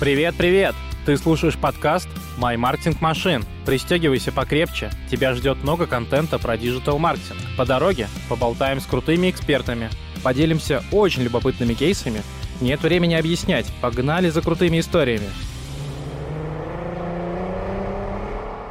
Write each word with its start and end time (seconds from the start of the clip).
Привет, 0.00 0.36
привет! 0.38 0.76
Ты 1.06 1.16
слушаешь 1.16 1.58
подкаст 1.58 2.08
«My 2.40 2.54
Marketing 2.54 2.96
Machine». 3.00 3.44
Пристегивайся 3.66 4.30
покрепче, 4.30 4.92
тебя 5.10 5.34
ждет 5.34 5.60
много 5.64 5.88
контента 5.88 6.38
про 6.38 6.56
диджитал-маркетинг. 6.56 7.40
По 7.56 7.66
дороге 7.66 8.06
поболтаем 8.28 8.78
с 8.78 8.86
крутыми 8.86 9.28
экспертами, 9.28 9.90
поделимся 10.22 10.84
очень 10.92 11.24
любопытными 11.24 11.74
кейсами. 11.74 12.22
Нет 12.60 12.80
времени 12.80 13.14
объяснять, 13.14 13.66
погнали 13.80 14.30
за 14.30 14.40
крутыми 14.40 14.78
историями. 14.78 15.26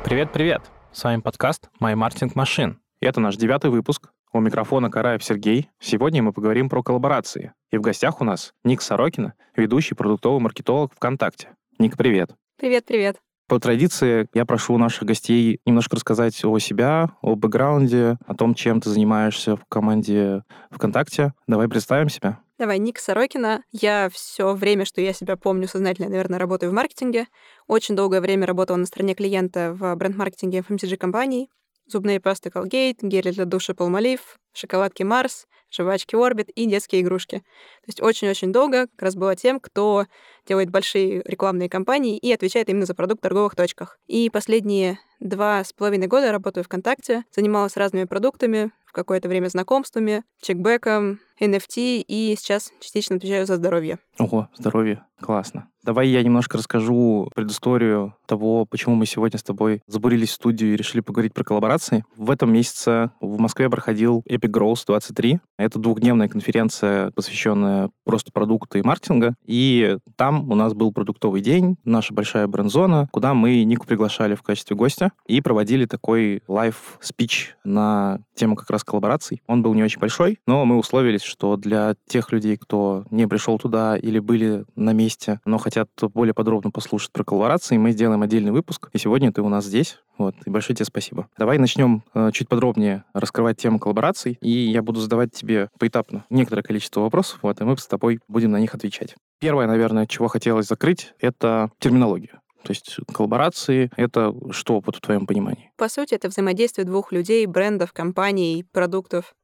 Привет-привет! 0.06 0.62
С 0.94 1.04
вами 1.04 1.20
подкаст 1.20 1.68
«My 1.82 1.94
Marketing 1.96 2.34
Machine». 2.36 2.76
Это 3.02 3.20
наш 3.20 3.36
девятый 3.36 3.70
выпуск. 3.70 4.12
У 4.38 4.40
микрофона 4.40 4.92
Караев 4.92 5.24
Сергей. 5.24 5.68
Сегодня 5.80 6.22
мы 6.22 6.32
поговорим 6.32 6.70
про 6.70 6.84
коллаборации. 6.84 7.54
И 7.72 7.78
в 7.80 7.82
гостях 7.82 8.22
у 8.22 8.24
нас 8.24 8.54
Ник 8.64 8.84
Сорокина, 8.84 9.34
ведущий 9.56 9.96
продуктовый 9.96 10.40
маркетолог 10.40 10.94
ВКонтакте. 10.94 11.56
Ник, 11.80 11.98
привет. 11.98 12.30
Привет-привет. 12.60 13.18
По 13.48 13.60
традиции 13.60 14.28
я 14.36 14.46
прошу 14.46 14.78
наших 14.78 15.06
гостей 15.06 15.60
немножко 15.66 15.96
рассказать 15.96 16.46
о 16.46 16.60
себя, 16.60 17.14
о 17.24 17.34
бэкграунде, 17.34 18.18
о 18.28 18.36
том, 18.36 18.54
чем 18.54 18.80
ты 18.80 18.92
занимаешься 18.92 19.56
в 19.56 19.66
команде 19.66 20.44
ВКонтакте. 20.70 21.34
Давай 21.48 21.68
представим 21.68 22.10
себя. 22.10 22.40
Давай, 22.60 22.78
Ник 22.78 23.00
Сорокина. 23.00 23.64
Я 23.72 24.08
все 24.14 24.54
время, 24.54 24.86
что 24.86 25.02
я 25.02 25.14
себя 25.14 25.36
помню 25.36 25.68
сознательно, 25.68 26.10
наверное, 26.10 26.38
работаю 26.38 26.70
в 26.70 26.76
маркетинге. 26.76 27.26
Очень 27.66 27.96
долгое 27.96 28.22
время 28.22 28.46
работала 28.46 28.78
на 28.78 28.86
стороне 28.86 29.16
клиента 29.16 29.74
в 29.74 29.96
бренд-маркетинге 29.96 30.60
FMCG-компаний 30.60 31.50
зубные 31.88 32.20
пасты 32.20 32.50
Colgate, 32.50 32.98
гели 33.02 33.32
для 33.32 33.46
душа 33.46 33.74
Palmolive, 33.74 34.22
шоколадки 34.54 35.04
Mars, 35.04 35.46
жвачки 35.72 36.16
Orbit 36.16 36.52
и 36.52 36.66
детские 36.66 37.02
игрушки. 37.02 37.38
То 37.38 37.88
есть 37.88 38.02
очень-очень 38.02 38.52
долго 38.52 38.88
как 38.88 39.02
раз 39.02 39.16
была 39.16 39.36
тем, 39.36 39.60
кто 39.60 40.06
делает 40.48 40.70
большие 40.70 41.22
рекламные 41.26 41.70
кампании 41.70 42.18
и 42.18 42.32
отвечает 42.32 42.70
именно 42.70 42.86
за 42.86 42.96
продукт 42.96 43.20
в 43.20 43.24
торговых 43.24 43.56
точках. 43.56 44.00
И 44.08 44.30
последние 44.30 45.00
два 45.20 45.64
с 45.64 45.74
половиной 45.74 46.08
года 46.08 46.32
работаю 46.32 46.64
ВКонтакте, 46.64 47.24
занималась 47.32 47.78
разными 47.78 48.06
продуктами, 48.06 48.72
в 48.86 48.94
какое-то 48.94 49.28
время 49.28 49.50
знакомствами, 49.50 50.24
кэшбеком, 50.42 51.20
NFT, 51.42 52.04
и 52.08 52.36
сейчас 52.38 52.72
частично 52.80 53.18
отвечаю 53.18 53.46
за 53.46 53.58
здоровье. 53.58 54.00
Ого, 54.18 54.48
здоровье, 54.56 55.06
классно. 55.20 55.70
Давай 55.88 56.10
я 56.10 56.22
немножко 56.22 56.58
расскажу 56.58 57.32
предысторию 57.34 58.14
того, 58.26 58.66
почему 58.66 58.96
мы 58.96 59.06
сегодня 59.06 59.40
с 59.40 59.44
тобой 59.44 59.82
забурились 59.88 60.32
в 60.32 60.34
студию 60.34 60.74
и 60.74 60.76
решили 60.76 61.00
поговорить 61.00 61.34
про 61.34 61.46
коллаборации. 61.46 62.04
В 62.18 62.30
этом 62.30 62.52
месяце 62.52 63.12
в 63.22 63.40
Москве 63.40 63.70
проходил 63.70 64.22
Epic 64.30 64.52
Growth 64.52 64.84
23. 64.86 65.40
Это 65.58 65.80
двухдневная 65.80 66.28
конференция, 66.28 67.12
посвященная 67.12 67.90
просто 68.04 68.34
продукту 68.34 68.78
и 68.78 68.82
маркетинга. 68.82 69.36
И 69.46 69.98
там 70.18 70.52
у 70.52 70.56
нас 70.56 70.74
был 70.74 70.92
продуктовый 70.92 71.40
день, 71.40 71.78
наша 71.86 72.14
большая 72.14 72.48
бренд-зона, 72.48 73.08
куда 73.14 73.34
мы 73.34 73.64
Нику 73.64 73.88
приглашали 73.88 74.36
в 74.36 74.44
качестве 74.44 74.76
гостя 74.76 75.14
и 75.26 75.40
проводили 75.40 75.86
такой 75.86 76.44
лайв-спич 76.50 77.56
на 77.64 78.20
тему 78.36 78.58
как 78.58 78.70
раз 78.70 78.84
коллабораций. 78.84 79.42
Он 79.48 79.62
был 79.62 79.74
не 79.74 79.84
очень 79.84 80.02
большой, 80.02 80.40
но 80.46 80.66
мы 80.66 80.78
условились, 80.78 81.24
что 81.24 81.56
для 81.56 81.96
тех 82.08 82.34
людей, 82.34 82.58
кто 82.58 83.06
не 83.10 83.26
пришел 83.26 83.58
туда 83.58 83.96
или 83.96 84.20
были 84.20 84.66
на 84.76 84.92
месте, 84.92 85.40
но 85.46 85.58
хотят 85.58 85.77
хотят 85.78 86.12
более 86.14 86.34
подробно 86.34 86.72
послушать 86.72 87.12
про 87.12 87.24
коллаборации, 87.24 87.78
мы 87.78 87.92
сделаем 87.92 88.22
отдельный 88.24 88.52
выпуск. 88.52 88.90
И 88.94 88.98
сегодня 88.98 89.32
ты 89.32 89.42
у 89.42 89.50
нас 89.50 89.66
здесь. 89.66 90.00
Вот, 90.18 90.36
и 90.46 90.50
большое 90.50 90.76
тебе 90.76 90.86
спасибо. 90.86 91.28
Давай 91.38 91.60
начнем 91.60 92.04
э, 92.16 92.32
чуть 92.34 92.50
подробнее 92.50 93.04
раскрывать 93.14 93.58
тему 93.58 93.78
коллабораций, 93.78 94.40
и 94.42 94.50
я 94.50 94.82
буду 94.82 95.00
задавать 95.00 95.32
тебе 95.34 95.70
поэтапно 95.78 96.26
некоторое 96.32 96.64
количество 96.64 97.02
вопросов, 97.02 97.40
вот, 97.44 97.62
и 97.62 97.64
мы 97.64 97.78
с 97.78 97.86
тобой 97.86 98.20
будем 98.28 98.52
на 98.52 98.60
них 98.60 98.74
отвечать. 98.74 99.16
Первое, 99.40 99.68
наверное, 99.68 100.08
чего 100.08 100.28
хотелось 100.28 100.66
закрыть, 100.66 101.14
это 101.20 101.70
терминология. 101.78 102.40
То 102.64 102.72
есть 102.72 102.98
коллаборации— 103.14 103.92
это 103.96 104.34
что 104.52 104.82
вот 104.84 104.96
в 104.96 105.02
твоем 105.02 105.28
понимании? 105.28 105.72
По 105.78 105.88
сути, 105.88 106.16
это 106.16 106.28
взаимодействие 106.28 106.86
двух 106.86 107.12
людей, 107.12 107.46
брендов, 107.46 107.94
компаний, 107.94 108.66
продуктов, 108.74 109.36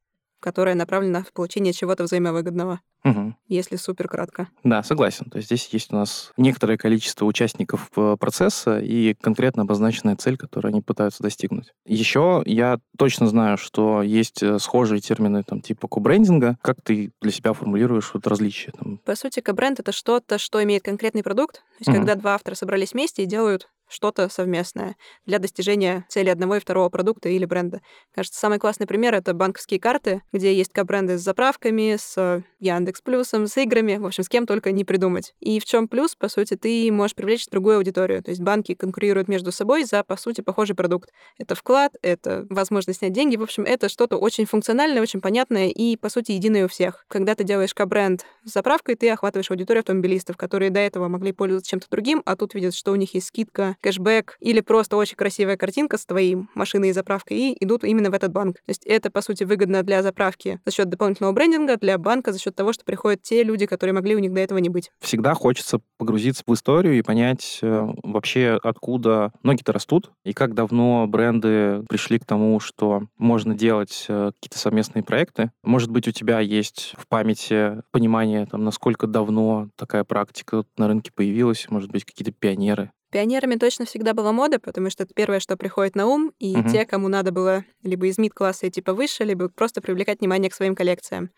которое 0.43 0.75
направлено 0.75 1.23
в 1.23 1.31
получение 1.31 1.71
чего-то 1.71 2.03
взаимовыгодного. 2.03 2.81
Угу. 3.05 3.35
Если 3.47 3.77
супер 3.77 4.07
кратко. 4.07 4.49
Да, 4.63 4.83
согласен. 4.83 5.29
То 5.29 5.37
есть 5.37 5.47
здесь 5.47 5.67
есть 5.71 5.91
у 5.91 5.95
нас 5.95 6.31
некоторое 6.37 6.77
количество 6.77 7.25
участников 7.25 7.89
э, 7.95 8.15
процесса 8.19 8.79
и 8.79 9.13
конкретно 9.13 9.63
обозначенная 9.63 10.15
цель, 10.15 10.37
которую 10.37 10.71
они 10.71 10.81
пытаются 10.81 11.23
достигнуть. 11.23 11.73
Еще 11.85 12.43
я 12.45 12.79
точно 12.97 13.27
знаю, 13.27 13.57
что 13.57 14.01
есть 14.01 14.43
э, 14.43 14.59
схожие 14.59 14.99
термины 15.01 15.43
там 15.43 15.61
типа 15.61 15.87
кобрендинга. 15.87 16.57
Как 16.61 16.77
ты 16.81 17.11
для 17.21 17.31
себя 17.31 17.53
формулируешь 17.53 18.11
вот 18.13 18.27
различия? 18.27 18.71
Там? 18.71 18.99
По 18.99 19.15
сути, 19.15 19.39
кобренд— 19.39 19.79
это 19.81 19.91
что-то, 19.91 20.37
что 20.37 20.63
имеет 20.63 20.83
конкретный 20.83 21.23
продукт. 21.23 21.55
То 21.55 21.79
есть 21.79 21.89
угу. 21.89 21.97
когда 21.97 22.15
два 22.15 22.35
автора 22.35 22.55
собрались 22.55 22.93
вместе 22.93 23.23
и 23.23 23.25
делают 23.25 23.69
что-то 23.87 24.29
совместное 24.29 24.95
для 25.25 25.39
достижения 25.39 26.05
цели 26.09 26.29
одного 26.29 26.55
и 26.55 26.59
второго 26.59 26.89
продукта 26.89 27.29
или 27.29 27.45
бренда. 27.45 27.81
Кажется, 28.13 28.39
самый 28.39 28.59
классный 28.59 28.87
пример— 28.87 29.13
это 29.15 29.33
банковские 29.33 29.79
карты, 29.79 30.21
где 30.31 30.53
есть 30.53 30.71
бренды 30.73 31.17
с 31.17 31.21
заправками, 31.21 31.95
с 31.97 32.43
Яндекс 32.59 33.01
Плюсом, 33.01 33.47
с 33.47 33.57
играми, 33.57 33.97
в 33.97 34.05
общем, 34.05 34.23
с 34.23 34.29
кем 34.29 34.45
только 34.45 34.71
не 34.71 34.83
придумать. 34.83 35.35
И 35.39 35.59
в 35.59 35.65
чем 35.65 35.87
плюс, 35.87 36.15
по 36.15 36.27
сути, 36.27 36.55
ты 36.55 36.91
можешь 36.91 37.15
привлечь 37.15 37.47
другую 37.47 37.77
аудиторию. 37.77 38.23
То 38.23 38.31
есть 38.31 38.41
банки 38.41 38.73
конкурируют 38.73 39.27
между 39.27 39.51
собой 39.51 39.83
за, 39.83 40.03
по 40.03 40.15
сути, 40.15 40.41
похожий 40.41 40.75
продукт. 40.75 41.11
Это 41.37 41.55
вклад, 41.55 41.95
это 42.01 42.45
возможность 42.49 42.99
снять 42.99 43.13
деньги. 43.13 43.35
В 43.35 43.43
общем, 43.43 43.63
это 43.63 43.89
что-то 43.89 44.17
очень 44.17 44.45
функциональное, 44.45 45.01
очень 45.01 45.21
понятное 45.21 45.67
и, 45.67 45.97
по 45.97 46.09
сути, 46.09 46.31
единое 46.31 46.65
у 46.65 46.67
всех. 46.67 47.05
Когда 47.07 47.35
ты 47.35 47.43
делаешь 47.43 47.73
бренд 47.75 48.25
с 48.43 48.53
заправкой, 48.53 48.95
ты 48.95 49.09
охватываешь 49.09 49.51
аудиторию 49.51 49.81
автомобилистов, 49.81 50.37
которые 50.37 50.71
до 50.71 50.79
этого 50.79 51.07
могли 51.07 51.31
пользоваться 51.31 51.69
чем-то 51.69 51.87
другим, 51.89 52.21
а 52.25 52.35
тут 52.35 52.53
видят, 52.53 52.73
что 52.73 52.91
у 52.91 52.95
них 52.95 53.13
есть 53.13 53.27
скидка 53.27 53.75
кэшбэк 53.83 54.37
или 54.39 54.61
просто 54.61 54.97
очень 54.97 55.15
красивая 55.15 55.57
картинка 55.57 55.97
с 55.97 56.05
твоей 56.05 56.37
машиной 56.55 56.89
и 56.89 56.93
заправкой, 56.93 57.37
и 57.37 57.63
идут 57.63 57.83
именно 57.83 58.09
в 58.09 58.13
этот 58.13 58.31
банк. 58.31 58.55
То 58.57 58.69
есть 58.69 58.85
это, 58.85 59.11
по 59.11 59.21
сути, 59.21 59.43
выгодно 59.43 59.83
для 59.83 60.01
заправки 60.01 60.59
за 60.65 60.71
счет 60.71 60.89
дополнительного 60.89 61.33
брендинга, 61.33 61.77
для 61.77 61.97
банка 61.97 62.31
за 62.31 62.39
счет 62.39 62.55
того, 62.55 62.73
что 62.73 62.85
приходят 62.85 63.21
те 63.21 63.43
люди, 63.43 63.65
которые 63.65 63.93
могли 63.93 64.15
у 64.15 64.19
них 64.19 64.33
до 64.33 64.39
этого 64.39 64.57
не 64.59 64.69
быть. 64.69 64.91
Всегда 64.99 65.33
хочется 65.33 65.81
погрузиться 65.97 66.43
в 66.47 66.53
историю 66.53 66.97
и 66.97 67.01
понять 67.01 67.59
э, 67.61 67.87
вообще, 68.03 68.59
откуда 68.63 69.31
ноги-то 69.43 69.73
растут, 69.73 70.11
и 70.23 70.33
как 70.33 70.53
давно 70.53 71.05
бренды 71.07 71.83
пришли 71.89 72.19
к 72.19 72.25
тому, 72.25 72.59
что 72.59 73.03
можно 73.17 73.53
делать 73.53 74.05
э, 74.07 74.31
какие-то 74.35 74.57
совместные 74.57 75.03
проекты. 75.03 75.51
Может 75.63 75.91
быть, 75.91 76.07
у 76.07 76.11
тебя 76.11 76.39
есть 76.39 76.93
в 76.97 77.07
памяти 77.07 77.81
понимание, 77.91 78.45
там, 78.45 78.63
насколько 78.63 79.07
давно 79.07 79.69
такая 79.75 80.03
практика 80.03 80.63
на 80.77 80.87
рынке 80.87 81.11
появилась, 81.13 81.67
может 81.69 81.91
быть, 81.91 82.05
какие-то 82.05 82.31
пионеры? 82.31 82.91
Пионерами 83.13 83.57
точно 83.57 83.85
всегда 83.85 84.15
была 84.15 84.31
мода, 84.31 84.59
потому 84.59 84.89
что 84.89 85.03
это 85.03 85.13
первое, 85.13 85.39
что 85.39 85.55
приходит 85.55 85.95
на 85.95 86.07
ум, 86.07 86.33
и 86.39 86.55
uh-huh. 86.55 86.71
те, 86.71 86.83
кому 86.83 87.09
надо 87.09 87.31
было 87.31 87.63
либо 87.83 88.07
из 88.07 88.17
мид-класса 88.17 88.67
идти 88.67 88.81
повыше, 88.81 89.23
либо 89.23 89.49
просто 89.49 89.81
привлекать 89.81 90.19
внимание 90.19 90.49
к 90.49 90.55
своим 90.55 90.73
коллекциям. 90.73 91.29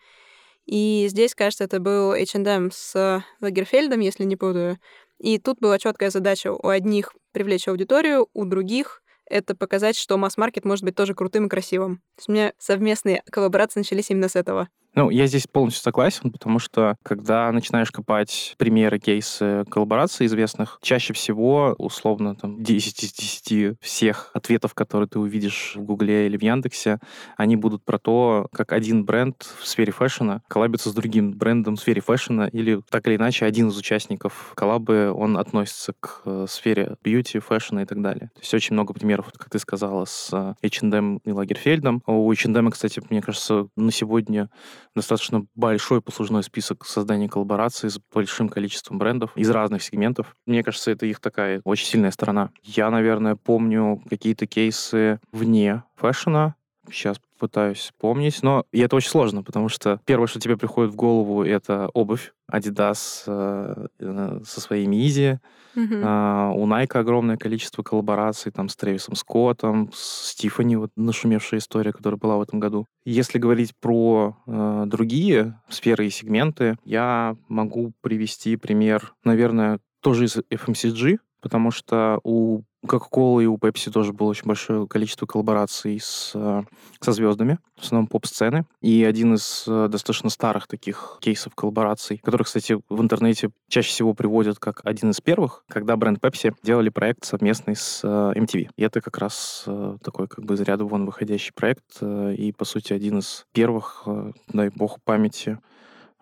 И 0.64 1.06
здесь, 1.10 1.34
кажется, 1.34 1.64
это 1.64 1.78
был 1.78 2.12
H&M 2.12 2.70
с 2.72 3.22
Лагерфельдом, 3.42 4.00
если 4.00 4.24
не 4.24 4.36
путаю. 4.36 4.78
И 5.18 5.38
тут 5.38 5.58
была 5.60 5.78
четкая 5.78 6.08
задача 6.08 6.50
у 6.50 6.66
одних 6.66 7.12
привлечь 7.32 7.68
аудиторию, 7.68 8.26
у 8.32 8.46
других 8.46 9.02
это 9.28 9.54
показать, 9.54 9.98
что 9.98 10.16
масс-маркет 10.16 10.64
может 10.64 10.82
быть 10.82 10.94
тоже 10.94 11.14
крутым 11.14 11.46
и 11.46 11.48
красивым. 11.50 11.96
То 11.96 12.20
есть 12.20 12.28
у 12.30 12.32
меня 12.32 12.52
совместные 12.56 13.22
коллаборации 13.30 13.80
начались 13.80 14.08
именно 14.08 14.28
с 14.30 14.36
этого. 14.36 14.70
Ну, 14.96 15.10
я 15.10 15.26
здесь 15.26 15.46
полностью 15.46 15.82
согласен, 15.82 16.32
потому 16.32 16.58
что 16.58 16.96
когда 17.02 17.52
начинаешь 17.52 17.90
копать 17.90 18.54
примеры, 18.56 18.98
кейсы 18.98 19.66
коллабораций 19.68 20.24
известных, 20.24 20.78
чаще 20.80 21.12
всего, 21.12 21.74
условно, 21.76 22.34
там, 22.34 22.62
10 22.62 23.04
из 23.04 23.12
10 23.12 23.76
всех 23.78 24.30
ответов, 24.32 24.72
которые 24.72 25.06
ты 25.06 25.18
увидишь 25.18 25.74
в 25.76 25.82
Гугле 25.82 26.24
или 26.24 26.38
в 26.38 26.42
Яндексе, 26.42 26.98
они 27.36 27.56
будут 27.56 27.84
про 27.84 27.98
то, 27.98 28.48
как 28.54 28.72
один 28.72 29.04
бренд 29.04 29.46
в 29.60 29.66
сфере 29.66 29.92
фэшена 29.92 30.40
коллабится 30.48 30.88
с 30.88 30.94
другим 30.94 31.32
брендом 31.32 31.76
в 31.76 31.80
сфере 31.80 32.00
фэшена, 32.00 32.48
или 32.48 32.80
так 32.88 33.06
или 33.06 33.16
иначе 33.16 33.44
один 33.44 33.68
из 33.68 33.76
участников 33.76 34.52
коллабы, 34.54 35.12
он 35.12 35.36
относится 35.36 35.92
к 36.00 36.22
э, 36.24 36.46
сфере 36.48 36.96
бьюти, 37.04 37.38
фэшена 37.38 37.82
и 37.82 37.84
так 37.84 38.00
далее. 38.00 38.30
То 38.32 38.40
есть 38.40 38.54
очень 38.54 38.72
много 38.72 38.94
примеров, 38.94 39.30
как 39.36 39.50
ты 39.50 39.58
сказала, 39.58 40.06
с 40.06 40.56
H&M 40.62 41.18
и 41.18 41.32
Лагерфельдом. 41.32 42.02
У 42.06 42.32
H&M, 42.32 42.70
кстати, 42.70 43.02
мне 43.10 43.20
кажется, 43.20 43.68
на 43.76 43.92
сегодня 43.92 44.48
достаточно 44.96 45.46
большой 45.54 46.02
послужной 46.02 46.42
список 46.42 46.84
создания 46.84 47.28
коллабораций 47.28 47.90
с 47.90 48.00
большим 48.12 48.48
количеством 48.48 48.98
брендов 48.98 49.36
из 49.36 49.48
разных 49.50 49.82
сегментов. 49.82 50.34
Мне 50.46 50.64
кажется, 50.64 50.90
это 50.90 51.06
их 51.06 51.20
такая 51.20 51.60
очень 51.64 51.86
сильная 51.86 52.10
сторона. 52.10 52.50
Я, 52.64 52.90
наверное, 52.90 53.36
помню 53.36 54.02
какие-то 54.08 54.46
кейсы 54.46 55.20
вне 55.32 55.84
фэшена, 55.96 56.56
сейчас 56.90 57.20
пытаюсь 57.38 57.78
вспомнить, 57.78 58.42
но 58.42 58.64
и 58.72 58.80
это 58.80 58.96
очень 58.96 59.10
сложно, 59.10 59.42
потому 59.42 59.68
что 59.68 60.00
первое, 60.04 60.26
что 60.26 60.40
тебе 60.40 60.56
приходит 60.56 60.92
в 60.92 60.96
голову, 60.96 61.42
это 61.44 61.88
обувь. 61.92 62.32
Adidas 62.50 63.24
э, 63.26 63.86
э 63.98 64.40
со 64.44 64.60
своими 64.60 64.96
Easy. 64.96 65.38
Mm-hmm. 65.76 66.52
Э, 66.52 66.52
у 66.54 66.66
Nike 66.66 66.98
огромное 66.98 67.36
количество 67.36 67.82
коллабораций 67.82 68.52
там 68.52 68.68
с 68.68 68.76
Трэвисом 68.76 69.16
Скоттом, 69.16 69.90
с 69.92 70.34
Тиффани, 70.34 70.76
вот 70.76 70.90
нашумевшая 70.96 71.60
история, 71.60 71.92
которая 71.92 72.18
была 72.18 72.36
в 72.36 72.42
этом 72.42 72.60
году. 72.60 72.86
Если 73.04 73.38
говорить 73.38 73.72
про 73.80 74.36
э, 74.46 74.84
другие 74.86 75.60
сферы 75.68 76.06
и 76.06 76.10
сегменты, 76.10 76.76
я 76.84 77.36
могу 77.48 77.92
привести 78.00 78.56
пример, 78.56 79.12
наверное, 79.24 79.80
тоже 80.00 80.26
из 80.26 80.36
FMCG, 80.36 81.18
потому 81.42 81.70
что 81.70 82.20
у 82.22 82.62
Coca-Cola 82.86 83.42
и 83.42 83.46
у 83.46 83.56
Pepsi 83.56 83.90
тоже 83.90 84.12
было 84.12 84.28
очень 84.28 84.46
большое 84.46 84.86
количество 84.86 85.26
коллабораций 85.26 85.98
с, 86.00 86.32
э, 86.34 86.62
со 87.00 87.12
звездами, 87.12 87.58
в 87.76 87.82
основном 87.82 88.06
поп-сцены. 88.06 88.64
И 88.80 89.04
один 89.04 89.34
из 89.34 89.64
э, 89.66 89.88
достаточно 89.88 90.30
старых 90.30 90.66
таких 90.66 91.18
кейсов 91.20 91.54
коллабораций, 91.54 92.18
который, 92.18 92.44
кстати, 92.44 92.78
в 92.88 93.00
интернете 93.00 93.50
чаще 93.68 93.90
всего 93.90 94.14
приводят 94.14 94.58
как 94.58 94.80
один 94.84 95.10
из 95.10 95.20
первых, 95.20 95.64
когда 95.68 95.96
бренд 95.96 96.18
Pepsi 96.18 96.54
делали 96.62 96.88
проект 96.88 97.24
совместный 97.24 97.76
с 97.76 98.00
э, 98.02 98.32
MTV. 98.36 98.70
И 98.76 98.82
это 98.82 99.00
как 99.00 99.18
раз 99.18 99.64
такой 100.02 100.28
как 100.28 100.44
бы 100.44 100.54
из 100.54 100.60
ряда 100.60 100.84
вон 100.84 101.06
выходящий 101.06 101.52
проект 101.52 102.02
и, 102.02 102.52
по 102.56 102.64
сути, 102.64 102.92
один 102.92 103.18
из 103.18 103.46
первых, 103.52 104.06
дай 104.48 104.70
бог 104.70 105.00
памяти, 105.02 105.58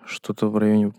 что-то 0.07 0.49
в 0.49 0.57
районе 0.59 0.93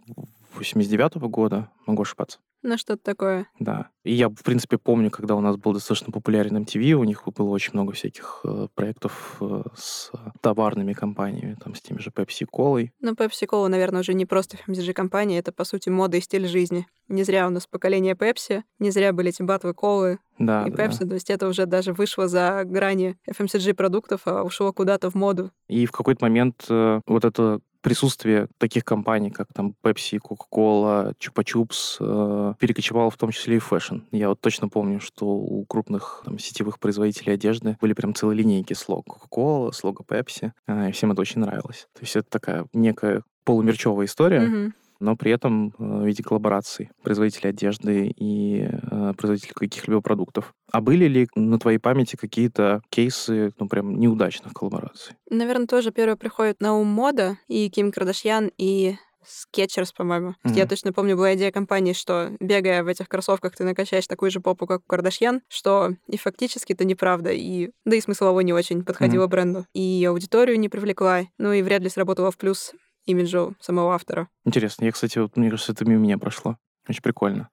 89 0.56 1.16
-го 1.16 1.28
года, 1.28 1.70
могу 1.86 2.04
ошибаться. 2.04 2.40
На 2.66 2.80
что-то 2.80 3.04
такое. 3.04 3.48
Да. 3.60 3.90
И 4.04 4.12
я, 4.14 4.28
в 4.28 4.42
принципе, 4.44 4.80
помню, 4.80 5.12
когда 5.12 5.36
у 5.36 5.40
нас 5.40 5.56
был 5.56 5.74
достаточно 5.74 6.12
популярен 6.12 6.58
MTV, 6.58 6.94
у 6.94 7.04
них 7.04 7.24
было 7.28 7.50
очень 7.50 7.74
много 7.74 7.94
всяких 7.94 8.42
э, 8.44 8.70
проектов 8.74 9.38
э, 9.40 9.62
с 9.76 10.12
товарными 10.42 10.94
компаниями, 10.94 11.58
там, 11.64 11.76
с 11.76 11.82
теми 11.82 12.00
же 12.00 12.10
Pepsi 12.10 12.48
Cola. 12.52 12.88
Ну, 13.02 13.14
Pepsi 13.14 13.46
Cola, 13.48 13.68
наверное, 13.68 14.02
уже 14.02 14.16
не 14.16 14.26
просто 14.26 14.58
FMCG-компания, 14.58 15.38
это, 15.38 15.52
по 15.52 15.64
сути, 15.64 15.90
мода 15.90 16.18
и 16.18 16.22
стиль 16.22 16.48
жизни. 16.48 16.88
Не 17.08 17.22
зря 17.22 17.46
у 17.46 17.52
нас 17.52 17.68
поколение 17.68 18.16
Pepsi, 18.16 18.64
не 18.80 18.90
зря 18.90 19.14
были 19.14 19.30
эти 19.30 19.44
батлы 19.44 19.76
колы 19.76 20.18
да, 20.40 20.66
и 20.66 20.72
да, 20.72 20.86
Pepsi, 20.86 21.08
то 21.08 21.14
есть 21.14 21.30
это 21.30 21.48
уже 21.48 21.68
даже 21.68 21.94
вышло 21.94 22.28
за 22.28 22.64
грани 22.66 23.16
FMCG-продуктов, 23.30 24.22
а 24.26 24.42
ушло 24.42 24.74
куда-то 24.74 25.12
в 25.12 25.14
моду. 25.16 25.52
И 25.68 25.86
в 25.86 25.92
какой-то 25.92 26.26
момент 26.26 26.66
э, 26.68 27.02
вот 27.06 27.26
это 27.26 27.60
присутствие 27.86 28.48
таких 28.58 28.84
компаний, 28.84 29.30
как 29.30 29.54
там 29.54 29.76
Pepsi, 29.84 30.18
Coca-Cola, 30.20 31.14
Chupa 31.20 31.44
Chups, 31.44 31.98
э, 32.00 32.56
перекочевало 32.58 33.12
в 33.12 33.18
том 33.18 33.30
числе 33.30 33.58
и 33.58 33.60
фэшн. 33.60 33.98
Я 34.12 34.30
вот 34.30 34.42
точно 34.42 34.70
помню, 34.70 35.00
что 35.00 35.28
у 35.28 35.64
крупных 35.66 36.24
там, 36.26 36.40
сетевых 36.40 36.80
производителей 36.80 37.36
одежды 37.36 37.78
были 37.80 37.94
прям 37.94 38.16
целые 38.16 38.40
линейки 38.40 38.74
с 38.74 38.90
лого 38.90 39.04
Coca-Cola, 39.08 39.72
с 39.72 39.84
лого 39.84 40.04
Pepsi, 40.04 40.52
э, 40.66 40.90
и 40.90 40.92
всем 40.94 41.12
это 41.12 41.22
очень 41.22 41.42
нравилось. 41.42 41.88
То 41.94 42.02
есть 42.02 42.16
это 42.16 42.28
такая 42.28 42.66
некая 42.74 43.22
полумерчевая 43.44 44.08
история, 44.08 44.42
mm-hmm 44.42 44.72
но 45.00 45.16
при 45.16 45.32
этом 45.32 45.68
э, 45.68 45.72
в 45.80 46.06
виде 46.06 46.24
коллабораций 46.24 46.90
производителей 47.04 47.50
одежды 47.50 48.08
и 48.16 48.68
э, 48.70 49.14
производителей 49.18 49.54
каких-либо 49.54 50.02
продуктов. 50.02 50.54
А 50.72 50.82
были 50.82 51.06
ли 51.06 51.28
на 51.36 51.60
твоей 51.60 51.78
памяти 51.78 52.16
какие-то 52.16 52.82
кейсы, 52.90 53.52
ну, 53.60 53.68
прям 53.68 54.00
неудачных 54.00 54.54
коллабораций? 54.54 55.16
Наверное, 55.30 55.68
тоже 55.68 55.92
первое 55.92 56.16
приходит 56.16 56.62
на 56.62 56.76
ум 56.76 56.88
мода 56.88 57.38
и 57.48 57.70
Ким 57.70 57.92
Кардашьян, 57.92 58.52
и 58.58 58.96
Skechers, 59.26 59.90
по-моему. 59.96 60.36
Mm-hmm. 60.44 60.54
Я 60.56 60.68
точно 60.68 60.94
помню, 60.94 61.16
была 61.16 61.34
идея 61.36 61.52
компании, 61.52 61.94
что 61.94 62.32
бегая 62.40 62.84
в 62.84 62.88
этих 62.88 63.10
кроссовках, 63.10 63.56
ты 63.56 63.64
накачаешь 63.64 64.08
такую 64.08 64.32
же 64.32 64.40
попу, 64.40 64.68
как 64.68 64.82
у 64.82 64.88
Кардашьян, 64.88 65.42
что 65.50 65.96
и 66.08 66.18
фактически 66.18 66.74
это 66.74 66.86
неправда, 66.86 67.32
и 67.32 67.72
да 67.86 67.96
и 67.96 68.02
смыслово 68.02 68.42
не 68.42 68.54
очень 68.54 68.84
подходило 68.84 69.26
mm-hmm. 69.26 69.30
бренду. 69.30 69.66
И 69.74 70.06
аудиторию 70.08 70.60
не 70.60 70.70
привлекла, 70.70 71.24
ну 71.38 71.54
и 71.54 71.62
вряд 71.62 71.82
ли 71.82 71.90
сработала 71.90 72.32
в 72.32 72.38
плюс 72.38 72.74
имиджу 73.06 73.56
самого 73.60 73.94
автора. 73.94 74.28
Интересно. 74.46 74.86
Я, 74.86 74.92
кстати, 74.92 75.20
вот, 75.20 75.38
мне 75.38 75.50
кажется, 75.50 75.72
это 75.72 75.86
мимо 75.86 76.02
меня 76.02 76.18
прошло. 76.18 76.58
Очень 76.88 77.02
прикольно. 77.02 77.50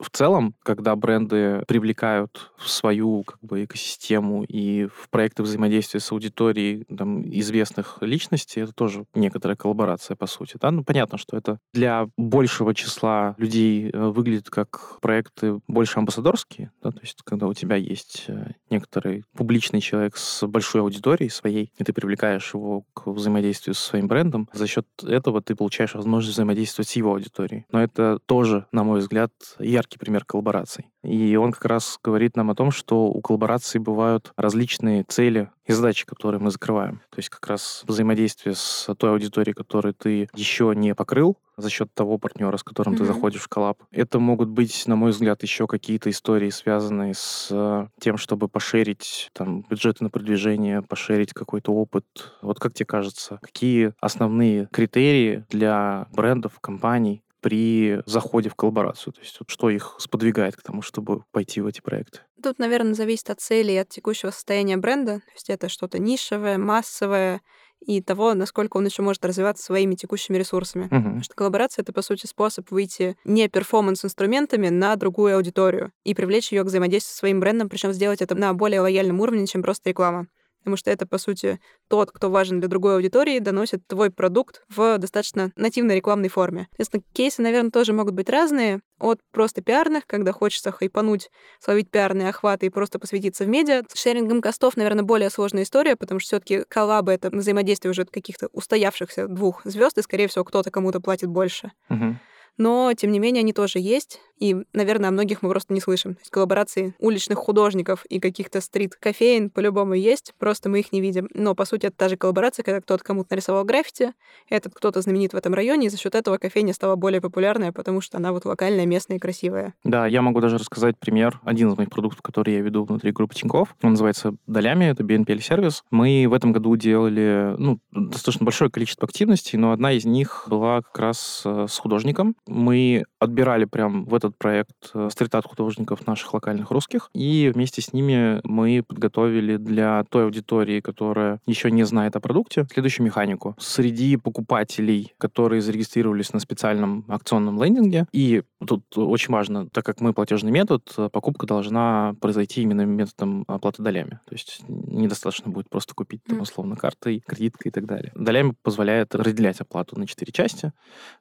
В 0.00 0.10
целом, 0.10 0.54
когда 0.62 0.96
бренды 0.96 1.62
привлекают 1.66 2.52
в 2.58 2.68
свою 2.68 3.22
как 3.22 3.38
бы, 3.40 3.64
экосистему 3.64 4.44
и 4.44 4.86
в 4.86 5.08
проекты 5.08 5.42
взаимодействия 5.42 6.00
с 6.00 6.10
аудиторией 6.12 6.84
там, 6.84 7.22
известных 7.22 7.98
личностей, 8.00 8.60
это 8.60 8.72
тоже 8.72 9.04
некоторая 9.14 9.56
коллаборация, 9.56 10.16
по 10.16 10.26
сути. 10.26 10.56
Да? 10.60 10.70
Ну, 10.70 10.84
понятно, 10.84 11.16
что 11.16 11.36
это 11.36 11.58
для 11.72 12.08
большего 12.16 12.74
числа 12.74 13.34
людей 13.38 13.90
э, 13.90 14.08
выглядит 14.08 14.50
как 14.50 14.98
проекты 15.00 15.60
больше 15.68 15.98
амбассадорские, 15.98 16.72
да? 16.82 16.90
то 16.90 17.00
есть 17.00 17.22
когда 17.24 17.46
у 17.46 17.54
тебя 17.54 17.76
есть 17.76 18.24
э, 18.28 18.52
некоторый 18.70 19.24
публичный 19.36 19.80
человек 19.80 20.16
с 20.16 20.46
большой 20.46 20.80
аудиторией 20.80 21.30
своей, 21.30 21.72
и 21.78 21.84
ты 21.84 21.92
привлекаешь 21.92 22.52
его 22.52 22.84
к 22.94 23.06
взаимодействию 23.06 23.74
со 23.74 23.88
своим 23.88 24.08
брендом, 24.08 24.48
за 24.52 24.66
счет 24.66 24.86
этого 25.02 25.40
ты 25.40 25.54
получаешь 25.54 25.94
возможность 25.94 26.34
взаимодействовать 26.34 26.88
с 26.88 26.96
его 26.96 27.12
аудиторией. 27.12 27.64
Но 27.70 27.82
это 27.82 28.18
тоже, 28.26 28.66
на 28.72 28.82
мой 28.82 29.00
взгляд, 29.00 29.30
ярко 29.58 29.83
яркий 29.84 29.98
пример 29.98 30.24
коллабораций. 30.24 30.86
И 31.02 31.36
он 31.36 31.52
как 31.52 31.66
раз 31.66 31.98
говорит 32.02 32.36
нам 32.36 32.50
о 32.50 32.54
том, 32.54 32.70
что 32.70 33.06
у 33.06 33.20
коллабораций 33.20 33.80
бывают 33.80 34.32
различные 34.36 35.04
цели 35.04 35.50
и 35.66 35.72
задачи, 35.72 36.06
которые 36.06 36.40
мы 36.40 36.50
закрываем. 36.50 37.00
То 37.10 37.18
есть 37.18 37.28
как 37.28 37.46
раз 37.46 37.84
взаимодействие 37.86 38.54
с 38.54 38.88
той 38.98 39.10
аудиторией, 39.10 39.54
которую 39.54 39.94
ты 39.94 40.28
еще 40.34 40.72
не 40.74 40.94
покрыл 40.94 41.36
за 41.56 41.70
счет 41.70 41.92
того 41.94 42.18
партнера, 42.18 42.56
с 42.56 42.62
которым 42.62 42.94
mm-hmm. 42.94 42.98
ты 42.98 43.04
заходишь 43.04 43.42
в 43.42 43.48
коллаб. 43.48 43.78
Это 43.92 44.18
могут 44.18 44.48
быть, 44.48 44.86
на 44.86 44.96
мой 44.96 45.10
взгляд, 45.10 45.42
еще 45.42 45.66
какие-то 45.66 46.10
истории, 46.10 46.50
связанные 46.50 47.14
с 47.14 47.48
э, 47.50 47.86
тем, 48.00 48.16
чтобы 48.16 48.48
пошерить 48.48 49.30
там, 49.32 49.64
бюджеты 49.70 50.02
на 50.02 50.10
продвижение, 50.10 50.82
пошерить 50.82 51.32
какой-то 51.32 51.72
опыт. 51.72 52.04
Вот 52.42 52.58
как 52.58 52.74
тебе 52.74 52.86
кажется, 52.86 53.38
какие 53.40 53.92
основные 54.00 54.68
критерии 54.72 55.44
для 55.48 56.08
брендов, 56.12 56.58
компаний, 56.60 57.22
при 57.44 58.00
заходе 58.06 58.48
в 58.48 58.54
коллаборацию? 58.54 59.12
То 59.12 59.20
есть 59.20 59.38
что 59.46 59.68
их 59.68 59.96
сподвигает 59.98 60.56
к 60.56 60.62
тому, 60.62 60.80
чтобы 60.80 61.24
пойти 61.30 61.60
в 61.60 61.66
эти 61.66 61.82
проекты? 61.82 62.20
Тут, 62.42 62.58
наверное, 62.58 62.94
зависит 62.94 63.28
от 63.28 63.38
цели 63.38 63.72
и 63.72 63.76
от 63.76 63.90
текущего 63.90 64.30
состояния 64.30 64.78
бренда. 64.78 65.16
То 65.16 65.32
есть 65.34 65.50
это 65.50 65.68
что-то 65.68 65.98
нишевое, 65.98 66.56
массовое, 66.56 67.42
и 67.84 68.00
того, 68.00 68.32
насколько 68.32 68.78
он 68.78 68.86
еще 68.86 69.02
может 69.02 69.22
развиваться 69.26 69.62
своими 69.62 69.94
текущими 69.94 70.38
ресурсами. 70.38 70.84
Uh-huh. 70.84 70.88
Потому 70.88 71.22
что 71.22 71.34
коллаборация 71.34 71.82
это, 71.82 71.92
по 71.92 72.00
сути, 72.00 72.24
способ 72.24 72.70
выйти 72.70 73.14
не 73.26 73.46
перформанс-инструментами 73.50 74.70
на 74.70 74.96
другую 74.96 75.36
аудиторию 75.36 75.92
и 76.02 76.14
привлечь 76.14 76.50
ее 76.50 76.62
к 76.62 76.66
взаимодействию 76.68 77.12
со 77.12 77.18
своим 77.18 77.40
брендом, 77.40 77.68
причем 77.68 77.92
сделать 77.92 78.22
это 78.22 78.34
на 78.34 78.54
более 78.54 78.80
лояльном 78.80 79.20
уровне, 79.20 79.46
чем 79.46 79.62
просто 79.62 79.90
реклама 79.90 80.28
потому 80.64 80.78
что 80.78 80.90
это, 80.90 81.06
по 81.06 81.18
сути, 81.18 81.60
тот, 81.88 82.10
кто 82.10 82.30
важен 82.30 82.58
для 82.58 82.68
другой 82.70 82.94
аудитории, 82.94 83.38
доносит 83.38 83.86
твой 83.86 84.10
продукт 84.10 84.62
в 84.74 84.96
достаточно 84.96 85.52
нативной 85.56 85.96
рекламной 85.96 86.30
форме. 86.30 86.68
Соответственно, 86.70 87.02
кейсы, 87.12 87.42
наверное, 87.42 87.70
тоже 87.70 87.92
могут 87.92 88.14
быть 88.14 88.30
разные, 88.30 88.80
от 88.98 89.20
просто 89.30 89.60
пиарных, 89.60 90.06
когда 90.06 90.32
хочется 90.32 90.72
хайпануть, 90.72 91.28
словить 91.60 91.90
пиарные 91.90 92.30
охваты 92.30 92.64
и 92.64 92.70
просто 92.70 92.98
посвятиться 92.98 93.44
в 93.44 93.48
медиа. 93.48 93.82
С 93.92 94.00
шерингом 94.00 94.40
костов, 94.40 94.78
наверное, 94.78 95.04
более 95.04 95.28
сложная 95.28 95.64
история, 95.64 95.96
потому 95.96 96.18
что 96.18 96.28
все 96.28 96.40
таки 96.40 96.64
коллабы— 96.66 97.12
это 97.14 97.28
взаимодействие 97.28 97.90
уже 97.90 98.06
каких-то 98.06 98.48
устоявшихся 98.52 99.28
двух 99.28 99.60
звезд, 99.64 99.98
и, 99.98 100.02
скорее 100.02 100.28
всего, 100.28 100.44
кто-то 100.44 100.70
кому-то 100.70 101.00
платит 101.00 101.28
больше. 101.28 101.72
Uh-huh 101.90 102.14
но, 102.56 102.92
тем 102.96 103.12
не 103.12 103.18
менее, 103.18 103.40
они 103.40 103.52
тоже 103.52 103.78
есть, 103.78 104.20
и, 104.38 104.56
наверное, 104.72 105.08
о 105.08 105.12
многих 105.12 105.42
мы 105.42 105.50
просто 105.50 105.72
не 105.72 105.80
слышим. 105.80 106.14
То 106.14 106.20
есть 106.20 106.30
коллаборации 106.30 106.94
уличных 106.98 107.38
художников 107.38 108.04
и 108.06 108.18
каких-то 108.20 108.60
стрит-кофеин 108.60 109.50
по-любому 109.50 109.94
есть, 109.94 110.34
просто 110.38 110.68
мы 110.68 110.80
их 110.80 110.92
не 110.92 111.00
видим. 111.00 111.28
Но, 111.34 111.54
по 111.54 111.64
сути, 111.64 111.86
это 111.86 111.96
та 111.96 112.08
же 112.08 112.16
коллаборация, 112.16 112.64
когда 112.64 112.80
кто-то 112.80 113.04
кому-то 113.04 113.28
нарисовал 113.30 113.64
граффити, 113.64 114.12
этот 114.48 114.74
кто-то 114.74 115.00
знаменит 115.00 115.32
в 115.32 115.36
этом 115.36 115.54
районе, 115.54 115.86
и 115.86 115.90
за 115.90 115.98
счет 115.98 116.14
этого 116.14 116.38
кофейня 116.38 116.74
стала 116.74 116.96
более 116.96 117.20
популярная, 117.20 117.72
потому 117.72 118.00
что 118.00 118.18
она 118.18 118.32
вот 118.32 118.44
локальная, 118.44 118.86
местная 118.86 119.16
и 119.16 119.20
красивая. 119.20 119.74
Да, 119.84 120.06
я 120.06 120.22
могу 120.22 120.40
даже 120.40 120.58
рассказать 120.58 120.98
пример. 120.98 121.40
Один 121.44 121.70
из 121.70 121.76
моих 121.76 121.90
продуктов, 121.90 122.22
который 122.22 122.54
я 122.54 122.60
веду 122.60 122.84
внутри 122.84 123.12
группы 123.12 123.34
Тинькофф, 123.34 123.74
он 123.82 123.90
называется 123.90 124.34
Долями, 124.46 124.86
это 124.86 125.02
BNPL-сервис. 125.02 125.84
Мы 125.90 126.26
в 126.28 126.32
этом 126.32 126.52
году 126.52 126.74
делали 126.76 127.54
ну, 127.58 127.78
достаточно 127.92 128.44
большое 128.44 128.70
количество 128.70 129.06
активностей, 129.06 129.58
но 129.58 129.72
одна 129.72 129.92
из 129.92 130.04
них 130.04 130.44
была 130.48 130.82
как 130.82 130.98
раз 130.98 131.42
э, 131.44 131.66
с 131.68 131.78
художником, 131.78 132.34
мы 132.46 133.04
отбирали 133.18 133.64
прям 133.64 134.04
в 134.04 134.14
этот 134.14 134.36
проект 134.36 134.90
э, 134.92 135.08
стрит-арт 135.10 135.46
художников 135.46 136.06
наших 136.06 136.34
локальных 136.34 136.70
русских, 136.70 137.10
и 137.14 137.50
вместе 137.54 137.80
с 137.80 137.92
ними 137.92 138.40
мы 138.44 138.82
подготовили 138.86 139.56
для 139.56 140.04
той 140.10 140.24
аудитории, 140.24 140.80
которая 140.80 141.40
еще 141.46 141.70
не 141.70 141.84
знает 141.84 142.16
о 142.16 142.20
продукте, 142.20 142.66
следующую 142.72 143.06
механику. 143.06 143.56
Среди 143.58 144.16
покупателей, 144.16 145.14
которые 145.18 145.62
зарегистрировались 145.62 146.32
на 146.32 146.40
специальном 146.40 147.04
акционном 147.08 147.62
лендинге, 147.62 148.06
и 148.12 148.42
тут 148.66 148.84
очень 148.96 149.32
важно, 149.32 149.68
так 149.70 149.84
как 149.84 150.00
мы 150.00 150.12
платежный 150.12 150.52
метод, 150.52 150.82
покупка 151.12 151.46
должна 151.46 152.14
произойти 152.20 152.62
именно 152.62 152.82
методом 152.82 153.44
оплаты 153.48 153.82
долями. 153.82 154.20
То 154.26 154.34
есть 154.34 154.62
недостаточно 154.68 155.50
будет 155.50 155.70
просто 155.70 155.94
купить, 155.94 156.22
там, 156.24 156.40
условно, 156.40 156.76
картой, 156.76 157.22
кредиткой 157.26 157.70
и 157.70 157.72
так 157.72 157.86
далее. 157.86 158.12
Долями 158.14 158.54
позволяет 158.62 159.14
разделять 159.14 159.60
оплату 159.60 159.98
на 159.98 160.06
четыре 160.06 160.32
части. 160.32 160.72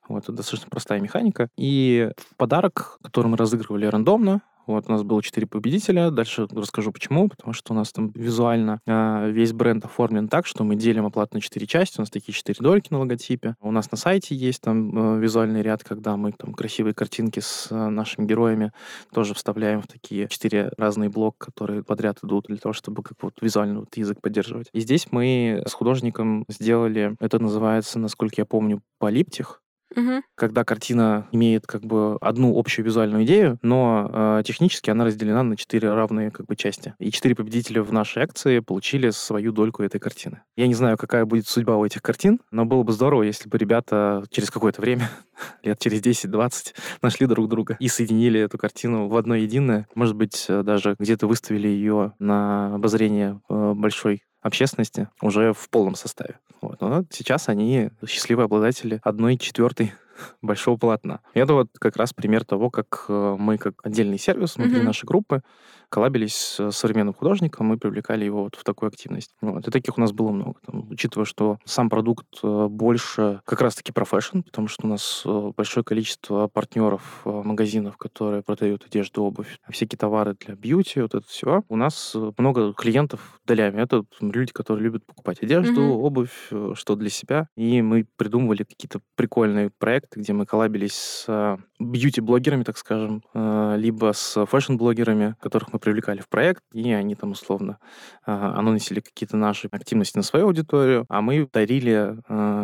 Вот, 0.07 0.23
это 0.23 0.33
достаточно 0.33 0.69
простая 0.69 0.99
механика 0.99 1.12
механика. 1.13 1.49
И 1.57 2.11
подарок, 2.37 2.97
который 3.03 3.27
мы 3.27 3.37
разыгрывали 3.37 3.85
рандомно, 3.85 4.41
вот, 4.65 4.85
у 4.87 4.91
нас 4.91 5.03
было 5.03 5.21
четыре 5.21 5.45
победителя. 5.45 6.09
Дальше 6.09 6.47
расскажу 6.49 6.91
почему. 6.91 7.27
Потому 7.27 7.53
что 7.53 7.73
у 7.73 7.75
нас 7.75 7.91
там 7.91 8.11
визуально 8.15 8.79
э, 8.85 9.29
весь 9.31 9.51
бренд 9.51 9.83
оформлен 9.83 10.29
так, 10.29 10.45
что 10.45 10.63
мы 10.63 10.75
делим 10.75 11.05
оплату 11.05 11.35
на 11.35 11.41
четыре 11.41 11.67
части. 11.67 11.99
У 11.99 12.01
нас 12.01 12.09
такие 12.09 12.33
четыре 12.33 12.57
дольки 12.61 12.91
на 12.91 12.99
логотипе. 12.99 13.55
У 13.59 13.71
нас 13.71 13.91
на 13.91 13.97
сайте 13.97 14.35
есть 14.35 14.61
там 14.61 15.17
э, 15.17 15.19
визуальный 15.19 15.61
ряд, 15.61 15.83
когда 15.83 16.15
мы 16.15 16.31
там 16.31 16.53
красивые 16.53 16.93
картинки 16.93 17.41
с 17.41 17.67
э, 17.71 17.89
нашими 17.89 18.25
героями 18.25 18.71
тоже 19.13 19.33
вставляем 19.33 19.81
в 19.81 19.87
такие 19.87 20.27
четыре 20.29 20.71
разные 20.77 21.09
блока, 21.09 21.47
которые 21.47 21.83
подряд 21.83 22.19
идут 22.23 22.45
для 22.47 22.57
того, 22.57 22.71
чтобы 22.73 23.03
как 23.03 23.17
вот 23.21 23.33
визуально 23.41 23.81
вот 23.81 23.97
язык 23.97 24.21
поддерживать. 24.21 24.69
И 24.71 24.79
здесь 24.79 25.07
мы 25.11 25.63
с 25.67 25.73
художником 25.73 26.45
сделали, 26.47 27.15
это 27.19 27.39
называется, 27.39 27.99
насколько 27.99 28.35
я 28.37 28.45
помню, 28.45 28.81
полиптих. 28.97 29.62
Мгм. 29.95 30.23
когда 30.35 30.63
картина 30.63 31.27
имеет 31.31 31.67
как 31.67 31.83
бы 31.83 32.17
одну 32.21 32.57
общую 32.57 32.85
визуальную 32.85 33.23
идею, 33.25 33.59
но 33.61 34.09
э, 34.39 34.43
технически 34.45 34.89
она 34.89 35.05
разделена 35.05 35.43
на 35.43 35.55
четыре 35.55 35.93
равные 35.93 36.31
как 36.31 36.45
бы 36.47 36.55
части. 36.55 36.95
И 36.99 37.11
четыре 37.11 37.35
победителя 37.35 37.83
в 37.83 37.93
нашей 37.93 38.23
акции 38.23 38.59
получили 38.59 39.09
свою 39.11 39.51
дольку 39.51 39.83
этой 39.83 39.99
картины. 39.99 40.41
Я 40.55 40.67
не 40.67 40.73
знаю, 40.73 40.97
какая 40.97 41.25
будет 41.25 41.47
судьба 41.47 41.75
у 41.77 41.85
этих 41.85 42.01
картин, 42.01 42.39
но 42.51 42.65
было 42.65 42.83
бы 42.83 42.91
здорово, 42.93 43.23
если 43.23 43.49
бы 43.49 43.57
ребята 43.57 44.23
через 44.29 44.49
какое-то 44.49 44.81
время, 44.81 45.09
лет 45.63 45.79
через 45.79 46.01
10-20, 46.01 46.73
нашли 47.01 47.27
друг 47.27 47.47
друга 47.47 47.77
и 47.79 47.87
соединили 47.87 48.39
эту 48.39 48.57
картину 48.57 49.07
в 49.07 49.15
одно 49.15 49.35
единое. 49.35 49.87
Может 49.95 50.15
быть, 50.15 50.45
э, 50.49 50.63
даже 50.63 50.95
где-то 50.99 51.27
выставили 51.27 51.67
ее 51.67 52.13
на 52.19 52.75
обозрение 52.75 53.41
э, 53.49 53.73
большой 53.75 54.23
общественности 54.43 55.07
уже 55.21 55.53
в 55.53 55.69
полном 55.69 55.95
составе. 55.95 56.37
Вот. 56.61 56.81
Но 56.81 57.03
сейчас 57.09 57.49
они 57.49 57.89
счастливые 58.05 58.45
обладатели 58.45 59.01
одной 59.03 59.37
четвертой 59.37 59.93
большого 60.41 60.77
полотна. 60.77 61.21
И 61.33 61.39
это 61.39 61.53
вот 61.53 61.67
как 61.79 61.95
раз 61.97 62.13
пример 62.13 62.45
того, 62.45 62.69
как 62.69 63.05
э, 63.09 63.35
мы, 63.39 63.57
как 63.57 63.75
отдельный 63.83 64.17
сервис 64.17 64.55
внутри 64.57 64.77
Мгм. 64.77 64.87
нашей 64.87 65.05
группы, 65.05 65.41
коллабились 65.89 66.33
с 66.59 66.71
современным 66.71 67.13
художником 67.13 67.71
и 67.73 67.77
привлекали 67.77 68.25
его 68.25 68.43
вот 68.45 68.55
в 68.55 68.63
такую 68.63 68.87
активность. 68.87 69.31
Вот. 69.41 69.67
И 69.67 69.71
таких 69.71 69.97
у 69.97 70.01
нас 70.01 70.11
было 70.11 70.31
много. 70.31 70.59
Там, 70.65 70.89
учитывая, 70.89 71.25
что 71.25 71.57
сам 71.65 71.89
продукт 71.89 72.25
э, 72.43 72.67
больше 72.67 73.41
как 73.45 73.61
раз-таки 73.61 73.91
про 73.91 74.05
фэшн, 74.05 74.41
потому 74.41 74.67
что 74.67 74.87
у 74.87 74.89
нас 74.89 75.23
э, 75.25 75.51
большое 75.55 75.83
количество 75.83 76.47
партнеров, 76.47 77.21
магазинов, 77.25 77.97
которые 77.97 78.41
продают 78.43 78.85
одежду, 78.85 79.23
обувь, 79.23 79.57
всякие 79.69 79.97
товары 79.97 80.35
для 80.39 80.55
бьюти, 80.55 81.01
вот 81.01 81.13
это 81.15 81.27
все. 81.27 81.63
У 81.69 81.75
нас 81.75 82.15
много 82.37 82.73
клиентов 82.73 83.39
долями. 83.45 83.81
Это 83.81 84.03
люди, 84.19 84.51
которые 84.51 84.83
любят 84.85 85.05
покупать 85.05 85.41
одежду, 85.43 85.81
Мгм. 85.81 85.91
обувь, 86.03 86.51
что 86.73 86.95
для 86.95 87.09
себя. 87.09 87.47
И 87.55 87.81
мы 87.81 88.05
придумывали 88.17 88.63
какие-то 88.63 88.99
прикольные 89.15 89.69
проекты, 89.77 90.12
где 90.15 90.33
мы 90.33 90.45
коллабились 90.45 90.93
с 90.93 91.25
э, 91.27 91.57
бьюти-блогерами, 91.79 92.63
так 92.63 92.77
скажем, 92.77 93.23
э, 93.33 93.75
либо 93.77 94.11
с 94.13 94.45
фэшн-блогерами, 94.45 95.35
которых 95.41 95.73
мы 95.73 95.79
привлекали 95.79 96.21
в 96.21 96.29
проект, 96.29 96.63
и 96.73 96.91
они 96.91 97.15
там 97.15 97.31
условно 97.31 97.79
э, 98.25 98.31
анонсили 98.31 98.99
какие-то 98.99 99.37
наши 99.37 99.67
активности 99.71 100.17
на 100.17 100.23
свою 100.23 100.45
аудиторию, 100.47 101.05
а 101.09 101.21
мы 101.21 101.47
дарили 101.51 102.17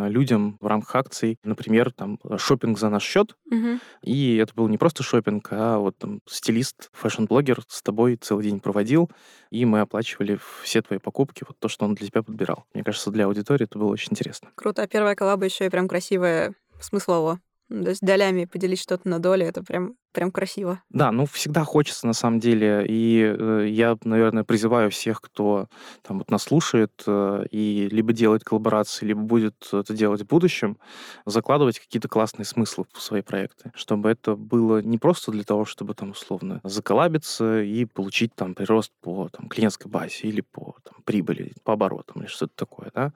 людям 0.09 0.57
в 0.59 0.67
рамках 0.67 0.95
акций, 0.95 1.37
например, 1.43 1.91
там 1.91 2.19
шопинг 2.37 2.77
за 2.79 2.89
наш 2.89 3.03
счет, 3.03 3.35
Мгм. 3.49 3.79
и 4.03 4.37
это 4.37 4.53
был 4.55 4.67
не 4.67 4.77
просто 4.77 5.03
шопинг, 5.03 5.47
а 5.51 5.77
вот 5.77 5.97
там 5.97 6.19
стилист, 6.27 6.89
фэшн-блогер 6.93 7.61
с 7.67 7.81
тобой 7.81 8.15
целый 8.15 8.43
день 8.43 8.59
проводил, 8.59 9.09
и 9.51 9.65
мы 9.65 9.81
оплачивали 9.81 10.39
все 10.63 10.81
твои 10.81 10.99
покупки, 10.99 11.43
вот 11.47 11.57
то, 11.59 11.67
что 11.67 11.85
он 11.85 11.95
для 11.95 12.07
тебя 12.07 12.23
подбирал. 12.23 12.65
Мне 12.73 12.83
кажется, 12.83 13.11
для 13.11 13.25
аудитории 13.25 13.63
это 13.63 13.77
было 13.79 13.89
очень 13.89 14.09
интересно. 14.11 14.49
Круто. 14.55 14.83
А 14.83 14.87
первая 14.87 15.15
коллаба 15.15 15.45
еще 15.45 15.65
и 15.65 15.69
прям 15.69 15.87
красивая 15.87 16.53
смыслово. 16.79 17.39
То 17.69 17.89
есть 17.89 18.01
долями 18.01 18.45
поделить 18.45 18.79
что-то 18.81 19.07
на 19.09 19.19
доли, 19.19 19.45
это 19.45 19.63
прям, 19.63 19.95
прям 20.11 20.31
красиво. 20.31 20.81
Да, 20.89 21.11
ну 21.11 21.25
всегда 21.25 21.63
хочется 21.63 22.07
на 22.07 22.13
самом 22.13 22.39
деле, 22.39 22.85
и 22.87 23.21
э, 23.21 23.67
я, 23.69 23.97
наверное, 24.03 24.43
призываю 24.43 24.91
всех, 24.91 25.21
кто 25.21 25.67
там 26.01 26.19
вот 26.19 26.31
нас 26.31 26.43
слушает 26.43 26.91
э, 27.05 27.45
и 27.51 27.87
либо 27.91 28.13
делает 28.13 28.43
коллаборации, 28.43 29.05
либо 29.05 29.21
будет 29.21 29.69
это 29.71 29.93
делать 29.93 30.21
в 30.21 30.27
будущем, 30.27 30.77
закладывать 31.25 31.79
какие-то 31.79 32.07
классные 32.07 32.45
смыслы 32.45 32.85
в 32.93 33.01
свои 33.01 33.21
проекты, 33.21 33.71
чтобы 33.75 34.09
это 34.09 34.35
было 34.35 34.81
не 34.81 34.97
просто 34.97 35.31
для 35.31 35.43
того, 35.43 35.65
чтобы 35.65 35.93
там 35.93 36.11
условно 36.11 36.59
заколлабиться 36.63 37.61
и 37.61 37.85
получить 37.85 38.33
там 38.35 38.55
прирост 38.55 38.91
по 39.01 39.29
там, 39.29 39.47
клиентской 39.47 39.89
базе 39.91 40.27
или 40.27 40.41
по 40.41 40.75
там, 40.83 41.01
прибыли, 41.03 41.53
по 41.63 41.73
оборотам 41.73 42.21
или 42.21 42.27
что-то 42.29 42.53
такое, 42.55 42.91
да, 42.93 43.13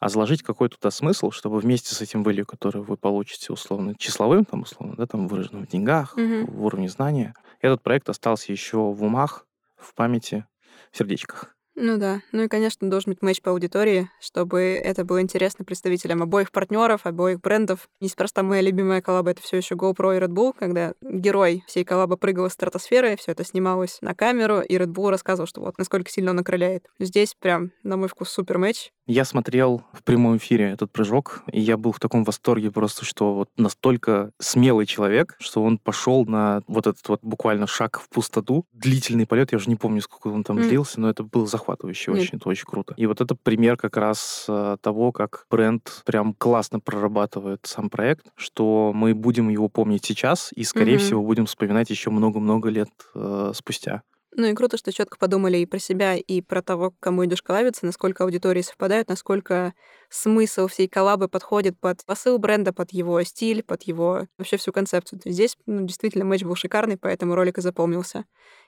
а 0.00 0.08
заложить 0.08 0.42
какой-то 0.42 0.76
туда 0.76 0.90
смысл, 0.90 1.30
чтобы 1.30 1.58
вместе 1.58 1.94
с 1.94 2.00
этим 2.00 2.22
value, 2.22 2.44
который 2.44 2.82
вы 2.82 2.96
получите 2.96 3.52
условно 3.52 3.94
числовым, 3.96 4.44
там 4.44 4.62
условно, 4.62 4.96
да, 4.96 5.06
там 5.06 5.28
выраженным 5.28 5.66
в 5.66 5.68
деньгах, 5.68 6.16
Мгм. 6.42 6.52
в 6.52 6.64
уровне 6.64 6.88
знания, 6.88 7.34
этот 7.60 7.82
проект 7.82 8.08
остался 8.08 8.52
еще 8.52 8.78
в 8.78 9.02
умах, 9.02 9.46
в 9.76 9.94
памяти, 9.94 10.46
в 10.90 10.98
сердечках. 10.98 11.54
Ну 11.74 11.96
да. 11.96 12.20
Ну 12.32 12.42
и, 12.42 12.48
конечно, 12.48 12.90
должен 12.90 13.12
быть 13.12 13.22
матч 13.22 13.40
по 13.40 13.50
аудитории, 13.50 14.10
чтобы 14.20 14.78
это 14.82 15.06
было 15.06 15.22
интересно 15.22 15.64
представителям 15.64 16.22
обоих 16.22 16.52
партнеров, 16.52 17.06
обоих 17.06 17.40
брендов. 17.40 17.88
Неспроста 17.98 18.42
моя 18.42 18.60
любимая 18.60 19.00
коллаба— 19.00 19.30
это 19.32 19.40
все 19.40 19.56
еще 19.56 19.74
GoPro 19.74 20.14
и 20.14 20.20
Red 20.20 20.28
Bull, 20.28 20.52
когда 20.58 20.92
герой 21.00 21.64
всей 21.66 21.84
коллабы 21.84 22.18
прыгал 22.18 22.44
из 22.46 22.52
стратосферы, 22.52 23.16
все 23.16 23.32
это 23.32 23.42
снималось 23.44 23.98
на 24.02 24.14
камеру, 24.14 24.60
и 24.60 24.76
Red 24.76 24.92
Bull 24.92 25.08
рассказывал, 25.08 25.46
что 25.46 25.62
вот 25.62 25.78
насколько 25.78 26.10
сильно 26.10 26.32
он 26.32 26.40
окрыляет. 26.40 26.84
Здесь 26.98 27.34
прям, 27.40 27.70
на 27.82 27.96
мой 27.96 28.08
вкус, 28.08 28.28
супер 28.28 28.58
матч. 28.58 28.92
Я 29.06 29.24
смотрел 29.24 29.82
в 29.92 30.04
прямом 30.04 30.36
эфире 30.36 30.70
этот 30.70 30.92
прыжок, 30.92 31.42
и 31.50 31.60
я 31.60 31.76
был 31.76 31.90
в 31.90 31.98
таком 31.98 32.22
восторге 32.22 32.70
просто, 32.70 33.04
что 33.04 33.34
вот 33.34 33.48
настолько 33.56 34.30
смелый 34.38 34.86
человек, 34.86 35.34
что 35.40 35.62
он 35.64 35.78
пошел 35.78 36.24
на 36.24 36.62
вот 36.68 36.86
этот 36.86 37.08
вот 37.08 37.18
буквально 37.22 37.66
шаг 37.66 37.98
в 38.00 38.08
пустоту. 38.08 38.64
Длительный 38.72 39.26
полет, 39.26 39.50
я 39.50 39.56
уже 39.56 39.68
не 39.68 39.74
помню, 39.76 40.02
сколько 40.02 40.28
он 40.28 40.44
там 40.44 40.58
М. 40.58 40.68
длился, 40.68 41.00
но 41.00 41.10
это 41.10 41.24
было 41.24 41.46
захватывающе 41.46 42.12
Нет. 42.12 42.20
очень, 42.22 42.38
это 42.38 42.48
очень 42.48 42.64
круто. 42.64 42.94
И 42.96 43.06
вот 43.06 43.20
это 43.20 43.34
пример 43.34 43.76
как 43.76 43.96
раз 43.96 44.46
э, 44.48 44.76
того, 44.80 45.10
как 45.10 45.46
бренд 45.50 46.02
прям 46.06 46.32
классно 46.34 46.78
прорабатывает 46.78 47.60
сам 47.64 47.90
проект, 47.90 48.26
что 48.36 48.92
мы 48.94 49.14
будем 49.14 49.48
его 49.48 49.68
помнить 49.68 50.04
сейчас 50.04 50.52
и, 50.54 50.62
скорее 50.62 50.92
Мгм. 50.94 51.00
всего, 51.00 51.22
будем 51.24 51.46
вспоминать 51.46 51.90
еще 51.90 52.10
много-много 52.10 52.68
лет 52.68 52.88
э, 53.16 53.50
спустя. 53.54 54.02
Ну 54.34 54.46
и 54.46 54.54
круто, 54.54 54.78
что 54.78 54.92
четко 54.92 55.18
подумали 55.18 55.58
и 55.58 55.66
про 55.66 55.78
себя, 55.78 56.16
и 56.16 56.40
про 56.40 56.62
того, 56.62 56.94
кому 57.00 57.24
идешь 57.26 57.42
коллабиться, 57.42 57.84
насколько 57.84 58.24
аудитории 58.24 58.62
совпадают, 58.62 59.08
насколько 59.08 59.74
смысл 60.08 60.68
всей 60.68 60.88
коллабы 60.88 61.28
подходит 61.28 61.78
под 61.78 62.02
посыл 62.06 62.38
бренда, 62.38 62.72
под 62.72 62.92
его 62.92 63.22
стиль, 63.24 63.62
под 63.62 63.82
его 63.82 64.26
вообще 64.38 64.56
всю 64.56 64.72
концепцию. 64.72 65.20
Здесь 65.26 65.58
ну, 65.66 65.82
действительно 65.86 66.24
матч 66.24 66.44
был 66.44 66.54
шикарный, 66.54 66.96
поэтому 66.96 67.34
ролик 67.34 67.58
и 67.58 67.60
запомнился. 67.60 68.24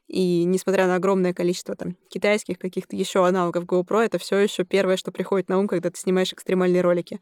И 0.06 0.44
несмотря 0.44 0.86
на 0.86 0.96
огромное 0.96 1.32
количество 1.32 1.74
там 1.74 1.96
китайских 2.10 2.58
каких-то 2.58 2.94
еще 2.94 3.26
аналогов 3.26 3.64
GoPro, 3.64 4.02
это 4.04 4.18
все 4.18 4.36
еще 4.36 4.64
первое, 4.64 4.98
что 4.98 5.12
приходит 5.12 5.48
на 5.48 5.58
ум, 5.58 5.66
когда 5.66 5.88
ты 5.90 5.98
снимаешь 5.98 6.34
экстремальные 6.34 6.82
ролики. 6.82 7.20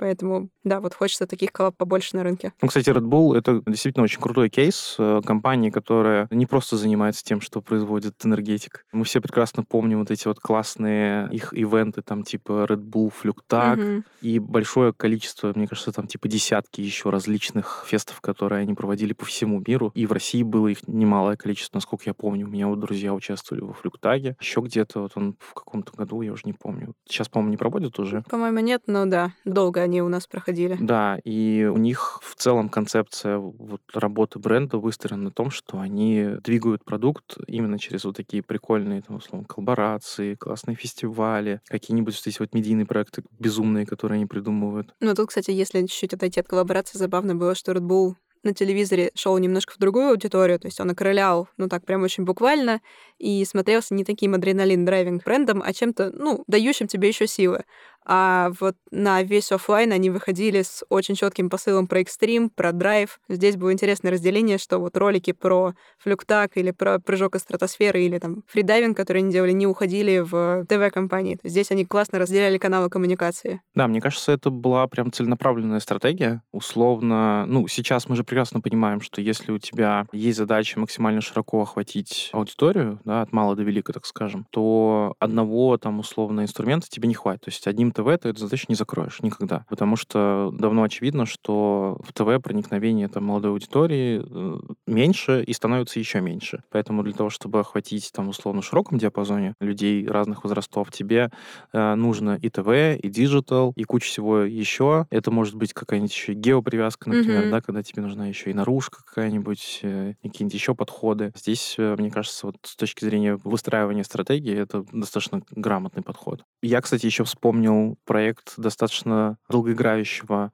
Поэтому, 0.00 0.48
да, 0.64 0.80
вот 0.80 0.94
хочется 0.94 1.26
таких 1.26 1.52
коллаб 1.52 1.76
побольше 1.76 2.16
на 2.16 2.22
рынке. 2.22 2.54
Ну, 2.62 2.68
кстати, 2.68 2.88
Red 2.88 3.02
Bull— 3.04 3.36
это 3.38 3.62
действительно 3.66 4.04
очень 4.04 4.18
крутой 4.18 4.48
кейс 4.48 4.96
э, 4.98 5.20
компании, 5.26 5.68
которая 5.68 6.26
не 6.30 6.46
просто 6.46 6.78
занимается 6.78 7.22
тем, 7.22 7.42
что 7.42 7.60
производит 7.60 8.14
энергетик. 8.24 8.86
Мы 8.92 9.04
все 9.04 9.20
прекрасно 9.20 9.62
помним 9.62 9.98
вот 9.98 10.10
эти 10.10 10.26
вот 10.26 10.40
классные 10.40 11.28
их 11.30 11.52
ивенты, 11.52 12.00
там, 12.00 12.22
типа 12.22 12.64
Red 12.66 12.82
Bull, 12.82 13.12
Flugtag, 13.14 13.78
Мгм. 13.78 14.04
и 14.22 14.38
большое 14.38 14.94
количество, 14.94 15.52
мне 15.54 15.66
кажется, 15.66 15.92
там, 15.92 16.06
типа 16.06 16.28
десятки 16.28 16.80
еще 16.80 17.10
различных 17.10 17.84
фестов, 17.86 18.22
которые 18.22 18.62
они 18.62 18.72
проводили 18.72 19.12
по 19.12 19.26
всему 19.26 19.62
миру. 19.66 19.92
И 19.94 20.06
в 20.06 20.12
России 20.12 20.42
было 20.42 20.68
их 20.68 20.88
немалое 20.88 21.36
количество, 21.36 21.76
насколько 21.76 22.04
я 22.06 22.14
помню. 22.14 22.46
У 22.46 22.50
меня 22.50 22.68
вот 22.68 22.80
друзья 22.80 23.12
участвовали 23.12 23.62
во 23.64 23.74
Флюктаге. 23.74 24.36
Еще 24.40 24.62
где-то, 24.62 25.02
вот 25.02 25.12
он 25.16 25.36
в 25.38 25.52
каком-то 25.52 25.92
году, 25.94 26.22
я 26.22 26.32
уже 26.32 26.44
не 26.46 26.54
помню. 26.54 26.94
Сейчас, 27.06 27.28
по-моему, 27.28 27.50
не 27.50 27.56
проводят 27.58 27.98
уже. 27.98 28.22
По-моему, 28.30 28.60
нет, 28.60 28.82
но 28.86 29.04
да, 29.04 29.32
долго 29.44 29.82
они 29.90 30.02
у 30.02 30.08
нас 30.08 30.26
проходили. 30.26 30.76
Да, 30.80 31.18
и 31.24 31.68
у 31.70 31.76
них 31.76 32.20
в 32.22 32.36
целом 32.36 32.68
концепция 32.68 33.38
вот 33.38 33.80
работы 33.92 34.38
бренда 34.38 34.78
выстроена 34.78 35.24
на 35.24 35.30
том, 35.32 35.50
что 35.50 35.80
они 35.80 36.36
двигают 36.44 36.84
продукт 36.84 37.36
именно 37.48 37.78
через 37.78 38.04
вот 38.04 38.16
такие 38.16 38.42
прикольные, 38.42 39.02
там, 39.02 39.16
условно, 39.16 39.46
коллаборации, 39.46 40.36
классные 40.36 40.76
фестивали, 40.76 41.60
какие-нибудь 41.66 42.14
вот 42.14 42.26
эти 42.26 42.38
вот 42.38 42.54
медийные 42.54 42.86
проекты 42.86 43.24
безумные, 43.38 43.84
которые 43.84 44.16
они 44.16 44.26
придумывают. 44.26 44.94
Ну, 45.00 45.14
тут, 45.14 45.28
кстати, 45.28 45.50
если 45.50 45.80
чуть-чуть 45.80 46.14
отойти 46.14 46.40
от 46.40 46.46
коллаборации, 46.46 46.98
забавно 46.98 47.34
было, 47.34 47.54
что 47.56 47.72
Red 47.72 47.80
Bull 47.80 48.14
на 48.42 48.54
телевизоре 48.54 49.10
шел 49.14 49.36
немножко 49.38 49.74
в 49.74 49.78
другую 49.78 50.10
аудиторию, 50.10 50.58
то 50.58 50.66
есть 50.66 50.80
он 50.80 50.90
окрылял, 50.90 51.48
ну 51.56 51.68
так, 51.68 51.84
прям 51.84 52.02
очень 52.02 52.24
буквально, 52.24 52.80
и 53.18 53.44
смотрелся 53.44 53.94
не 53.94 54.04
таким 54.04 54.34
adrenaline-driving 54.34 55.22
брендом, 55.24 55.62
а 55.64 55.72
чем-то, 55.72 56.10
ну, 56.14 56.44
дающим 56.46 56.86
тебе 56.86 57.08
еще 57.08 57.26
силы. 57.26 57.64
А 58.06 58.50
вот 58.60 58.76
на 58.90 59.22
весь 59.22 59.52
оффлайн 59.52 59.92
они 59.92 60.10
выходили 60.10 60.62
с 60.62 60.84
очень 60.88 61.14
четким 61.14 61.50
посылом 61.50 61.86
про 61.86 62.00
экстрим, 62.00 62.50
про 62.50 62.72
драйв. 62.72 63.20
Здесь 63.28 63.56
было 63.56 63.72
интересное 63.72 64.10
разделение, 64.12 64.58
что 64.58 64.78
вот 64.78 64.96
ролики 64.96 65.32
про 65.32 65.74
Flugtag 65.98 66.56
или 66.56 66.70
про 66.70 66.98
прыжок 66.98 67.36
из 67.36 67.42
стратосферы 67.42 68.02
или 68.02 68.18
там 68.18 68.42
фридайвинг, 68.48 68.96
которые 68.96 69.22
они 69.22 69.32
делали, 69.32 69.52
не 69.52 69.66
уходили 69.66 70.18
в 70.18 70.64
ТВ-компании. 70.66 71.38
Здесь 71.44 71.70
они 71.70 71.84
классно 71.84 72.18
разделяли 72.18 72.58
каналы 72.58 72.88
коммуникации. 72.88 73.60
Да, 73.74 73.86
мне 73.86 74.00
кажется, 74.00 74.32
это 74.32 74.50
была 74.50 74.86
прям 74.86 75.12
целенаправленная 75.12 75.80
стратегия. 75.80 76.42
Условно, 76.52 77.44
ну, 77.46 77.68
сейчас 77.68 78.08
мы 78.08 78.16
же 78.16 78.24
прекрасно 78.24 78.60
понимаем, 78.60 79.00
что 79.00 79.20
если 79.20 79.52
у 79.52 79.58
тебя 79.58 80.06
есть 80.12 80.38
задача 80.38 80.80
максимально 80.80 81.20
широко 81.20 81.62
охватить 81.62 82.30
аудиторию, 82.32 83.00
да, 83.04 83.22
от 83.22 83.32
мала 83.32 83.54
до 83.56 83.62
велика, 83.62 83.92
так 83.92 84.06
скажем, 84.06 84.46
то 84.50 85.14
одного 85.18 85.76
там 85.78 85.98
условно 85.98 86.42
инструмента 86.42 86.88
тебе 86.88 87.08
не 87.08 87.14
хватит. 87.14 87.42
То 87.42 87.50
есть 87.50 87.66
одним 87.66 87.89
ТВ, 87.92 88.06
ты 88.20 88.28
эту 88.28 88.40
задачу 88.40 88.66
не 88.68 88.74
закроешь 88.74 89.20
никогда. 89.22 89.64
Потому 89.68 89.96
что 89.96 90.50
давно 90.52 90.82
очевидно, 90.82 91.26
что 91.26 91.98
в 92.02 92.12
ТВ 92.12 92.42
проникновение 92.42 93.08
там, 93.08 93.24
молодой 93.24 93.52
аудитории 93.52 94.22
э, 94.24 94.58
меньше 94.86 95.42
и 95.42 95.52
становится 95.52 95.98
еще 95.98 96.20
меньше. 96.20 96.62
Поэтому 96.70 97.02
для 97.02 97.12
того, 97.12 97.30
чтобы 97.30 97.60
охватить 97.60 98.10
там 98.12 98.28
условно 98.28 98.62
широком 98.62 98.98
диапазоне 98.98 99.54
людей 99.60 100.06
разных 100.06 100.44
возрастов, 100.44 100.90
тебе 100.90 101.30
э, 101.72 101.94
нужно 101.94 102.38
и 102.40 102.48
ТВ, 102.48 102.68
и 103.02 103.08
диджитал, 103.08 103.72
и 103.76 103.84
куча 103.84 104.06
всего 104.06 104.38
еще. 104.40 105.06
Это 105.10 105.30
может 105.30 105.54
быть 105.54 105.72
какая-нибудь 105.72 106.12
еще 106.12 106.32
геопривязка, 106.34 107.08
например, 107.08 107.44
mm-hmm. 107.44 107.50
да, 107.50 107.60
когда 107.60 107.82
тебе 107.82 108.02
нужна 108.02 108.26
еще 108.26 108.50
и 108.50 108.54
наружка 108.54 109.02
какая-нибудь, 109.04 109.80
э, 109.82 110.14
какие-нибудь 110.22 110.54
еще 110.54 110.74
подходы. 110.74 111.32
Здесь, 111.36 111.74
э, 111.78 111.96
мне 111.98 112.10
кажется, 112.10 112.46
вот 112.46 112.56
с 112.62 112.76
точки 112.76 113.04
зрения 113.04 113.36
выстраивания 113.36 114.02
стратегии, 114.02 114.56
это 114.56 114.84
достаточно 114.92 115.42
грамотный 115.50 116.02
подход. 116.02 116.44
Я, 116.62 116.80
кстати, 116.80 117.06
еще 117.06 117.24
вспомнил 117.24 117.79
проект 118.04 118.54
достаточно 118.56 119.36
долгоиграющего 119.48 120.52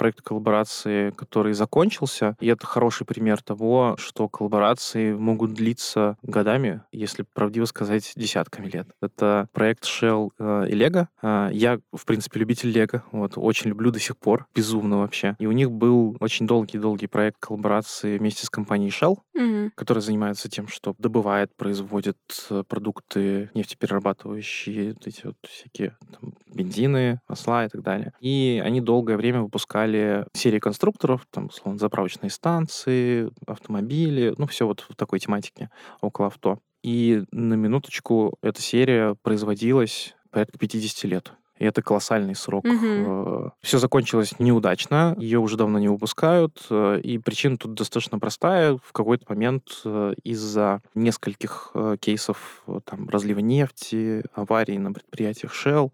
проект 0.00 0.22
коллаборации, 0.22 1.10
который 1.10 1.52
закончился. 1.52 2.34
И 2.40 2.46
это 2.46 2.66
хороший 2.66 3.06
пример 3.06 3.42
того, 3.42 3.96
что 3.98 4.30
коллаборации 4.30 5.12
могут 5.12 5.52
длиться 5.52 6.16
годами, 6.22 6.80
если 6.90 7.22
правдиво 7.34 7.66
сказать, 7.66 8.10
десятками 8.16 8.66
лет. 8.70 8.88
Это 9.02 9.46
проект 9.52 9.84
Shell 9.84 10.30
э, 10.38 10.68
и 10.70 10.74
Lego. 10.74 11.06
Э, 11.20 11.50
я, 11.52 11.80
в 11.92 12.06
принципе, 12.06 12.40
любитель 12.40 12.70
Lego. 12.70 13.02
Вот, 13.12 13.34
очень 13.36 13.68
люблю 13.68 13.90
до 13.90 14.00
сих 14.00 14.16
пор. 14.16 14.46
Безумно 14.54 15.00
вообще. 15.00 15.36
И 15.38 15.44
у 15.44 15.52
них 15.52 15.70
был 15.70 16.16
очень 16.18 16.46
долгий-долгий 16.46 17.06
проект 17.06 17.36
коллаборации 17.38 18.16
вместе 18.16 18.46
с 18.46 18.48
компанией 18.48 18.90
Shell, 18.90 19.18
mm-hmm. 19.36 19.72
которая 19.74 20.00
занимается 20.00 20.48
тем, 20.48 20.66
что 20.66 20.94
добывает, 20.96 21.54
производит 21.54 22.16
э, 22.48 22.64
продукты 22.66 23.50
нефтеперерабатывающие, 23.52 24.94
вот 24.94 25.06
эти 25.06 25.26
вот 25.26 25.36
всякие 25.42 25.94
там, 26.18 26.32
бензины, 26.46 27.20
масла 27.28 27.66
и 27.66 27.68
так 27.68 27.82
далее. 27.82 28.14
И 28.20 28.62
они 28.64 28.80
долгое 28.80 29.18
время 29.18 29.42
выпускали 29.42 29.89
выпускали 29.90 30.26
серии 30.34 30.58
конструкторов, 30.58 31.26
там, 31.30 31.46
условно, 31.46 31.78
заправочные 31.78 32.30
станции, 32.30 33.30
автомобили, 33.46 34.34
ну, 34.38 34.46
все 34.46 34.66
вот 34.66 34.86
в 34.88 34.94
такой 34.96 35.18
тематике 35.18 35.70
около 36.00 36.28
авто. 36.28 36.58
И 36.82 37.24
на 37.30 37.54
минуточку 37.54 38.38
эта 38.42 38.62
серия 38.62 39.14
производилась 39.22 40.14
порядка 40.30 40.58
50 40.58 41.04
лет. 41.04 41.32
И 41.60 41.64
это 41.64 41.82
колоссальный 41.82 42.34
срок. 42.34 42.64
Угу. 42.64 43.52
Все 43.60 43.78
закончилось 43.78 44.34
неудачно, 44.38 45.14
ее 45.18 45.38
уже 45.38 45.56
давно 45.56 45.78
не 45.78 45.88
выпускают, 45.88 46.66
э, 46.70 47.00
и 47.02 47.18
причина 47.18 47.58
тут 47.58 47.74
достаточно 47.74 48.18
простая. 48.18 48.78
В 48.82 48.92
какой-то 48.92 49.26
момент 49.28 49.82
э, 49.84 50.14
из-за 50.24 50.82
нескольких 50.94 51.72
кейсов 52.00 52.64
там, 52.84 53.08
разлива 53.08 53.40
нефти, 53.40 54.24
аварий 54.34 54.78
на 54.78 54.92
предприятиях 54.92 55.52
Shell 55.54 55.92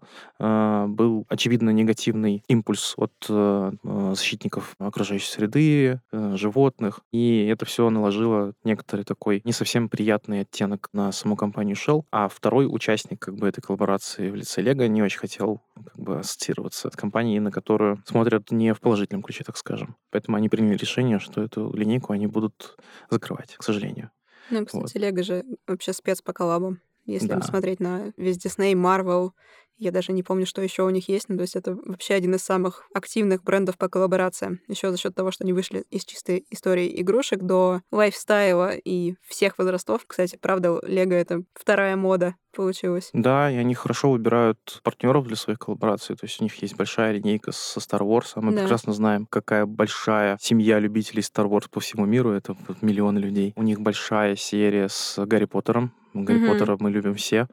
был 0.87 1.25
очевидно 1.29 1.71
негативный 1.71 2.43
импульс 2.47 2.95
от 2.97 3.11
защитников 4.17 4.75
окружающей 4.79 5.29
среды, 5.29 6.01
животных, 6.11 7.01
и 7.11 7.45
это 7.45 7.65
все 7.65 7.89
наложило 7.89 8.53
некоторый 8.63 9.03
такой 9.03 9.41
не 9.43 9.51
совсем 9.51 9.89
приятный 9.89 10.41
оттенок 10.41 10.89
на 10.93 11.11
саму 11.11 11.35
компанию 11.35 11.75
Shell, 11.75 12.03
а 12.11 12.29
второй 12.29 12.67
участник 12.69 13.19
как 13.19 13.35
бы 13.35 13.47
этой 13.47 13.61
коллаборации 13.61 14.29
в 14.29 14.35
лице 14.35 14.61
Лего 14.61 14.87
не 14.87 15.01
очень 15.01 15.19
хотел 15.19 15.56
как 15.75 15.97
бы 15.97 16.19
ассоциироваться 16.19 16.89
с 16.89 16.95
компанией, 16.95 17.39
на 17.39 17.51
которую 17.51 18.01
смотрят 18.05 18.51
не 18.51 18.73
в 18.73 18.79
положительном 18.79 19.23
ключе, 19.23 19.43
так 19.43 19.57
скажем. 19.57 19.97
Поэтому 20.11 20.37
они 20.37 20.49
приняли 20.49 20.77
решение, 20.77 21.19
что 21.19 21.41
эту 21.41 21.71
линейку 21.73 22.13
они 22.13 22.27
будут 22.27 22.77
закрывать, 23.09 23.55
к 23.55 23.63
сожалению. 23.63 24.11
Ну, 24.49 24.65
кстати, 24.65 24.81
вот. 24.81 24.95
Лего 24.95 25.23
же 25.23 25.43
вообще 25.67 25.93
спец 25.93 26.21
по 26.21 26.33
коллабам. 26.33 26.81
Если 27.05 27.27
да. 27.27 27.41
смотреть 27.41 27.79
на 27.79 28.11
весь 28.17 28.37
Disney, 28.37 28.73
Marvel 28.73 29.31
я 29.77 29.91
даже 29.91 30.11
не 30.11 30.23
помню, 30.23 30.45
что 30.45 30.61
еще 30.61 30.83
у 30.83 30.89
них 30.89 31.09
есть. 31.09 31.29
Ну, 31.29 31.35
то 31.35 31.43
есть 31.43 31.55
это 31.55 31.77
вообще 31.85 32.15
один 32.15 32.35
из 32.35 32.43
самых 32.43 32.87
активных 32.93 33.43
брендов 33.43 33.77
по 33.77 33.89
коллаборациям. 33.89 34.59
Еще 34.67 34.91
за 34.91 34.97
счет 34.97 35.15
того, 35.15 35.31
что 35.31 35.43
они 35.43 35.53
вышли 35.53 35.85
из 35.89 36.05
чистой 36.05 36.45
истории 36.49 36.99
игрушек 37.01 37.41
до 37.41 37.81
лайфстайла 37.91 38.73
и 38.75 39.15
всех 39.27 39.57
возрастов. 39.57 40.03
Кстати, 40.07 40.37
правда, 40.41 40.79
Лего— 40.83 41.13
это 41.13 41.43
вторая 41.53 41.95
мода 41.95 42.35
получилась. 42.55 43.09
Да, 43.13 43.51
и 43.51 43.55
они 43.55 43.75
хорошо 43.75 44.11
выбирают 44.11 44.81
партнеров 44.83 45.27
для 45.27 45.35
своих 45.35 45.59
коллабораций. 45.59 46.15
То 46.15 46.25
есть 46.25 46.41
у 46.41 46.43
них 46.43 46.55
есть 46.55 46.75
большая 46.75 47.13
линейка 47.13 47.51
со 47.51 47.79
Star 47.79 48.01
Wars. 48.01 48.31
А 48.33 48.41
мы 48.41 48.53
да. 48.53 48.61
прекрасно 48.61 48.93
знаем, 48.93 49.27
какая 49.27 49.65
большая 49.65 50.37
семья 50.41 50.79
любителей 50.79 51.21
Star 51.21 51.47
Wars 51.47 51.69
по 51.69 51.79
всему 51.79 52.05
миру. 52.05 52.31
Это 52.31 52.57
миллионы 52.81 53.19
людей. 53.19 53.53
У 53.55 53.63
них 53.63 53.79
большая 53.79 54.35
серия 54.35 54.89
с 54.89 55.23
Гарри 55.23 55.45
Поттером. 55.45 55.93
Гарри 56.13 56.43
угу. 56.43 56.53
Поттера 56.53 56.77
мы 56.79 56.89
любим 56.89 57.13
все. 57.13 57.47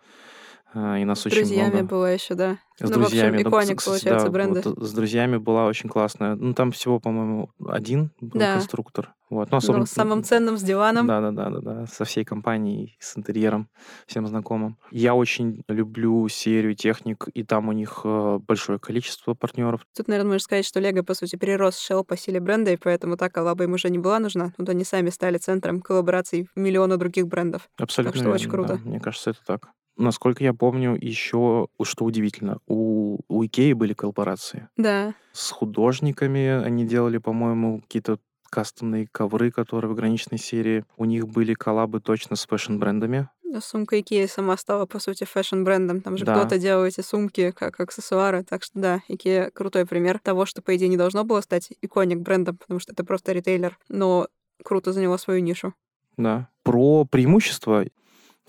А, 0.74 0.98
и 0.98 1.04
нас 1.04 1.20
с 1.20 1.26
очень 1.26 1.38
друзьями 1.38 1.74
много. 1.74 1.86
была 1.86 2.10
еще, 2.10 2.34
да. 2.34 2.58
С 2.76 2.80
ну, 2.80 2.88
друзьями. 2.88 3.36
В 3.36 3.46
общем, 3.46 3.48
иконик, 3.48 3.80
ну, 3.86 3.92
получается, 3.92 4.26
да, 4.26 4.32
бренда. 4.32 4.62
Вот, 4.64 4.82
с 4.82 4.92
друзьями 4.92 5.36
была 5.36 5.66
очень 5.66 5.88
классная. 5.88 6.34
Ну, 6.34 6.52
там 6.52 6.72
всего, 6.72 6.98
по-моему, 6.98 7.50
один 7.64 8.10
был 8.20 8.40
да. 8.40 8.54
конструктор. 8.54 9.14
Вот. 9.30 9.52
Ну, 9.52 9.56
особенно... 9.56 9.80
ну, 9.80 9.86
самым 9.86 10.24
ценным 10.24 10.58
с 10.58 10.62
диваном. 10.62 11.06
Да, 11.06 11.20
да, 11.20 11.30
да, 11.30 11.50
да, 11.50 11.60
да. 11.60 11.86
Со 11.86 12.04
всей 12.04 12.24
компанией, 12.24 12.96
с 12.98 13.16
интерьером, 13.16 13.68
всем 14.06 14.26
знакомым. 14.26 14.76
Я 14.90 15.14
очень 15.14 15.62
люблю 15.68 16.26
серию 16.28 16.74
техник, 16.74 17.28
и 17.32 17.44
там 17.44 17.68
у 17.68 17.72
них 17.72 18.00
э, 18.04 18.38
большое 18.44 18.80
количество 18.80 19.34
партнеров. 19.34 19.82
Тут, 19.96 20.08
наверное, 20.08 20.32
можно 20.32 20.44
сказать, 20.44 20.66
что 20.66 20.80
Лего, 20.80 21.04
по 21.04 21.14
сути, 21.14 21.36
перерос 21.36 21.78
Shell 21.78 22.02
по 22.02 22.16
силе 22.16 22.40
бренда, 22.40 22.72
и 22.72 22.76
поэтому 22.76 23.16
так 23.16 23.32
коллаба 23.32 23.62
им 23.62 23.74
уже 23.74 23.90
не 23.90 23.98
была 23.98 24.18
нужна. 24.18 24.52
Вот 24.58 24.68
они 24.68 24.82
сами 24.82 25.10
стали 25.10 25.38
центром 25.38 25.80
коллабораций 25.80 26.48
миллиона 26.56 26.96
других 26.96 27.28
брендов. 27.28 27.68
Абсолютно 27.78 28.12
Так 28.12 28.16
что 28.16 28.24
верно, 28.24 28.34
очень 28.34 28.50
круто. 28.50 28.80
Да. 28.82 28.88
Мне 28.88 29.00
кажется, 29.00 29.30
это 29.30 29.40
так. 29.46 29.68
Насколько 29.96 30.42
я 30.42 30.52
помню, 30.54 30.96
еще, 31.00 31.68
что 31.82 32.04
удивительно, 32.04 32.58
у, 32.66 33.20
у 33.28 33.44
Икеи 33.44 33.72
были 33.72 33.92
коллаборации. 33.92 34.68
Да. 34.76 35.14
С 35.32 35.50
художниками 35.50 36.62
они 36.64 36.84
делали, 36.84 37.18
по-моему, 37.18 37.80
какие-то 37.80 38.18
кастомные 38.50 39.08
ковры, 39.10 39.50
которые 39.50 39.88
в 39.88 39.92
ограниченной 39.92 40.38
серии. 40.38 40.84
У 40.96 41.04
них 41.04 41.28
были 41.28 41.54
коллабы 41.54 42.00
точно 42.00 42.36
с 42.36 42.46
фэшн-брендами. 42.46 43.28
Да, 43.42 43.60
сумка 43.60 44.00
Икея 44.00 44.26
сама 44.26 44.56
стала, 44.56 44.86
по 44.86 44.98
сути, 44.98 45.24
фэшн-брендом. 45.24 46.00
Там 46.00 46.16
же 46.16 46.24
да. 46.24 46.34
кто-то 46.34 46.58
делал 46.58 46.84
эти 46.84 47.00
сумки 47.00 47.52
как 47.52 47.78
аксессуары. 47.80 48.42
Так 48.42 48.62
что 48.62 48.78
да, 48.78 49.00
Икея 49.08 49.50
крутой 49.50 49.86
пример 49.86 50.18
того, 50.18 50.46
что, 50.46 50.62
по 50.62 50.74
идее, 50.76 50.88
не 50.88 50.96
должно 50.96 51.24
было 51.24 51.40
стать 51.40 51.72
iconic 51.82 52.18
брендом, 52.18 52.56
потому 52.56 52.80
что 52.80 52.92
это 52.92 53.04
просто 53.04 53.32
ритейлер. 53.32 53.78
Но 53.88 54.28
круто 54.62 54.92
заняла 54.92 55.18
свою 55.18 55.40
нишу. 55.40 55.74
Да. 56.16 56.48
Про 56.62 57.04
преимущества 57.04 57.84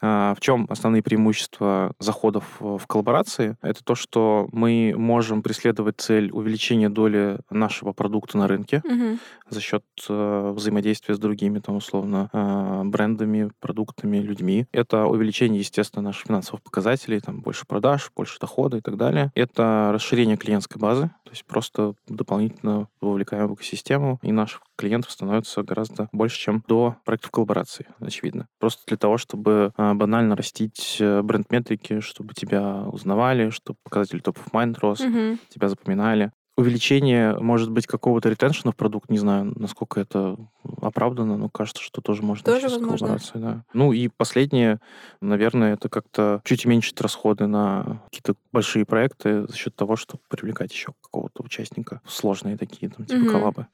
в 0.02 0.38
чем 0.40 0.68
основные 0.70 1.02
преимущества 1.02 1.94
заходов 2.00 2.58
в 2.60 2.86
коллаборации? 2.88 3.58
Это 3.62 3.84
то, 3.84 3.96
что 3.96 4.48
мы 4.52 4.94
можем 4.98 5.42
преследовать 5.42 5.96
цель 5.98 6.32
увеличения 6.32 6.90
доли 6.90 7.40
нашего 7.50 7.94
продукта 7.94 8.38
на 8.38 8.48
рынке 8.48 8.82
угу. 8.84 9.18
за 9.50 9.62
счет 9.62 9.84
э, 10.10 10.52
взаимодействия 10.56 11.16
с 11.16 11.20
другими, 11.20 11.60
там, 11.60 11.76
условно, 11.76 12.30
э, 12.34 12.82
брендами, 12.86 13.52
продуктами, 13.60 14.18
людьми. 14.18 14.68
Это 14.72 15.06
увеличение, 15.06 15.60
естественно, 15.60 16.04
наших 16.04 16.28
финансовых 16.28 16.62
показателей, 16.62 17.20
там, 17.20 17.42
больше 17.42 17.66
продаж, 17.66 18.12
больше 18.16 18.40
дохода 18.40 18.78
и 18.78 18.82
так 18.82 18.98
далее. 18.98 19.32
Это 19.36 19.92
расширение 19.94 20.38
клиентской 20.38 20.80
базы, 20.80 21.12
то 21.24 21.32
есть 21.32 21.46
просто 21.46 21.96
дополнительно 22.08 22.88
вовлекаем 23.02 23.48
в 23.48 23.56
экосистему, 23.56 24.20
и 24.22 24.32
наших 24.32 24.62
клиентов 24.76 25.12
становится 25.12 25.64
гораздо 25.64 26.10
больше, 26.12 26.38
чем 26.38 26.64
до 26.68 26.98
проектов 27.06 27.32
коллаборации, 27.32 27.88
очевидно. 28.00 28.48
Просто 28.60 28.84
для 28.88 28.98
того, 28.98 29.18
чтобы 29.18 29.72
э, 29.78 29.85
банально 29.94 30.36
растить 30.36 30.98
э, 31.00 31.22
бренд-метрики, 31.22 32.00
чтобы 32.00 32.34
тебя 32.34 32.84
узнавали, 32.92 33.50
чтобы 33.50 33.78
показатель 33.84 34.22
топ-of-mind 34.22 34.78
рос, 34.80 35.02
угу. 35.02 35.38
тебя 35.50 35.70
запоминали. 35.70 36.32
Увеличение, 36.58 37.38
может 37.38 37.70
быть, 37.70 37.86
какого-то 37.86 38.30
ретеншена 38.30 38.72
в 38.72 38.78
продукт, 38.78 39.10
не 39.10 39.18
знаю, 39.18 39.52
насколько 39.60 40.00
это 40.00 40.38
оправдано, 40.82 41.36
но 41.36 41.50
кажется, 41.50 41.84
что 41.84 42.00
тоже 42.00 42.24
можно 42.24 42.46
тоже 42.46 42.70
возможно. 42.70 43.20
Да. 43.34 43.66
Ну 43.74 43.92
и 43.92 44.08
последнее, 44.08 44.80
наверное, 45.20 45.74
это 45.74 45.90
как-то 45.90 46.42
чуть 46.46 46.66
уменьшить 46.66 47.00
расходы 47.02 47.48
на 47.48 48.02
какие-то 48.06 48.36
большие 48.54 48.86
проекты 48.86 49.46
за 49.48 49.56
счет 49.56 49.76
того, 49.76 49.98
чтобы 49.98 50.24
привлекать 50.30 50.72
еще 50.72 50.94
какого-то 51.02 51.44
участника. 51.44 52.00
Сложные 52.08 52.58
такие, 52.58 52.90
там, 52.90 53.06
типа 53.06 53.24
угу. 53.24 53.32
коллабы. 53.32 53.68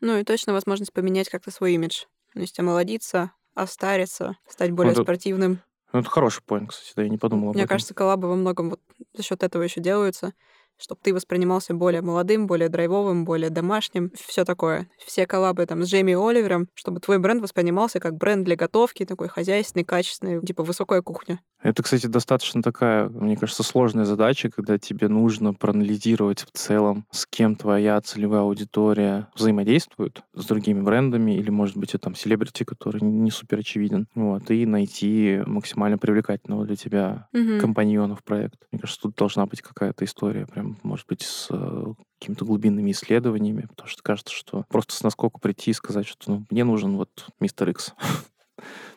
Ну 0.00 0.16
и 0.16 0.22
точно 0.22 0.52
возможность 0.52 0.92
поменять 0.92 1.28
как-то 1.28 1.50
свой 1.50 1.72
имидж. 1.72 2.04
То 2.32 2.40
есть 2.40 2.60
омолодиться, 2.60 3.32
остариться, 3.62 4.36
стать 4.48 4.70
более 4.70 4.94
ну, 4.94 5.02
спортивным. 5.02 5.60
Ну, 5.92 6.00
это 6.00 6.08
хороший 6.08 6.42
поинт, 6.42 6.70
кстати, 6.70 6.92
да, 6.96 7.02
я 7.02 7.08
не 7.08 7.18
подумал 7.18 7.50
об 7.50 7.54
Мне 7.54 7.64
этом. 7.64 7.74
кажется, 7.74 7.94
коллабы 7.94 8.28
во 8.28 8.36
многом 8.36 8.70
вот 8.70 8.80
за 9.14 9.22
счет 9.22 9.42
этого 9.42 9.62
еще 9.62 9.80
делаются, 9.80 10.34
чтобы 10.78 11.00
ты 11.02 11.12
воспринимался 11.12 11.74
более 11.74 12.02
молодым, 12.02 12.46
более 12.46 12.68
драйвовым, 12.68 13.24
более 13.24 13.50
домашним, 13.50 14.12
все 14.14 14.44
такое. 14.44 14.88
Все 15.04 15.26
коллабы 15.26 15.66
там 15.66 15.82
с 15.82 15.88
Джейми 15.88 16.14
Оливером, 16.14 16.68
чтобы 16.74 17.00
твой 17.00 17.18
бренд 17.18 17.42
воспринимался 17.42 18.00
как 18.00 18.14
бренд 18.14 18.44
для 18.44 18.54
готовки, 18.54 19.04
такой 19.04 19.28
хозяйственный, 19.28 19.84
качественный, 19.84 20.40
типа 20.40 20.62
высокая 20.62 21.02
кухня. 21.02 21.40
Это, 21.62 21.82
кстати, 21.82 22.06
достаточно 22.06 22.62
такая, 22.62 23.08
мне 23.08 23.36
кажется, 23.36 23.62
сложная 23.62 24.04
задача, 24.04 24.48
когда 24.48 24.78
тебе 24.78 25.08
нужно 25.08 25.54
проанализировать 25.54 26.40
в 26.40 26.56
целом, 26.56 27.04
с 27.10 27.26
кем 27.26 27.56
твоя 27.56 28.00
целевая 28.00 28.42
аудитория 28.42 29.28
взаимодействует, 29.34 30.22
с 30.34 30.46
другими 30.46 30.80
брендами, 30.80 31.32
или, 31.36 31.50
может 31.50 31.76
быть, 31.76 31.90
это 31.90 32.04
там 32.04 32.14
селебрити, 32.14 32.64
который 32.64 33.02
не 33.02 33.30
супер 33.30 33.58
очевиден, 33.58 34.06
вот, 34.14 34.50
и 34.50 34.66
найти 34.66 35.40
максимально 35.46 35.98
привлекательного 35.98 36.64
для 36.64 36.76
тебя 36.76 37.28
Мгм. 37.32 37.58
компаньона 37.60 38.14
в 38.14 38.22
проект. 38.22 38.66
Мне 38.70 38.80
кажется, 38.80 39.02
тут 39.02 39.16
должна 39.16 39.46
быть 39.46 39.60
какая-то 39.60 40.04
история, 40.04 40.46
прям, 40.46 40.78
может 40.84 41.06
быть, 41.08 41.22
с 41.22 41.48
э, 41.50 41.84
какими-то 42.20 42.44
глубинными 42.44 42.92
исследованиями, 42.92 43.66
потому 43.68 43.88
что 43.88 44.02
кажется, 44.02 44.32
что 44.34 44.64
просто 44.68 44.94
с 44.94 45.02
наскока 45.02 45.38
прийти 45.40 45.72
и 45.72 45.74
сказать, 45.74 46.06
что 46.06 46.30
ну, 46.30 46.44
мне 46.50 46.64
нужен 46.64 46.96
вот 46.96 47.26
мистер 47.40 47.68
Икс. 47.70 47.94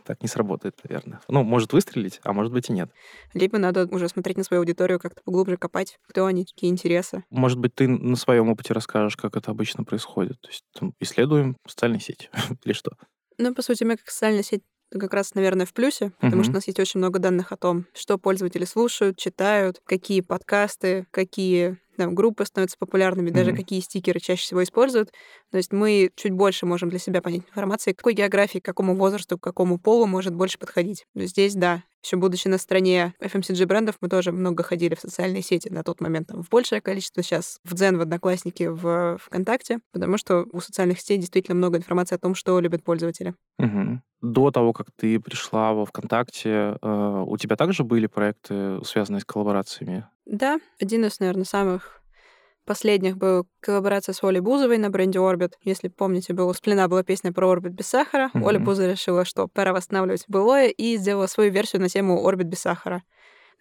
Так 0.03 0.21
не 0.21 0.27
сработает, 0.27 0.75
наверное. 0.83 1.21
Ну, 1.27 1.43
может 1.43 1.73
выстрелить, 1.73 2.19
а 2.23 2.33
может 2.33 2.51
быть 2.51 2.69
и 2.69 2.73
нет. 2.73 2.91
Либо 3.33 3.57
надо 3.57 3.87
уже 3.87 4.07
смотреть 4.07 4.37
на 4.37 4.43
свою 4.43 4.61
аудиторию, 4.61 4.99
как-то 4.99 5.21
поглубже 5.23 5.57
копать, 5.57 5.97
кто 6.07 6.25
они, 6.25 6.45
какие 6.45 6.69
интересы. 6.69 7.23
Может 7.29 7.59
быть, 7.59 7.75
ты 7.75 7.87
на 7.87 8.15
своем 8.15 8.49
опыте 8.49 8.73
расскажешь, 8.73 9.17
как 9.17 9.35
это 9.35 9.51
обычно 9.51 9.83
происходит. 9.83 10.39
То 10.41 10.49
есть 10.49 10.63
там, 10.77 10.93
исследуем 10.99 11.57
социальные 11.67 12.01
сети 12.01 12.29
или 12.63 12.73
что? 12.73 12.91
Ну, 13.37 13.53
по 13.53 13.61
сути, 13.61 13.83
мы 13.83 13.97
как 13.97 14.09
социальная 14.09 14.43
сеть 14.43 14.61
как 14.91 15.13
раз, 15.13 15.35
наверное, 15.35 15.65
в 15.65 15.73
плюсе, 15.73 16.11
потому 16.19 16.43
что 16.43 16.51
у 16.51 16.55
нас 16.55 16.67
есть 16.67 16.79
очень 16.79 16.99
много 16.99 17.19
данных 17.19 17.51
о 17.51 17.57
том, 17.57 17.85
что 17.93 18.17
пользователи 18.17 18.65
слушают, 18.65 19.17
читают, 19.17 19.79
какие 19.85 20.21
подкасты, 20.21 21.07
какие 21.11 21.77
там, 21.97 22.15
группы 22.15 22.45
становятся 22.45 22.77
популярными, 22.79 23.29
даже 23.31 23.51
Мгм. 23.51 23.57
какие 23.57 23.79
стикеры 23.81 24.19
чаще 24.19 24.43
всего 24.43 24.63
используют. 24.63 25.11
То 25.51 25.57
есть 25.57 25.71
мы 25.73 26.11
чуть 26.15 26.31
больше 26.33 26.65
можем 26.65 26.89
для 26.89 26.99
себя 26.99 27.21
понять 27.21 27.43
информации, 27.49 27.93
какой 27.93 28.13
географии, 28.13 28.59
к 28.59 28.65
какому 28.65 28.95
возрасту, 28.95 29.37
к 29.37 29.43
какому 29.43 29.79
полу 29.79 30.05
может 30.07 30.33
больше 30.35 30.57
подходить. 30.59 31.05
Есть 31.15 31.31
здесь, 31.33 31.55
да, 31.55 31.83
еще 32.03 32.17
будучи 32.17 32.47
на 32.47 32.57
стороне 32.57 33.13
FMCG 33.19 33.65
брендов, 33.65 33.95
мы 34.01 34.09
тоже 34.09 34.31
много 34.31 34.63
ходили 34.63 34.95
в 34.95 34.99
социальные 34.99 35.41
сети 35.41 35.69
на 35.69 35.83
тот 35.83 36.01
момент 36.01 36.27
там, 36.27 36.43
в 36.43 36.49
большее 36.49 36.81
количество, 36.81 37.23
сейчас 37.23 37.59
в 37.63 37.73
Дзен, 37.75 37.97
в 37.97 38.01
Одноклассники, 38.01 38.63
в 38.63 39.17
ВКонтакте, 39.19 39.79
потому 39.91 40.17
что 40.17 40.45
у 40.51 40.59
социальных 40.59 40.99
сетей 40.99 41.17
действительно 41.17 41.55
много 41.55 41.77
информации 41.77 42.15
о 42.15 42.19
том, 42.19 42.35
что 42.35 42.59
любят 42.59 42.83
пользователи. 42.83 43.35
Мгм. 43.57 44.03
До 44.21 44.51
того, 44.51 44.73
как 44.73 44.87
ты 44.95 45.19
пришла 45.19 45.73
во 45.73 45.85
ВКонтакте, 45.85 46.77
э, 46.81 47.23
у 47.25 47.37
тебя 47.37 47.55
также 47.55 47.83
были 47.83 48.07
проекты, 48.07 48.83
связанные 48.83 49.21
с 49.21 49.25
коллаборациями? 49.25 50.05
Да, 50.25 50.59
один 50.79 51.05
из, 51.05 51.19
наверное, 51.19 51.45
самых 51.45 52.00
последних 52.65 53.17
был 53.17 53.47
коллаборация 53.59 54.13
с 54.13 54.23
Олей 54.23 54.39
Бузовой 54.39 54.77
на 54.77 54.89
бренде 54.89 55.19
Orbit. 55.19 55.53
Если 55.63 55.87
помните, 55.87 56.33
была 56.33 56.53
сплена 56.53 56.87
была 56.87 57.03
песня 57.03 57.31
про 57.31 57.51
Orbit 57.53 57.69
без 57.69 57.87
сахара. 57.87 58.29
Мгм. 58.33 58.43
Оля 58.43 58.59
Бузова 58.59 58.91
решила, 58.91 59.25
что 59.25 59.47
пора 59.47 59.73
восстанавливать 59.73 60.25
былое, 60.27 60.67
и 60.69 60.97
сделала 60.97 61.27
свою 61.27 61.51
версию 61.51 61.81
на 61.81 61.89
тему 61.89 62.27
Orbit 62.27 62.43
без 62.43 62.59
сахара. 62.59 63.03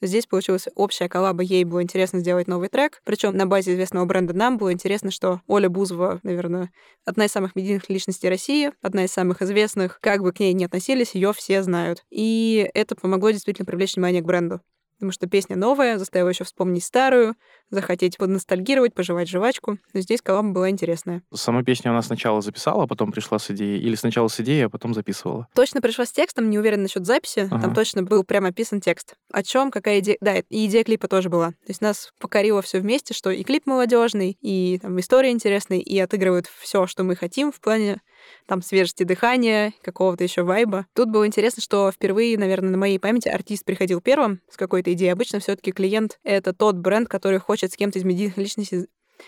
Здесь 0.02 0.26
получилась 0.26 0.66
общая 0.74 1.10
коллаба, 1.10 1.42
ей 1.42 1.64
было 1.64 1.82
интересно 1.82 2.20
сделать 2.20 2.48
новый 2.48 2.68
трек. 2.68 3.02
Причем 3.04 3.36
на 3.36 3.46
базе 3.46 3.74
известного 3.74 4.06
бренда 4.06 4.32
нам 4.32 4.56
было 4.56 4.72
интересно, 4.72 5.10
что 5.10 5.42
Оля 5.46 5.68
Бузова, 5.68 6.20
наверное, 6.22 6.70
одна 7.04 7.26
из 7.26 7.32
самых 7.32 7.54
медийных 7.54 7.90
личностей 7.90 8.30
России, 8.30 8.72
одна 8.80 9.04
из 9.04 9.12
самых 9.12 9.42
известных, 9.42 9.98
как 10.00 10.22
бы 10.22 10.32
к 10.32 10.40
ней 10.40 10.54
ни 10.54 10.64
относились, 10.64 11.14
ее 11.14 11.34
все 11.34 11.62
знают. 11.62 12.04
И 12.10 12.70
это 12.72 12.94
помогло 12.94 13.30
действительно 13.30 13.66
привлечь 13.66 13.94
внимание 13.96 14.22
к 14.22 14.24
бренду. 14.24 14.60
Потому 15.00 15.12
что 15.12 15.26
песня 15.26 15.56
новая, 15.56 15.96
заставила 15.96 16.28
еще 16.28 16.44
вспомнить 16.44 16.84
старую, 16.84 17.34
захотеть 17.70 18.18
подностальгировать, 18.18 18.92
пожевать 18.92 19.30
жвачку. 19.30 19.78
Но 19.94 20.00
здесь 20.02 20.20
коллаба 20.20 20.50
была 20.50 20.68
интересная. 20.68 21.22
Саму 21.32 21.64
песню 21.64 21.92
она 21.92 22.02
сначала 22.02 22.42
записала, 22.42 22.82
а 22.82 22.86
потом 22.86 23.10
пришла 23.10 23.38
с 23.38 23.50
идеей? 23.50 23.80
Или 23.80 23.94
сначала 23.94 24.28
с 24.28 24.38
идеей, 24.40 24.66
а 24.66 24.68
потом 24.68 24.92
записывала? 24.92 25.48
Точно 25.54 25.80
пришла 25.80 26.04
с 26.04 26.12
текстом, 26.12 26.50
не 26.50 26.58
уверена 26.58 26.82
насчет 26.82 27.06
записи. 27.06 27.48
Ага. 27.50 27.62
Там 27.62 27.74
точно 27.74 28.02
был 28.02 28.24
прямо 28.24 28.48
описан 28.48 28.82
текст. 28.82 29.14
О 29.32 29.42
чем, 29.42 29.70
какая 29.70 30.00
идея. 30.00 30.18
Да, 30.20 30.36
и 30.36 30.66
идея 30.66 30.84
клипа 30.84 31.08
тоже 31.08 31.30
была. 31.30 31.52
То 31.52 31.68
есть 31.68 31.80
нас 31.80 32.12
покорило 32.20 32.60
все 32.60 32.78
вместе, 32.80 33.14
что 33.14 33.30
и 33.30 33.42
клип 33.42 33.64
молодежный, 33.64 34.36
и 34.42 34.78
там 34.82 35.00
история 35.00 35.30
интересная, 35.30 35.78
и 35.78 35.98
отыгрывают 35.98 36.46
все, 36.60 36.86
что 36.86 37.04
мы 37.04 37.16
хотим 37.16 37.52
в 37.52 37.60
плане 37.60 38.02
там 38.46 38.62
свежести 38.62 39.04
дыхания, 39.04 39.72
какого-то 39.82 40.24
еще 40.24 40.42
вайба. 40.42 40.86
Тут 40.94 41.10
было 41.10 41.26
интересно, 41.26 41.62
что 41.62 41.90
впервые, 41.92 42.38
наверное, 42.38 42.70
на 42.70 42.78
моей 42.78 42.98
памяти 42.98 43.28
артист 43.28 43.64
приходил 43.64 44.00
первым 44.00 44.40
с 44.50 44.56
какой-то 44.56 44.92
идеей. 44.92 45.12
Обычно 45.12 45.40
все-таки 45.40 45.72
клиент— 45.72 46.18
это 46.24 46.52
тот 46.52 46.76
бренд, 46.76 47.08
который 47.08 47.38
хочет 47.38 47.72
с 47.72 47.76
кем-то 47.76 47.98
из 47.98 48.04
медийных 48.04 48.36
личностей 48.36 48.86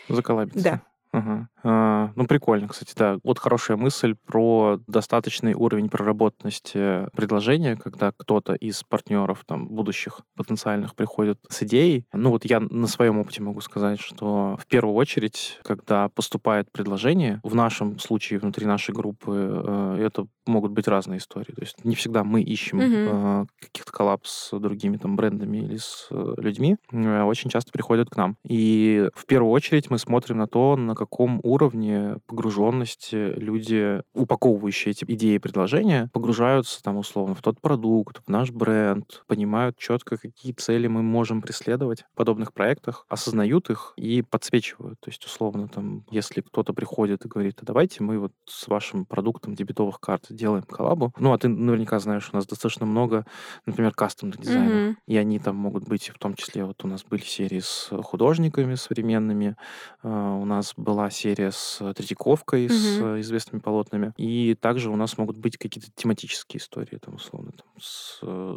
Заколабиться. 0.09 0.63
Да. 0.63 0.83
Ага. 1.13 1.49
А, 1.63 2.11
ну, 2.17 2.27
прикольно, 2.27 2.69
кстати, 2.69 2.95
да. 2.97 3.19
Вот 3.23 3.39
хорошая 3.39 3.77
мысль 3.77 4.15
про 4.27 4.81
достаточный 4.87 5.55
уровень 5.55 5.89
проработанности 5.91 7.11
предложения, 7.15 7.77
когда 7.77 8.13
кто-то 8.17 8.55
из 8.55 8.83
партнеров, 8.83 9.45
там, 9.47 9.69
будущих 9.69 10.23
потенциальных 10.37 10.95
приходит 10.95 11.39
с 11.49 11.63
идеей. 11.63 12.07
Ну, 12.13 12.31
вот 12.31 12.45
я 12.47 12.61
на 12.61 12.87
своем 12.87 13.19
опыте 13.19 13.43
могу 13.43 13.61
сказать, 13.61 14.01
что 14.01 14.57
в 14.59 14.67
первую 14.67 14.95
очередь, 14.95 15.61
когда 15.63 16.09
поступает 16.09 16.73
предложение, 16.73 17.41
в 17.43 17.55
нашем 17.55 17.99
случае, 17.99 18.39
внутри 18.41 18.67
нашей 18.67 18.95
группы, 18.95 19.63
э, 19.65 19.97
это 20.07 20.27
могут 20.47 20.73
быть 20.73 20.89
разные 20.89 21.19
истории. 21.19 21.53
То 21.53 21.61
есть 21.61 21.85
не 21.85 21.95
всегда 21.95 22.25
мы 22.25 22.43
ищем 22.43 22.81
э, 22.81 23.47
каких-то 23.61 23.93
коллапс 23.93 24.49
с 24.51 24.59
другими 24.59 24.97
там 24.97 25.17
брендами 25.17 25.59
или 25.59 25.77
с 25.77 26.09
э, 26.11 26.35
людьми. 26.39 26.77
Очень 26.91 27.51
часто 27.51 27.71
приходят 27.71 28.09
к 28.09 28.17
нам. 28.17 28.37
И 28.49 29.09
в 29.15 29.27
первую 29.27 29.53
очередь 29.53 29.91
мы 29.91 29.99
смотрим 29.99 30.39
на 30.39 30.47
то, 30.47 30.77
на 30.77 30.95
каком 31.03 31.41
уровне 31.43 32.17
погруженности 32.27 33.35
люди, 33.37 34.03
упаковывающие 34.15 34.93
эти 34.93 35.05
идеи 35.09 35.35
и 35.35 35.39
предложения, 35.39 36.09
погружаются 36.13 36.83
там 36.83 36.97
условно 36.97 37.35
в 37.35 37.43
тот 37.43 37.61
продукт, 37.61 38.23
в 38.25 38.29
наш 38.29 38.51
бренд, 38.51 39.25
понимают 39.27 39.77
четко, 39.77 40.17
какие 40.17 40.53
цели 40.53 40.87
мы 40.87 41.03
можем 41.03 41.43
преследовать 41.43 42.05
в 42.13 42.17
подобных 42.17 42.53
проектах, 42.53 43.05
осознают 43.09 43.71
их 43.71 43.95
и 43.97 44.23
подсвечивают. 44.23 45.01
То 45.01 45.11
есть 45.11 45.25
условно 45.25 45.69
там, 45.69 46.05
если 46.11 46.41
кто-то 46.41 46.73
приходит 46.73 47.25
и 47.25 47.29
говорит, 47.29 47.59
а 47.63 47.67
давайте 47.67 48.03
мы 48.03 48.19
вот 48.19 48.33
с 48.47 48.69
вашим 48.69 49.05
продуктом 49.05 49.55
дебетовых 49.55 49.99
карт 49.99 50.27
делаем 50.31 50.63
коллабу. 50.63 51.13
Ну, 51.19 51.33
а 51.33 51.39
ты 51.39 51.49
наверняка 51.49 51.99
знаешь, 51.99 52.31
у 52.33 52.37
нас 52.37 52.47
достаточно 52.47 52.87
много, 52.87 53.27
например, 53.67 53.93
кастомных 53.93 54.41
дизайнов. 54.41 54.73
Мгм. 54.73 54.99
И 55.07 55.17
они 55.17 55.39
там 55.41 55.57
могут 55.57 55.89
быть, 55.89 56.11
в 56.11 56.19
том 56.19 56.35
числе, 56.35 56.65
вот 56.65 56.85
у 56.85 56.89
нас 56.89 57.05
были 57.05 57.23
серии 57.23 57.61
с 57.61 57.91
художниками 58.03 58.77
современными, 58.77 59.57
э, 60.03 60.09
у 60.09 60.45
нас 60.45 60.75
была 60.93 61.09
серия 61.11 61.51
с 61.51 61.79
Третьяковкой, 61.95 62.69
с 62.69 62.99
Мгм. 63.01 63.15
э, 63.17 63.21
известными 63.21 63.61
полотнами, 63.61 64.13
и 64.19 64.55
также 64.55 64.91
у 64.91 64.97
нас 64.97 65.17
могут 65.17 65.39
быть 65.39 65.57
какие-то 65.57 65.91
тематические 65.95 66.59
истории, 66.61 66.99
там, 66.99 67.15
условно, 67.15 67.53
там, 67.53 67.67
с, 67.81 68.19
э, 68.23 68.57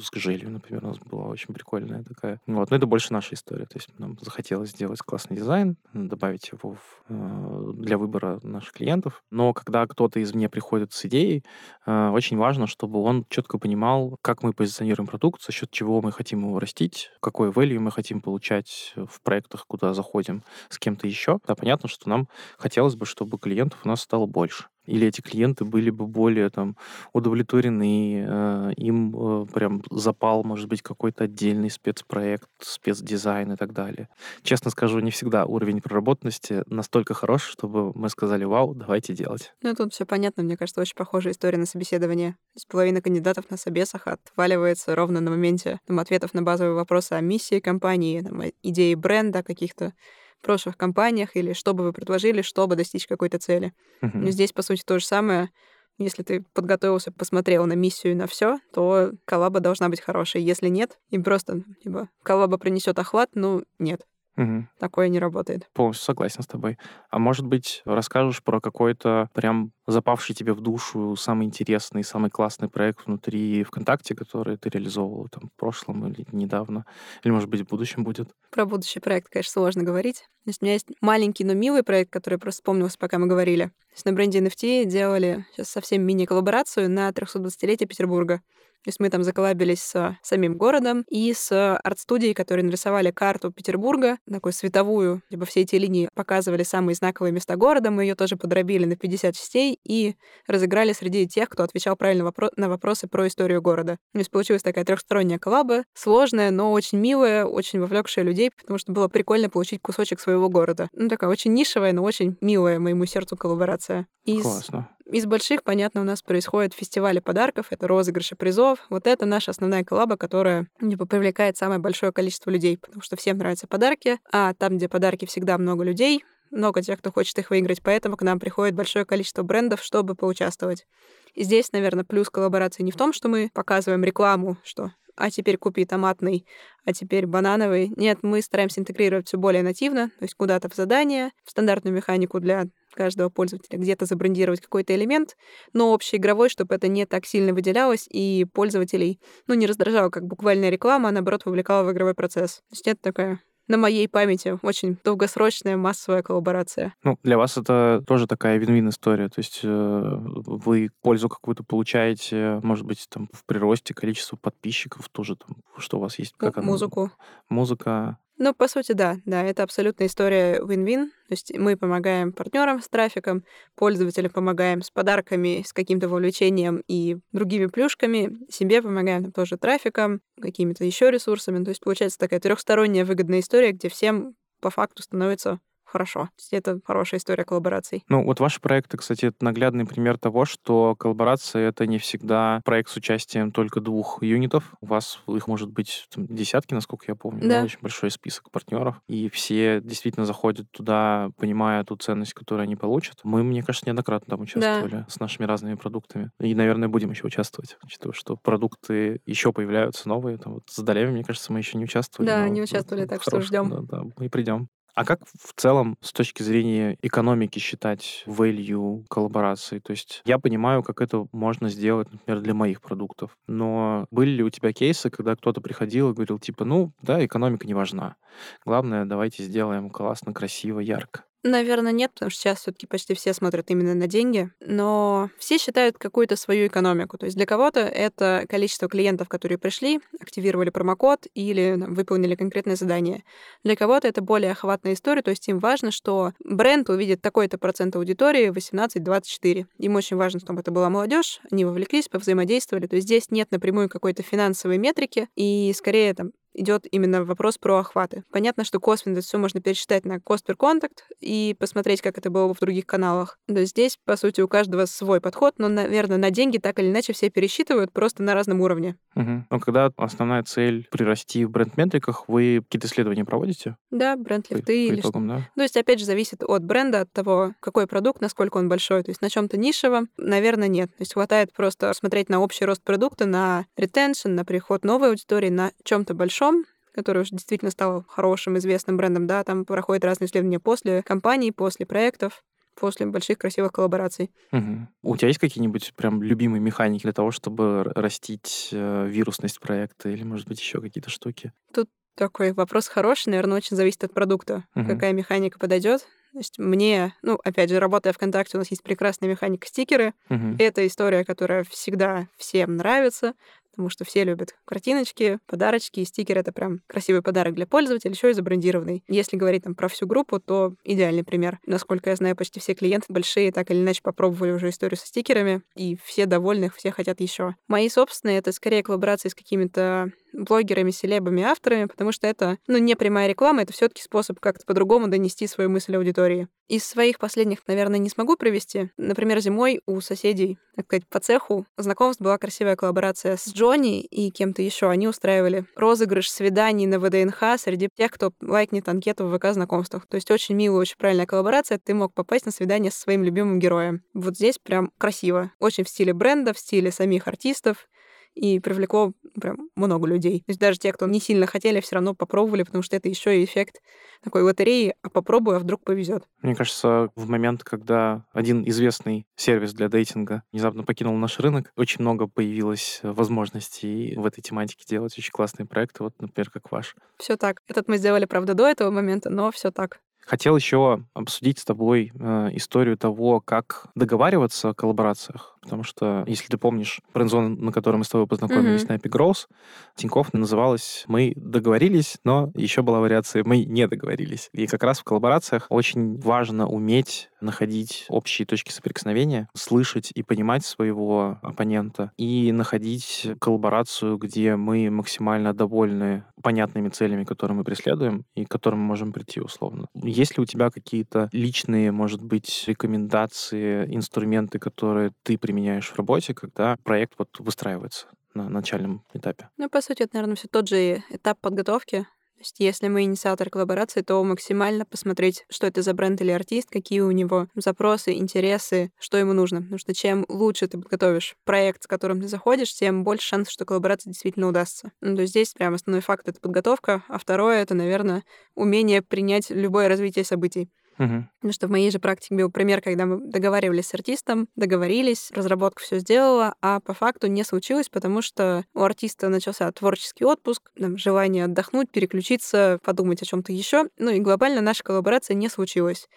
с 0.00 0.10
Гжелью, 0.10 0.50
например, 0.50 0.84
у 0.84 0.88
нас 0.88 0.98
была 0.98 1.26
очень 1.28 1.54
прикольная 1.54 2.02
такая. 2.02 2.40
Вот, 2.46 2.70
но 2.70 2.76
это 2.76 2.86
больше 2.86 3.12
наша 3.12 3.34
история, 3.34 3.66
то 3.66 3.76
есть 3.78 3.88
нам 3.98 4.18
захотелось 4.20 4.70
сделать 4.70 4.98
классный 5.00 5.36
дизайн, 5.36 5.76
добавить 5.94 6.50
его 6.52 6.74
в, 6.74 7.02
э, 7.08 7.72
для 7.76 7.98
выбора 7.98 8.40
наших 8.42 8.72
клиентов, 8.72 9.22
но 9.30 9.52
когда 9.52 9.86
кто-то 9.86 10.20
извне 10.22 10.48
приходит 10.48 10.92
с 10.92 11.04
идеей, 11.06 11.44
э, 11.86 12.08
очень 12.10 12.36
важно, 12.36 12.66
чтобы 12.66 13.00
он 13.00 13.24
четко 13.28 13.58
понимал, 13.58 14.16
как 14.22 14.42
мы 14.42 14.52
позиционируем 14.52 15.06
продукт, 15.06 15.40
за 15.42 15.52
счет 15.52 15.70
чего 15.70 16.02
мы 16.02 16.10
хотим 16.10 16.40
его 16.46 16.58
растить, 16.58 17.10
какой 17.20 17.50
value 17.50 17.78
мы 17.78 17.92
хотим 17.92 18.20
получать 18.20 18.92
в 18.96 19.20
проектах, 19.22 19.66
куда 19.68 19.94
заходим 19.94 20.42
с 20.68 20.78
кем-то 20.78 21.06
еще. 21.06 21.38
Да, 21.46 21.54
понятно, 21.54 21.75
что 21.84 22.08
нам 22.08 22.28
хотелось 22.58 22.96
бы, 22.96 23.06
чтобы 23.06 23.38
клиентов 23.38 23.80
у 23.84 23.88
нас 23.88 24.00
стало 24.00 24.26
больше. 24.26 24.66
Или 24.86 25.08
эти 25.08 25.20
клиенты 25.20 25.64
были 25.64 25.90
бы 25.90 26.06
более 26.06 26.48
там 26.48 26.76
удовлетворены, 27.12 28.24
э, 28.26 28.72
им 28.76 29.14
э, 29.16 29.46
прям 29.46 29.82
запал, 29.90 30.44
может 30.44 30.68
быть, 30.68 30.80
какой-то 30.80 31.24
отдельный 31.24 31.70
спецпроект, 31.70 32.48
спецдизайн 32.60 33.52
и 33.52 33.56
так 33.56 33.72
далее. 33.72 34.08
Честно 34.42 34.70
скажу, 34.70 35.00
не 35.00 35.10
всегда 35.10 35.44
уровень 35.44 35.82
проработанности 35.82 36.62
настолько 36.66 37.14
хорош, 37.14 37.42
чтобы 37.42 37.92
мы 37.94 38.08
сказали, 38.08 38.44
вау, 38.44 38.74
давайте 38.74 39.12
делать. 39.12 39.52
Ну, 39.62 39.74
тут 39.74 39.92
все 39.92 40.06
понятно, 40.06 40.42
мне 40.42 40.56
кажется, 40.56 40.80
очень 40.80 40.96
похожая 40.96 41.32
история 41.32 41.58
на 41.58 41.66
собеседование. 41.66 42.36
Есть 42.54 42.68
половина 42.68 43.02
кандидатов 43.02 43.50
на 43.50 43.56
собесах 43.56 44.06
отваливается 44.06 44.94
ровно 44.94 45.20
на 45.20 45.30
моменте 45.30 45.80
там, 45.86 45.98
ответов 45.98 46.32
на 46.32 46.42
базовые 46.42 46.74
вопросы 46.74 47.14
о 47.14 47.20
миссии 47.20 47.58
компании, 47.58 48.20
там, 48.20 48.40
о 48.40 48.46
идее 48.62 48.94
бренда, 48.94 49.42
каких-то 49.42 49.92
прошлых 50.42 50.76
компаниях 50.76 51.36
или 51.36 51.52
что 51.52 51.74
бы 51.74 51.84
вы 51.84 51.92
предложили, 51.92 52.42
чтобы 52.42 52.76
достичь 52.76 53.06
какой-то 53.06 53.38
цели. 53.38 53.72
Мгм. 54.00 54.22
Но 54.22 54.30
здесь, 54.30 54.52
по 54.52 54.62
сути, 54.62 54.82
то 54.84 54.98
же 54.98 55.04
самое. 55.04 55.50
Если 55.98 56.22
ты 56.22 56.44
подготовился, 56.52 57.10
посмотрел 57.10 57.64
на 57.66 57.72
миссию 57.72 58.12
и 58.12 58.16
на 58.16 58.26
все, 58.26 58.58
то 58.72 59.12
коллаба 59.24 59.60
должна 59.60 59.88
быть 59.88 60.00
хорошей. 60.00 60.42
Если 60.42 60.68
нет, 60.68 60.98
им 61.10 61.24
просто 61.24 61.62
типа, 61.82 62.10
коллаба 62.22 62.58
принесет 62.58 62.98
охват, 62.98 63.30
ну 63.34 63.64
нет, 63.78 64.02
Мгм. 64.36 64.68
такое 64.78 65.08
не 65.08 65.18
работает. 65.18 65.68
Полностью 65.72 66.04
согласен 66.04 66.42
с 66.42 66.46
тобой. 66.46 66.78
А 67.10 67.18
может 67.18 67.46
быть, 67.46 67.82
расскажешь 67.86 68.42
про 68.42 68.60
какой-то 68.60 69.28
прям 69.32 69.72
запавший 69.86 70.34
тебе 70.34 70.52
в 70.52 70.60
душу 70.60 71.16
самый 71.16 71.46
интересный, 71.46 72.04
самый 72.04 72.30
классный 72.30 72.68
проект 72.68 73.06
внутри 73.06 73.64
ВКонтакте, 73.64 74.14
который 74.14 74.56
ты 74.58 74.68
реализовывал 74.68 75.28
там 75.28 75.48
в 75.48 75.58
прошлом 75.58 76.06
или 76.06 76.24
недавно, 76.32 76.84
или, 77.24 77.32
может 77.32 77.48
быть, 77.48 77.62
в 77.62 77.66
будущем 77.68 78.04
будет? 78.04 78.30
Про 78.50 78.66
будущий 78.66 79.00
проект, 79.00 79.28
конечно, 79.30 79.52
сложно 79.52 79.82
говорить. 79.84 80.18
То 80.44 80.50
есть 80.50 80.62
у 80.62 80.64
меня 80.64 80.74
есть 80.74 80.88
маленький, 81.00 81.44
но 81.44 81.54
милый 81.54 81.82
проект, 81.82 82.12
который 82.12 82.34
я 82.34 82.38
просто 82.38 82.60
вспомнился, 82.60 82.98
пока 82.98 83.18
мы 83.18 83.26
говорили. 83.26 83.64
То 83.66 83.92
есть 83.94 84.04
на 84.04 84.12
бренде 84.12 84.40
NFT 84.40 84.84
делали 84.84 85.46
сейчас 85.52 85.70
совсем 85.70 86.02
мини-коллаборацию 86.02 86.90
на 86.90 87.10
320-летие 87.12 87.86
Петербурга. 87.86 88.42
То 88.84 88.88
есть 88.88 89.00
мы 89.00 89.10
там 89.10 89.22
заколабились 89.22 89.82
с 89.82 90.16
самим 90.22 90.56
городом 90.56 91.04
и 91.08 91.32
с 91.32 91.76
арт-студией, 91.82 92.34
которые 92.34 92.64
нарисовали 92.64 93.10
карту 93.10 93.50
Петербурга, 93.50 94.18
такую 94.30 94.52
световую, 94.52 95.22
либо 95.30 95.44
все 95.44 95.62
эти 95.62 95.76
линии 95.76 96.08
показывали 96.14 96.62
самые 96.62 96.94
знаковые 96.94 97.32
места 97.32 97.56
города. 97.56 97.90
Мы 97.90 98.04
ее 98.04 98.14
тоже 98.14 98.36
подробили 98.36 98.84
на 98.84 98.96
50 98.96 99.34
частей 99.34 99.78
и 99.84 100.14
разыграли 100.46 100.92
среди 100.92 101.26
тех, 101.26 101.48
кто 101.48 101.64
отвечал 101.64 101.96
правильно 101.96 102.22
вопро- 102.22 102.52
на 102.56 102.68
вопросы 102.68 103.08
про 103.08 103.26
историю 103.26 103.60
города. 103.60 103.98
То 104.12 104.18
есть 104.18 104.30
получилась 104.30 104.62
такая 104.62 104.84
трехсторонняя 104.84 105.38
коллаба, 105.38 105.84
сложная, 105.94 106.50
но 106.50 106.72
очень 106.72 106.98
милая, 106.98 107.44
очень 107.44 107.80
вовлекшая 107.80 108.24
людей, 108.24 108.50
потому 108.56 108.78
что 108.78 108.92
было 108.92 109.08
прикольно 109.08 109.50
получить 109.50 109.80
кусочек 109.82 110.20
своего 110.20 110.48
города. 110.48 110.88
Ну, 110.92 111.08
такая 111.08 111.30
очень 111.30 111.52
нишевая, 111.54 111.92
но 111.92 112.02
очень 112.02 112.36
милая 112.40 112.78
моему 112.78 113.06
сердцу 113.06 113.36
коллаборация. 113.36 114.06
Из... 114.24 114.42
Классно. 114.42 114.88
Из 115.10 115.24
больших, 115.24 115.62
понятно, 115.62 116.00
у 116.00 116.04
нас 116.04 116.20
происходят 116.20 116.74
фестивали 116.74 117.20
подарков, 117.20 117.66
это 117.70 117.86
розыгрыши 117.86 118.34
призов. 118.34 118.80
Вот 118.90 119.06
это 119.06 119.24
наша 119.24 119.52
основная 119.52 119.84
коллаба, 119.84 120.16
которая 120.16 120.66
типа, 120.80 121.06
привлекает 121.06 121.56
самое 121.56 121.78
большое 121.78 122.10
количество 122.10 122.50
людей, 122.50 122.76
потому 122.76 123.02
что 123.02 123.14
всем 123.14 123.38
нравятся 123.38 123.68
подарки, 123.68 124.18
а 124.32 124.52
там, 124.54 124.78
где 124.78 124.88
подарки 124.88 125.24
всегда 125.24 125.58
много 125.58 125.84
людей, 125.84 126.24
много 126.50 126.82
тех, 126.82 126.98
кто 126.98 127.12
хочет 127.12 127.38
их 127.38 127.50
выиграть, 127.50 127.82
поэтому 127.82 128.16
к 128.16 128.22
нам 128.22 128.40
приходит 128.40 128.74
большое 128.74 129.04
количество 129.04 129.44
брендов, 129.44 129.80
чтобы 129.80 130.16
поучаствовать. 130.16 130.86
И 131.34 131.44
здесь, 131.44 131.70
наверное, 131.70 132.04
плюс 132.04 132.28
коллаборации 132.28 132.82
не 132.82 132.90
в 132.90 132.96
том, 132.96 133.12
что 133.12 133.28
мы 133.28 133.50
показываем 133.54 134.02
рекламу, 134.02 134.56
что 134.64 134.90
а 135.16 135.30
теперь 135.30 135.56
купи 135.56 135.84
томатный, 135.86 136.46
а 136.84 136.92
теперь 136.92 137.26
банановый. 137.26 137.90
Нет, 137.96 138.18
мы 138.22 138.42
стараемся 138.42 138.80
интегрировать 138.80 139.28
все 139.28 139.38
более 139.38 139.62
нативно, 139.62 140.08
то 140.18 140.24
есть 140.24 140.34
куда-то 140.34 140.68
в 140.68 140.74
задание, 140.74 141.30
в 141.44 141.50
стандартную 141.50 141.94
механику 141.94 142.38
для 142.38 142.66
каждого 142.96 143.28
пользователя, 143.28 143.78
где-то 143.78 144.06
забрендировать 144.06 144.60
какой-то 144.60 144.94
элемент, 144.94 145.36
но 145.72 145.94
общеигровой, 145.94 146.48
чтобы 146.48 146.74
это 146.74 146.88
не 146.88 147.06
так 147.06 147.26
сильно 147.26 147.52
выделялось 147.52 148.08
и 148.10 148.46
пользователей, 148.52 149.20
ну, 149.46 149.54
не 149.54 149.66
раздражало, 149.66 150.10
как 150.10 150.24
буквальная 150.24 150.70
реклама, 150.70 151.10
а 151.10 151.12
наоборот 151.12 151.44
вовлекала 151.44 151.84
в 151.84 151.92
игровой 151.92 152.14
процесс. 152.14 152.56
То 152.56 152.72
есть 152.72 152.86
это 152.88 153.00
такая 153.02 153.40
на 153.68 153.76
моей 153.76 154.08
памяти 154.08 154.58
очень 154.62 154.96
долгосрочная 155.02 155.76
массовая 155.76 156.22
коллаборация. 156.22 156.94
Ну, 157.02 157.18
для 157.22 157.36
вас 157.36 157.56
это 157.56 158.02
тоже 158.06 158.26
такая 158.26 158.58
вин-вин 158.58 158.88
история. 158.88 159.28
То 159.28 159.38
есть 159.38 159.60
э, 159.62 160.18
вы 160.20 160.90
пользу 161.02 161.28
какую-то 161.28 161.64
получаете, 161.64 162.60
может 162.62 162.86
быть, 162.86 163.06
там 163.08 163.28
в 163.32 163.44
приросте 163.44 163.94
количество 163.94 164.36
подписчиков 164.36 165.08
тоже 165.08 165.36
там, 165.36 165.56
что 165.78 165.98
у 165.98 166.00
вас 166.00 166.18
есть? 166.18 166.34
Как 166.36 166.56
Музыку. 166.58 167.00
Оно? 167.00 167.10
Музыка. 167.48 168.18
Ну, 168.38 168.52
по 168.54 168.68
сути, 168.68 168.92
да. 168.92 169.16
Да, 169.24 169.42
это 169.42 169.62
абсолютная 169.62 170.08
история 170.08 170.60
win-win. 170.60 171.06
То 171.06 171.32
есть 171.32 171.56
мы 171.56 171.76
помогаем 171.76 172.32
партнерам 172.32 172.82
с 172.82 172.88
трафиком, 172.88 173.44
пользователям 173.74 174.30
помогаем 174.30 174.82
с 174.82 174.90
подарками, 174.90 175.64
с 175.66 175.72
каким-то 175.72 176.08
вовлечением 176.08 176.82
и 176.86 177.16
другими 177.32 177.66
плюшками, 177.66 178.36
себе 178.50 178.82
помогаем 178.82 179.32
тоже 179.32 179.56
трафиком, 179.56 180.20
какими-то 180.40 180.84
еще 180.84 181.10
ресурсами. 181.10 181.64
То 181.64 181.70
есть 181.70 181.80
получается 181.80 182.18
такая 182.18 182.40
трехсторонняя 182.40 183.06
выгодная 183.06 183.40
история, 183.40 183.72
где 183.72 183.88
всем 183.88 184.34
по 184.60 184.68
факту 184.70 185.02
становится 185.02 185.58
хорошо. 185.86 186.28
Это 186.50 186.80
хорошая 186.84 187.20
история 187.20 187.44
коллабораций. 187.44 188.04
Ну, 188.08 188.24
вот 188.24 188.40
ваши 188.40 188.60
проекты, 188.60 188.96
кстати, 188.96 189.26
это 189.26 189.44
наглядный 189.44 189.86
пример 189.86 190.18
того, 190.18 190.44
что 190.44 190.94
коллаборация— 190.96 191.68
это 191.68 191.86
не 191.86 191.98
всегда 191.98 192.60
проект 192.64 192.90
с 192.90 192.96
участием 192.96 193.52
только 193.52 193.80
двух 193.80 194.22
юнитов. 194.22 194.74
У 194.80 194.86
вас 194.86 195.22
их 195.28 195.48
может 195.48 195.70
быть 195.70 196.06
там, 196.14 196.26
десятки, 196.26 196.74
насколько 196.74 197.06
я 197.08 197.14
помню. 197.14 197.48
Да. 197.48 197.56
Да, 197.60 197.64
очень 197.64 197.78
большой 197.80 198.10
список 198.10 198.50
партнеров. 198.50 199.00
И 199.08 199.28
все 199.28 199.80
действительно 199.80 200.26
заходят 200.26 200.70
туда, 200.70 201.30
понимая 201.36 201.84
ту 201.84 201.96
ценность, 201.96 202.34
которую 202.34 202.64
они 202.64 202.76
получат. 202.76 203.20
Мы, 203.24 203.42
мне 203.42 203.62
кажется, 203.62 203.86
неоднократно 203.86 204.30
там 204.30 204.40
участвовали 204.40 204.90
да. 204.90 205.06
с 205.08 205.20
нашими 205.20 205.46
разными 205.46 205.74
продуктами. 205.74 206.30
И, 206.40 206.54
наверное, 206.54 206.88
будем 206.88 207.10
еще 207.10 207.26
участвовать, 207.26 207.76
учитывая, 207.82 208.14
что 208.14 208.36
продукты 208.36 209.20
еще 209.26 209.52
появляются 209.52 210.08
новые. 210.08 210.38
Там, 210.38 210.54
вот 210.54 210.64
с 210.68 210.78
Долями, 210.78 211.10
мне 211.12 211.24
кажется, 211.24 211.52
мы 211.52 211.58
еще 211.58 211.78
не 211.78 211.84
участвовали. 211.84 212.28
Да, 212.28 212.48
не 212.48 212.62
участвовали, 212.62 213.06
так 213.06 213.22
что 213.22 213.40
ждем. 213.40 213.70
Да, 213.70 213.80
да, 213.80 214.02
мы 214.16 214.28
придем. 214.28 214.68
А 214.96 215.04
как 215.04 215.20
в 215.26 215.52
целом 215.54 215.98
с 216.00 216.10
точки 216.10 216.42
зрения 216.42 216.96
экономики 217.02 217.58
считать 217.58 218.24
value 218.26 219.04
коллаборации? 219.10 219.78
То 219.78 219.90
есть 219.90 220.22
я 220.24 220.38
понимаю, 220.38 220.82
как 220.82 221.02
это 221.02 221.26
можно 221.32 221.68
сделать, 221.68 222.10
например, 222.10 222.40
для 222.40 222.54
моих 222.54 222.80
продуктов. 222.80 223.36
Но 223.46 224.06
были 224.10 224.30
ли 224.30 224.42
у 224.42 224.48
тебя 224.48 224.72
кейсы, 224.72 225.10
когда 225.10 225.36
кто-то 225.36 225.60
приходил 225.60 226.10
и 226.10 226.14
говорил, 226.14 226.38
типа, 226.38 226.64
ну, 226.64 226.92
да, 227.02 227.22
экономика 227.22 227.66
не 227.66 227.74
важна. 227.74 228.16
Главное, 228.64 229.04
давайте 229.04 229.42
сделаем 229.42 229.90
классно, 229.90 230.32
красиво, 230.32 230.80
ярко. 230.80 231.25
Наверное, 231.46 231.92
нет, 231.92 232.10
потому 232.12 232.30
что 232.30 232.40
сейчас 232.40 232.58
все-таки 232.58 232.88
почти 232.88 233.14
все 233.14 233.32
смотрят 233.32 233.70
именно 233.70 233.94
на 233.94 234.08
деньги, 234.08 234.50
но 234.58 235.30
все 235.38 235.58
считают 235.58 235.96
какую-то 235.96 236.34
свою 236.34 236.66
экономику. 236.66 237.18
То 237.18 237.26
есть 237.26 237.36
для 237.36 237.46
кого-то 237.46 237.78
это 237.78 238.46
количество 238.48 238.88
клиентов, 238.88 239.28
которые 239.28 239.56
пришли, 239.56 240.00
активировали 240.20 240.70
промокод 240.70 241.28
или 241.34 241.76
там, 241.78 241.94
выполнили 241.94 242.34
конкретное 242.34 242.74
задание. 242.74 243.22
Для 243.62 243.76
кого-то 243.76 244.08
это 244.08 244.22
более 244.22 244.50
охватная 244.50 244.94
история, 244.94 245.22
то 245.22 245.30
есть 245.30 245.46
им 245.46 245.60
важно, 245.60 245.92
что 245.92 246.32
бренд 246.44 246.90
увидит 246.90 247.22
такой-то 247.22 247.58
процент 247.58 247.94
аудитории 247.94 248.50
18-24. 248.50 249.66
Им 249.78 249.94
очень 249.94 250.16
важно, 250.16 250.40
чтобы 250.40 250.62
это 250.62 250.72
была 250.72 250.90
молодежь, 250.90 251.40
они 251.52 251.64
вовлеклись, 251.64 252.08
повзаимодействовали. 252.08 252.88
То 252.88 252.96
есть 252.96 253.06
здесь 253.06 253.30
нет 253.30 253.52
напрямую 253.52 253.88
какой-то 253.88 254.24
финансовой 254.24 254.78
метрики, 254.78 255.28
и 255.36 255.72
скорее 255.76 256.12
там 256.14 256.32
идет 256.56 256.86
именно 256.90 257.24
вопрос 257.24 257.58
про 257.58 257.78
охваты. 257.78 258.24
Понятно, 258.32 258.64
что 258.64 258.80
косвенно 258.80 259.20
все 259.20 259.38
можно 259.38 259.60
пересчитать 259.60 260.04
на 260.04 260.16
cost 260.16 260.46
per 260.46 260.56
contact 260.56 261.02
и 261.20 261.54
посмотреть, 261.58 262.00
как 262.00 262.18
это 262.18 262.30
было 262.30 262.52
в 262.52 262.58
других 262.58 262.86
каналах. 262.86 263.38
То 263.46 263.60
есть 263.60 263.72
здесь, 263.72 263.98
по 264.04 264.16
сути, 264.16 264.40
у 264.40 264.48
каждого 264.48 264.86
свой 264.86 265.20
подход, 265.20 265.54
но, 265.58 265.68
наверное, 265.68 266.16
на 266.16 266.30
деньги 266.30 266.58
так 266.58 266.78
или 266.78 266.88
иначе 266.88 267.12
все 267.12 267.30
пересчитывают 267.30 267.92
просто 267.92 268.22
на 268.22 268.34
разном 268.34 268.60
уровне. 268.60 268.96
Угу. 269.14 269.44
Но 269.50 269.60
когда 269.60 269.90
основная 269.96 270.42
цель 270.42 270.88
прирасти 270.90 271.44
в 271.44 271.50
бренд-метриках, 271.50 272.28
вы 272.28 272.62
какие-то 272.62 272.86
исследования 272.86 273.24
проводите? 273.24 273.76
Да, 273.90 274.16
бренд-лифты 274.16 274.86
или 274.86 275.00
итогам, 275.00 275.28
что. 275.28 275.36
Да? 275.36 275.50
То 275.54 275.62
есть, 275.62 275.76
опять 275.76 275.98
же, 275.98 276.04
зависит 276.04 276.42
от 276.42 276.64
бренда, 276.64 277.02
от 277.02 277.12
того, 277.12 277.52
какой 277.60 277.86
продукт, 277.86 278.20
насколько 278.20 278.58
он 278.58 278.68
большой. 278.68 279.02
То 279.02 279.10
есть 279.10 279.22
на 279.22 279.30
чем-то 279.30 279.56
нишевом, 279.56 280.08
наверное, 280.16 280.68
нет. 280.68 280.90
То 280.90 281.02
есть 281.02 281.14
хватает 281.14 281.52
просто 281.52 281.92
смотреть 281.94 282.28
на 282.28 282.40
общий 282.40 282.64
рост 282.64 282.82
продукта, 282.82 283.26
на 283.26 283.66
ретеншн, 283.76 284.34
на 284.34 284.44
приход 284.44 284.84
новой 284.84 285.10
аудитории, 285.10 285.50
на 285.50 285.72
чем-то 285.84 286.14
большом, 286.14 286.45
большом, 286.46 286.64
который 286.92 287.22
уже 287.22 287.32
действительно 287.32 287.70
стал 287.70 288.04
хорошим, 288.08 288.56
известным 288.58 288.96
брендом, 288.96 289.26
да, 289.26 289.44
там 289.44 289.64
проходят 289.64 290.04
разные 290.04 290.28
исследования 290.28 290.60
после 290.60 291.02
компаний, 291.02 291.52
после 291.52 291.86
проектов 291.86 292.42
после 292.78 293.06
больших 293.06 293.38
красивых 293.38 293.72
коллабораций. 293.72 294.30
Угу. 294.52 294.88
У 295.02 295.16
тебя 295.16 295.28
есть 295.28 295.40
какие-нибудь 295.40 295.94
прям 295.96 296.22
любимые 296.22 296.60
механики 296.60 297.04
для 297.04 297.14
того, 297.14 297.30
чтобы 297.30 297.84
растить 297.94 298.68
э, 298.70 299.06
вирусность 299.08 299.60
проекта 299.60 300.10
или, 300.10 300.22
может 300.24 300.46
быть, 300.46 300.60
еще 300.60 300.82
какие-то 300.82 301.08
штуки? 301.08 301.52
Тут 301.72 301.88
такой 302.16 302.52
вопрос 302.52 302.88
хороший, 302.88 303.30
наверное, 303.30 303.56
очень 303.56 303.78
зависит 303.78 304.04
от 304.04 304.12
продукта, 304.12 304.64
угу. 304.74 304.88
какая 304.88 305.14
механика 305.14 305.58
подойдет. 305.58 306.06
То 306.32 306.38
есть 306.38 306.58
мне, 306.58 307.14
ну, 307.22 307.40
опять 307.42 307.70
же, 307.70 307.80
работая 307.80 308.12
ВКонтакте, 308.12 308.58
у 308.58 308.60
нас 308.60 308.70
есть 308.70 308.82
прекрасная 308.82 309.30
механика 309.30 309.66
стикеры. 309.66 310.12
Угу. 310.28 310.56
Это 310.58 310.86
история, 310.86 311.24
которая 311.24 311.64
всегда 311.64 312.28
всем 312.36 312.76
нравится 312.76 313.32
потому 313.76 313.90
что 313.90 314.04
все 314.04 314.24
любят 314.24 314.54
картиночки, 314.64 315.38
подарочки, 315.46 316.00
и 316.00 316.04
стикер— 316.06 316.38
это 316.38 316.50
прям 316.50 316.80
красивый 316.86 317.20
подарок 317.20 317.54
для 317.54 317.66
пользователя, 317.66 318.12
еще 318.12 318.30
и 318.30 318.32
забрендированный. 318.32 319.04
Если 319.06 319.36
говорить 319.36 319.64
там 319.64 319.74
про 319.74 319.88
всю 319.88 320.06
группу, 320.06 320.40
то 320.40 320.74
идеальный 320.82 321.24
пример. 321.24 321.58
Насколько 321.66 322.10
я 322.10 322.16
знаю, 322.16 322.36
почти 322.36 322.58
все 322.58 322.74
клиенты 322.74 323.06
большие 323.10 323.52
так 323.52 323.70
или 323.70 323.78
иначе 323.78 324.00
попробовали 324.02 324.52
уже 324.52 324.70
историю 324.70 324.96
со 324.96 325.06
стикерами, 325.06 325.62
и 325.74 325.98
все 326.02 326.24
довольны, 326.24 326.72
все 326.74 326.90
хотят 326.90 327.20
еще. 327.20 327.54
Мои 327.68 327.90
собственные— 327.90 328.38
это 328.38 328.50
скорее 328.52 328.82
коллаборации 328.82 329.28
с 329.28 329.34
какими-то 329.34 330.10
блогерами, 330.32 330.90
селебами, 330.90 331.42
авторами, 331.42 331.86
потому 331.86 332.12
что 332.12 332.26
это, 332.26 332.58
ну, 332.66 332.78
не 332.78 332.94
прямая 332.94 333.28
реклама, 333.28 333.62
это 333.62 333.72
все 333.72 333.88
таки 333.88 334.02
способ 334.02 334.40
как-то 334.40 334.64
по-другому 334.66 335.08
донести 335.08 335.46
свою 335.46 335.70
мысль 335.70 335.96
аудитории. 335.96 336.48
Из 336.68 336.84
своих 336.84 337.18
последних, 337.18 337.60
наверное, 337.68 338.00
не 338.00 338.08
смогу 338.08 338.36
провести. 338.36 338.90
Например, 338.96 339.38
зимой 339.38 339.82
у 339.86 340.00
соседей, 340.00 340.58
так 340.74 340.86
сказать, 340.86 341.06
по 341.06 341.20
цеху 341.20 341.64
знакомств 341.76 342.20
была 342.20 342.38
красивая 342.38 342.74
коллаборация 342.74 343.36
с 343.36 343.52
Джонни 343.52 344.02
и 344.02 344.30
кем-то 344.32 344.62
еще. 344.62 344.90
Они 344.90 345.06
устраивали 345.06 345.64
розыгрыш 345.76 346.28
свиданий 346.28 346.86
на 346.86 346.98
ВДНХ 346.98 347.58
среди 347.58 347.88
тех, 347.96 348.10
кто 348.10 348.32
лайкнет 348.42 348.88
анкету 348.88 349.26
в 349.26 349.38
ВК 349.38 349.52
знакомствах. 349.52 350.06
То 350.08 350.16
есть 350.16 350.30
очень 350.32 350.56
милая, 350.56 350.80
очень 350.80 350.96
правильная 350.96 351.26
коллаборация. 351.26 351.78
Ты 351.78 351.94
мог 351.94 352.12
попасть 352.12 352.46
на 352.46 352.52
свидание 352.52 352.90
со 352.90 353.00
своим 353.00 353.22
любимым 353.22 353.60
героем. 353.60 354.02
Вот 354.12 354.34
здесь 354.34 354.58
прям 354.58 354.90
красиво. 354.98 355.52
Очень 355.60 355.84
в 355.84 355.88
стиле 355.88 356.14
бренда, 356.14 356.52
в 356.52 356.58
стиле 356.58 356.90
самих 356.90 357.28
артистов 357.28 357.88
и 358.36 358.60
привлекло 358.60 359.12
прям 359.40 359.70
много 359.74 360.06
людей. 360.06 360.40
То 360.40 360.50
есть 360.50 360.60
даже 360.60 360.78
те, 360.78 360.92
кто 360.92 361.06
не 361.06 361.20
сильно 361.20 361.46
хотели, 361.46 361.80
все 361.80 361.96
равно 361.96 362.14
попробовали, 362.14 362.62
потому 362.62 362.82
что 362.82 362.94
это 362.94 363.08
еще 363.08 363.40
и 363.40 363.44
эффект 363.44 363.80
такой 364.22 364.42
лотереи, 364.42 364.94
а 365.02 365.10
попробую, 365.10 365.56
а 365.56 365.60
вдруг 365.60 365.82
повезет. 365.82 366.24
Мне 366.42 366.54
кажется, 366.54 367.08
в 367.16 367.28
момент, 367.28 367.64
когда 367.64 368.24
один 368.32 368.62
известный 368.68 369.26
сервис 369.36 369.72
для 369.72 369.88
дейтинга 369.88 370.42
внезапно 370.52 370.84
покинул 370.84 371.16
наш 371.16 371.38
рынок, 371.40 371.72
очень 371.76 372.02
много 372.02 372.26
появилось 372.26 373.00
возможностей 373.02 374.14
в 374.16 374.26
этой 374.26 374.42
тематике 374.42 374.84
делать 374.86 375.16
очень 375.18 375.32
классные 375.32 375.66
проекты, 375.66 376.02
вот, 376.02 376.14
например, 376.20 376.50
как 376.50 376.70
ваш. 376.70 376.94
Все 377.18 377.36
так. 377.36 377.62
Этот 377.68 377.88
мы 377.88 377.98
сделали, 377.98 378.26
правда, 378.26 378.54
до 378.54 378.66
этого 378.68 378.90
момента, 378.90 379.30
но 379.30 379.50
все 379.50 379.70
так. 379.70 380.00
Хотел 380.26 380.56
еще 380.56 381.04
обсудить 381.14 381.60
с 381.60 381.64
тобой 381.64 382.12
э, 382.12 382.48
историю 382.54 382.98
того, 382.98 383.40
как 383.40 383.86
договариваться 383.94 384.70
о 384.70 384.74
коллаборациях. 384.74 385.55
Потому 385.66 385.82
что, 385.82 386.22
если 386.28 386.46
ты 386.46 386.58
помнишь 386.58 387.00
брендзон, 387.12 387.56
на 387.56 387.72
котором 387.72 387.98
мы 387.98 388.04
с 388.04 388.08
тобой 388.08 388.28
познакомились 388.28 388.84
mm-hmm. 388.84 388.88
на 388.88 388.96
Epic 388.96 389.10
Growth, 389.10 389.48
Тинькофф 389.96 390.32
называлась 390.32 391.04
«Мы 391.08 391.32
договорились, 391.34 392.18
но 392.22 392.52
еще 392.54 392.82
была 392.82 393.00
вариация 393.00 393.42
«Мы 393.44 393.64
не 393.64 393.88
договорились». 393.88 394.48
И 394.52 394.68
как 394.68 394.84
раз 394.84 395.00
в 395.00 395.04
коллаборациях 395.04 395.66
очень 395.68 396.20
важно 396.20 396.68
уметь 396.68 397.30
находить 397.40 398.06
общие 398.08 398.46
точки 398.46 398.70
соприкосновения, 398.70 399.48
слышать 399.54 400.12
и 400.14 400.22
понимать 400.22 400.64
своего 400.64 401.38
оппонента 401.42 402.12
и 402.16 402.52
находить 402.52 403.28
коллаборацию, 403.40 404.16
где 404.18 404.56
мы 404.56 404.88
максимально 404.90 405.52
довольны 405.52 406.24
понятными 406.42 406.88
целями, 406.90 407.24
которые 407.24 407.56
мы 407.56 407.64
преследуем 407.64 408.24
и 408.34 408.44
к 408.44 408.48
которым 408.48 408.80
мы 408.80 408.86
можем 408.86 409.12
прийти 409.12 409.40
условно. 409.40 409.86
Есть 409.94 410.36
ли 410.36 410.42
у 410.42 410.46
тебя 410.46 410.70
какие-то 410.70 411.28
личные, 411.32 411.90
может 411.92 412.22
быть, 412.22 412.64
рекомендации, 412.66 413.84
инструменты, 413.94 414.58
которые 414.58 415.12
ты 415.22 415.38
применяешь 415.38 415.55
в 415.92 415.96
работе, 415.96 416.34
когда 416.34 416.76
проект 416.84 417.14
вот 417.18 417.38
выстраивается? 417.38 418.06
на 418.36 418.48
начальном 418.48 419.02
этапе? 419.14 419.48
Ну, 419.56 419.68
по 419.68 419.80
сути, 419.80 420.02
это, 420.02 420.14
наверное, 420.14 420.36
все 420.36 420.48
тот 420.48 420.68
же 420.68 421.02
этап 421.08 421.40
подготовки. 421.40 422.06
То 422.36 422.40
есть, 422.40 422.60
если 422.60 422.88
мы 422.88 423.04
инициатор 423.04 423.48
коллаборации, 423.48 424.02
то 424.02 424.22
максимально 424.22 424.84
посмотреть, 424.84 425.46
что 425.48 425.66
это 425.66 425.80
за 425.80 425.94
бренд 425.94 426.20
или 426.20 426.30
артист, 426.30 426.68
какие 426.68 427.00
у 427.00 427.10
него 427.10 427.48
запросы, 427.54 428.12
интересы, 428.12 428.90
что 428.98 429.16
ему 429.16 429.32
нужно. 429.32 429.62
Потому 429.62 429.78
что 429.78 429.94
чем 429.94 430.26
лучше 430.28 430.68
ты 430.68 430.76
подготовишь 430.76 431.34
проект, 431.44 431.84
с 431.84 431.86
которым 431.86 432.20
ты 432.20 432.28
заходишь, 432.28 432.74
тем 432.74 433.04
больше 433.04 433.26
шансов, 433.26 433.54
что 433.54 433.64
коллаборация 433.64 434.10
действительно 434.10 434.48
удастся. 434.48 434.92
Ну, 435.00 435.16
то 435.16 435.22
есть 435.22 435.30
здесь 435.30 435.54
прям 435.54 435.72
основной 435.72 436.02
факт— 436.02 436.24
это 436.28 436.38
подготовка, 436.38 437.02
а 437.08 437.18
второе— 437.18 437.62
это, 437.62 437.74
наверное, 437.74 438.22
умение 438.54 439.00
принять 439.00 439.48
любое 439.48 439.88
развитие 439.88 440.26
событий. 440.26 440.68
Угу. 440.98 441.28
Потому 441.40 441.52
что 441.52 441.66
в 441.66 441.70
моей 441.70 441.90
же 441.90 441.98
практике 441.98 442.34
был 442.34 442.50
пример, 442.50 442.80
когда 442.80 443.06
мы 443.06 443.20
договаривались 443.20 443.88
с 443.88 443.94
артистом, 443.94 444.48
договорились, 444.56 445.30
разработка 445.32 445.82
все 445.82 445.98
сделала, 445.98 446.54
а 446.62 446.80
по 446.80 446.94
факту 446.94 447.26
не 447.26 447.44
случилось, 447.44 447.88
потому 447.88 448.22
что 448.22 448.64
у 448.74 448.82
артиста 448.82 449.28
начался 449.28 449.70
творческий 449.72 450.24
отпуск, 450.24 450.70
там, 450.78 450.96
желание 450.96 451.44
отдохнуть, 451.44 451.90
переключиться, 451.90 452.78
подумать 452.82 453.22
о 453.22 453.26
чем-то 453.26 453.52
еще. 453.52 453.88
Ну 453.98 454.10
и 454.10 454.20
глобально 454.20 454.60
наша 454.60 454.82
коллаборация 454.82 455.34
не 455.34 455.48
случилась. 455.48 456.08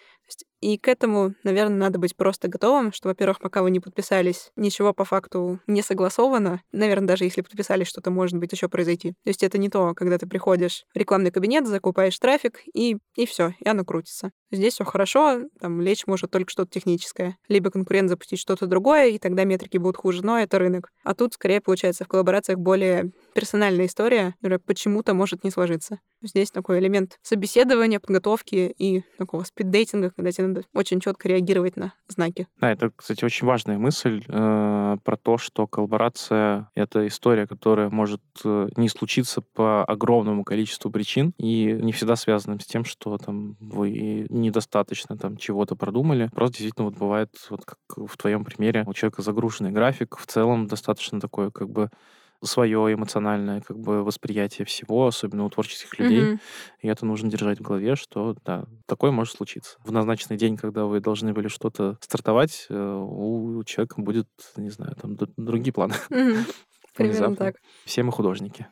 И 0.60 0.76
к 0.76 0.88
этому, 0.88 1.34
наверное, 1.42 1.76
надо 1.76 1.98
быть 1.98 2.16
просто 2.16 2.48
готовым, 2.48 2.92
что, 2.92 3.08
во-первых, 3.08 3.40
пока 3.40 3.62
вы 3.62 3.70
не 3.70 3.80
подписались, 3.80 4.50
ничего 4.56 4.92
по 4.92 5.04
факту 5.04 5.60
не 5.66 5.82
согласовано. 5.82 6.62
Наверное, 6.70 7.08
даже 7.08 7.24
если 7.24 7.40
подписались, 7.40 7.86
что-то 7.86 8.10
может 8.10 8.38
быть 8.38 8.52
еще 8.52 8.68
произойти. 8.68 9.12
То 9.24 9.28
есть 9.28 9.42
это 9.42 9.56
не 9.56 9.70
то, 9.70 9.94
когда 9.94 10.18
ты 10.18 10.26
приходишь 10.26 10.84
в 10.94 10.98
рекламный 10.98 11.30
кабинет, 11.30 11.66
закупаешь 11.66 12.18
трафик, 12.18 12.60
и, 12.74 12.98
и 13.16 13.26
все, 13.26 13.54
и 13.58 13.68
оно 13.68 13.84
крутится. 13.84 14.32
Здесь 14.50 14.74
все 14.74 14.84
хорошо, 14.84 15.42
там 15.60 15.80
лечь 15.80 16.06
может 16.06 16.30
только 16.30 16.50
что-то 16.50 16.72
техническое. 16.72 17.36
Либо 17.48 17.70
конкурент 17.70 18.10
запустить 18.10 18.40
что-то 18.40 18.66
другое, 18.66 19.06
и 19.08 19.18
тогда 19.18 19.44
метрики 19.44 19.78
будут 19.78 19.96
хуже, 19.96 20.24
но 20.24 20.38
это 20.38 20.58
рынок. 20.58 20.90
А 21.04 21.14
тут, 21.14 21.34
скорее, 21.34 21.60
получается 21.60 22.04
в 22.04 22.08
коллаборациях 22.08 22.58
более 22.58 23.12
персональная 23.32 23.86
история, 23.86 24.34
которая 24.40 24.58
почему-то 24.58 25.14
может 25.14 25.44
не 25.44 25.50
сложиться. 25.50 26.00
Здесь 26.22 26.50
такой 26.50 26.78
элемент 26.80 27.18
собеседования, 27.22 27.98
подготовки 27.98 28.74
и 28.76 29.02
такого 29.16 29.44
спиддейтинга, 29.44 30.10
когда 30.10 30.32
тебе 30.32 30.48
надо 30.48 30.62
очень 30.74 31.00
четко 31.00 31.28
реагировать 31.28 31.76
на 31.76 31.94
знаки. 32.08 32.46
Да, 32.60 32.70
это, 32.70 32.90
кстати, 32.94 33.24
очень 33.24 33.46
важная 33.46 33.78
мысль 33.78 34.22
э, 34.28 34.96
про 35.02 35.16
то, 35.16 35.38
что 35.38 35.66
коллаборация— 35.66 36.70
это 36.74 37.06
история, 37.06 37.46
которая 37.46 37.88
может 37.88 38.20
э, 38.44 38.68
не 38.76 38.88
случиться 38.88 39.40
по 39.40 39.84
огромному 39.84 40.44
количеству 40.44 40.90
причин 40.90 41.32
и 41.38 41.78
не 41.80 41.92
всегда 41.92 42.16
связанным 42.16 42.60
с 42.60 42.66
тем, 42.66 42.84
что 42.84 43.16
там 43.16 43.56
вы 43.60 44.26
недостаточно 44.28 45.16
там 45.16 45.36
чего-то 45.36 45.74
продумали. 45.76 46.28
Просто 46.34 46.58
действительно 46.58 46.86
вот 46.86 46.98
бывает, 46.98 47.30
вот 47.48 47.64
как 47.64 47.78
в 47.96 48.16
твоем 48.16 48.44
примере, 48.44 48.84
у 48.86 48.92
человека 48.92 49.22
загруженный 49.22 49.70
график, 49.70 50.18
в 50.18 50.26
целом 50.26 50.66
достаточно 50.66 51.20
такой 51.20 51.50
как 51.50 51.70
бы 51.70 51.90
свое 52.42 52.94
эмоциональное 52.94 53.60
как 53.60 53.78
бы 53.78 54.02
восприятие 54.02 54.64
всего, 54.64 55.06
особенно 55.06 55.44
у 55.44 55.50
творческих 55.50 55.98
людей. 55.98 56.22
Mm-hmm. 56.22 56.38
И 56.80 56.88
это 56.88 57.06
нужно 57.06 57.30
держать 57.30 57.58
в 57.58 57.62
голове, 57.62 57.96
что 57.96 58.36
да, 58.44 58.64
такое 58.86 59.10
может 59.10 59.36
случиться. 59.36 59.78
В 59.84 59.92
назначенный 59.92 60.38
день, 60.38 60.56
когда 60.56 60.84
вы 60.84 61.00
должны 61.00 61.32
были 61.32 61.48
что-то 61.48 61.98
стартовать, 62.00 62.66
э, 62.70 62.74
у 62.74 63.62
человека 63.64 64.00
будет, 64.00 64.28
не 64.56 64.70
знаю, 64.70 64.96
там 65.00 65.16
другие 65.36 65.72
планы. 65.72 65.94
Mm-hmm. 66.10 66.54
Примерно 66.96 67.36
так. 67.36 67.56
Все 67.84 68.02
мы 68.02 68.12
художники, 68.12 68.66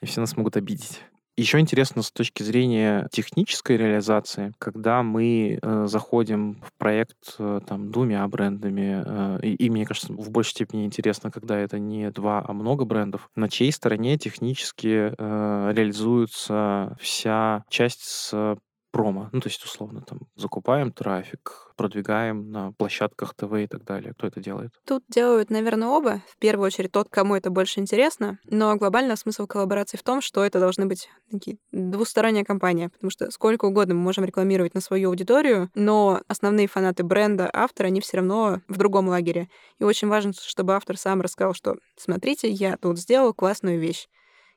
и 0.00 0.06
все 0.06 0.20
нас 0.20 0.36
могут 0.36 0.56
обидеть. 0.56 1.02
Еще 1.38 1.60
интересно 1.60 2.02
с 2.02 2.10
точки 2.10 2.42
зрения 2.42 3.06
технической 3.12 3.76
реализации, 3.76 4.54
когда 4.58 5.04
мы 5.04 5.60
э, 5.62 5.86
заходим 5.86 6.60
в 6.66 6.72
проект 6.76 7.36
э, 7.38 7.60
там 7.64 7.92
двумя 7.92 8.26
брендами, 8.26 9.04
э, 9.06 9.46
и, 9.46 9.54
и 9.54 9.70
мне 9.70 9.86
кажется, 9.86 10.12
в 10.12 10.32
большей 10.32 10.50
степени 10.50 10.84
интересно, 10.84 11.30
когда 11.30 11.56
это 11.56 11.78
не 11.78 12.10
два, 12.10 12.44
а 12.44 12.52
много 12.52 12.84
брендов, 12.84 13.30
на 13.36 13.48
чьей 13.48 13.70
стороне 13.70 14.18
технически 14.18 15.14
э, 15.16 15.72
реализуется 15.72 16.96
вся 17.00 17.62
часть 17.68 18.02
с 18.02 18.58
промо. 18.98 19.28
Ну, 19.30 19.40
то 19.40 19.48
есть, 19.48 19.64
условно, 19.64 20.02
там, 20.04 20.22
закупаем 20.34 20.90
трафик, 20.90 21.72
продвигаем 21.76 22.50
на 22.50 22.72
площадках 22.72 23.32
ТВ 23.32 23.52
и 23.52 23.68
так 23.68 23.84
далее. 23.84 24.12
Кто 24.12 24.26
это 24.26 24.40
делает? 24.40 24.70
Тут 24.84 25.04
делают, 25.08 25.50
наверное, 25.50 25.86
оба. 25.86 26.20
В 26.26 26.36
первую 26.38 26.66
очередь 26.66 26.90
тот, 26.90 27.08
кому 27.08 27.36
это 27.36 27.50
больше 27.50 27.78
интересно. 27.78 28.40
Но 28.50 28.74
глобально 28.74 29.14
смысл 29.14 29.46
коллаборации 29.46 29.96
в 29.96 30.02
том, 30.02 30.20
что 30.20 30.44
это 30.44 30.58
должны 30.58 30.86
быть 30.86 31.08
такие 31.30 31.58
двусторонняя 31.70 32.44
компания. 32.44 32.88
Потому 32.88 33.12
что 33.12 33.30
сколько 33.30 33.66
угодно 33.66 33.94
мы 33.94 34.00
можем 34.00 34.24
рекламировать 34.24 34.74
на 34.74 34.80
свою 34.80 35.10
аудиторию, 35.10 35.70
но 35.76 36.20
основные 36.26 36.66
фанаты 36.66 37.04
бренда, 37.04 37.48
автора, 37.52 37.86
они 37.86 38.00
все 38.00 38.16
равно 38.16 38.62
в 38.66 38.78
другом 38.78 39.06
лагере. 39.06 39.48
И 39.78 39.84
очень 39.84 40.08
важно, 40.08 40.32
чтобы 40.32 40.74
автор 40.74 40.96
сам 40.96 41.20
рассказал, 41.20 41.54
что 41.54 41.76
смотрите, 41.96 42.50
я 42.50 42.76
тут 42.76 42.98
сделал 42.98 43.32
классную 43.32 43.78
вещь 43.78 44.08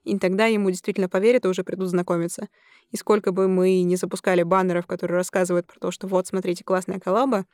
и 0.04 0.18
тогда 0.18 0.46
ему 0.46 0.70
действительно 0.70 1.10
поверят 1.10 1.46
и 1.46 1.48
уже 1.48 1.64
придут 1.64 1.90
знакомиться. 1.90 2.48
И 2.92 2.98
сколько 2.98 3.32
бы 3.32 3.48
мы 3.48 3.82
не 3.84 3.96
запускали 3.96 4.44
баннеров, 4.44 4.88
которые 4.88 5.18
рассказывают 5.18 5.68
про 5.68 5.80
то, 5.80 5.92
что 5.92 6.08
вот, 6.08 6.28
смотрите, 6.28 6.64
классная 6.64 7.00
коллаба, 7.00 7.46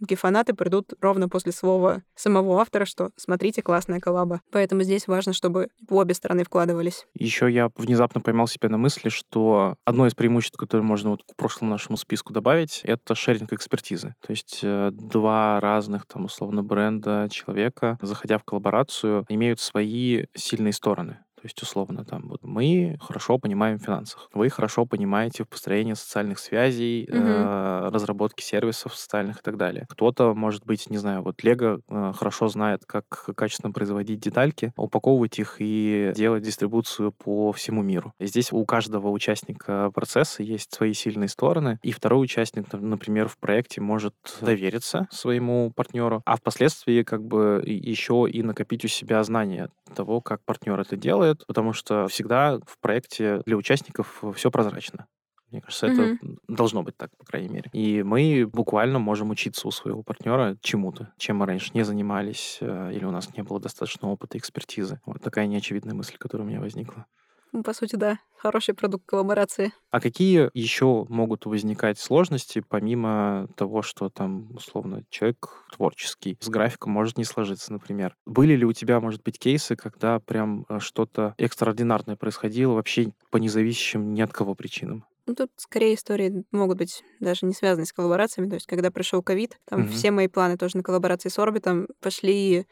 такие 0.00 0.16
фанаты 0.16 0.54
придут 0.54 0.94
ровно 1.00 1.28
после 1.28 1.52
слова 1.52 2.02
самого 2.16 2.60
автора, 2.60 2.84
что 2.84 3.10
смотрите, 3.16 3.62
классная 3.62 4.00
коллаба. 4.00 4.40
Поэтому 4.50 4.82
здесь 4.82 5.06
важно, 5.06 5.32
чтобы 5.32 5.68
в 5.88 5.94
обе 5.94 6.14
стороны 6.14 6.44
вкладывались. 6.44 7.06
Еще 7.14 7.50
я 7.50 7.70
внезапно 7.76 8.20
поймал 8.20 8.48
себя 8.48 8.68
на 8.68 8.78
мысли, 8.78 9.10
что 9.10 9.76
одно 9.84 10.06
из 10.06 10.14
преимуществ, 10.14 10.56
которое 10.56 10.82
можно 10.82 11.10
вот 11.10 11.22
к 11.22 11.36
прошлому 11.36 11.70
нашему 11.70 11.96
списку 11.96 12.32
добавить, 12.32 12.80
это 12.84 13.14
шеринг 13.14 13.52
экспертизы. 13.52 14.14
То 14.26 14.30
есть 14.30 14.60
э, 14.62 14.90
два 14.92 15.60
разных, 15.60 16.06
там, 16.06 16.24
условно, 16.24 16.62
бренда 16.62 17.28
человека, 17.30 17.98
заходя 18.00 18.38
в 18.38 18.44
коллаборацию, 18.44 19.24
имеют 19.28 19.60
свои 19.60 20.24
сильные 20.34 20.72
стороны. 20.72 21.18
То 21.40 21.46
есть, 21.46 21.62
условно, 21.62 22.04
там, 22.04 22.28
вот 22.28 22.42
мы 22.42 22.98
хорошо 23.00 23.38
понимаем 23.38 23.78
в 23.78 23.82
финансах, 23.82 24.28
вы 24.34 24.50
хорошо 24.50 24.84
понимаете 24.84 25.44
в 25.44 25.48
построении 25.48 25.94
социальных 25.94 26.38
связей, 26.38 27.08
угу. 27.10 27.18
э, 27.18 27.88
разработке 27.90 28.44
сервисов 28.44 28.94
социальных 28.94 29.38
и 29.38 29.42
так 29.42 29.56
далее. 29.56 29.86
Кто-то, 29.88 30.34
может 30.34 30.66
быть, 30.66 30.90
не 30.90 30.98
знаю, 30.98 31.22
вот 31.22 31.42
Лего 31.42 31.80
э, 31.88 32.12
хорошо 32.14 32.48
знает, 32.48 32.82
как 32.84 33.06
качественно 33.34 33.72
производить 33.72 34.20
детальки, 34.20 34.74
упаковывать 34.76 35.38
их 35.38 35.56
и 35.60 36.12
делать 36.14 36.42
дистрибуцию 36.42 37.12
по 37.12 37.52
всему 37.52 37.82
миру. 37.82 38.12
И 38.18 38.26
здесь 38.26 38.52
у 38.52 38.62
каждого 38.66 39.08
участника 39.08 39.90
процесса 39.94 40.42
есть 40.42 40.74
свои 40.74 40.92
сильные 40.92 41.28
стороны, 41.28 41.78
и 41.82 41.92
второй 41.92 42.24
участник, 42.24 42.70
например, 42.72 43.28
в 43.28 43.38
проекте 43.38 43.80
может 43.80 44.14
довериться 44.42 45.08
своему 45.10 45.72
партнеру, 45.74 46.20
а 46.26 46.36
впоследствии 46.36 47.02
как 47.02 47.24
бы 47.24 47.62
еще 47.64 48.26
и 48.30 48.42
накопить 48.42 48.84
у 48.84 48.88
себя 48.88 49.22
знания 49.24 49.70
того, 49.94 50.20
как 50.20 50.44
партнер 50.44 50.78
это 50.78 50.96
делает, 50.96 51.29
делает, 51.30 51.46
потому 51.46 51.72
что 51.72 52.06
всегда 52.08 52.58
в 52.66 52.78
проекте 52.80 53.42
для 53.46 53.56
участников 53.56 54.22
все 54.34 54.50
прозрачно. 54.50 55.06
Мне 55.50 55.60
кажется, 55.60 55.88
mm-hmm. 55.88 56.14
это 56.14 56.36
должно 56.46 56.82
быть 56.84 56.96
так, 56.96 57.10
по 57.16 57.24
крайней 57.24 57.48
мере. 57.48 57.70
И 57.72 58.04
мы 58.04 58.46
буквально 58.46 59.00
можем 59.00 59.30
учиться 59.30 59.66
у 59.66 59.72
своего 59.72 60.04
партнера 60.04 60.56
чему-то, 60.60 61.12
чем 61.18 61.38
мы 61.38 61.46
раньше 61.46 61.72
не 61.74 61.82
занимались, 61.82 62.58
э, 62.60 62.92
или 62.94 63.04
у 63.04 63.10
нас 63.10 63.34
не 63.36 63.42
было 63.42 63.58
достаточно 63.58 64.08
опыта, 64.08 64.38
экспертизы. 64.38 65.00
Вот 65.06 65.20
такая 65.20 65.48
неочевидная 65.48 65.94
мысль, 65.94 66.16
которая 66.18 66.46
у 66.46 66.48
меня 66.48 66.60
возникла. 66.60 67.06
Ну, 67.52 67.62
по 67.62 67.72
сути, 67.72 67.96
да. 67.96 68.18
Хороший 68.36 68.74
продукт 68.74 69.04
коллаборации. 69.06 69.72
А 69.90 70.00
какие 70.00 70.50
еще 70.54 71.04
могут 71.08 71.44
возникать 71.46 71.98
сложности, 71.98 72.64
помимо 72.66 73.48
того, 73.56 73.82
что 73.82 74.08
там, 74.08 74.50
условно, 74.54 75.04
человек 75.10 75.66
творческий, 75.72 76.38
с 76.40 76.48
графиком 76.48 76.92
может 76.92 77.18
не 77.18 77.24
сложиться, 77.24 77.72
например? 77.72 78.16
Были 78.24 78.54
ли 78.54 78.64
у 78.64 78.72
тебя, 78.72 79.00
может 79.00 79.22
быть, 79.22 79.38
кейсы, 79.38 79.76
когда 79.76 80.20
прям 80.20 80.64
э, 80.68 80.78
что-то 80.78 81.34
экстраординарное 81.36 82.16
происходило 82.16 82.72
вообще 82.72 83.12
по 83.30 83.36
независящим 83.36 84.14
ни 84.14 84.22
от 84.22 84.32
кого 84.32 84.54
причинам? 84.54 85.04
Ну, 85.26 85.34
тут 85.34 85.50
скорее 85.56 85.94
истории 85.94 86.44
могут 86.50 86.78
быть 86.78 87.04
даже 87.20 87.46
не 87.46 87.52
связаны 87.52 87.84
с 87.84 87.92
коллаборациями. 87.92 88.48
То 88.48 88.54
есть, 88.54 88.66
когда 88.66 88.90
пришел 88.90 89.22
ковид, 89.22 89.58
там 89.68 89.82
угу. 89.82 89.90
все 89.90 90.10
мои 90.10 90.28
планы 90.28 90.56
тоже 90.56 90.76
на 90.76 90.82
коллаборации 90.82 91.28
с 91.28 91.38
Орбитом 91.38 91.88
пошли 92.00 92.66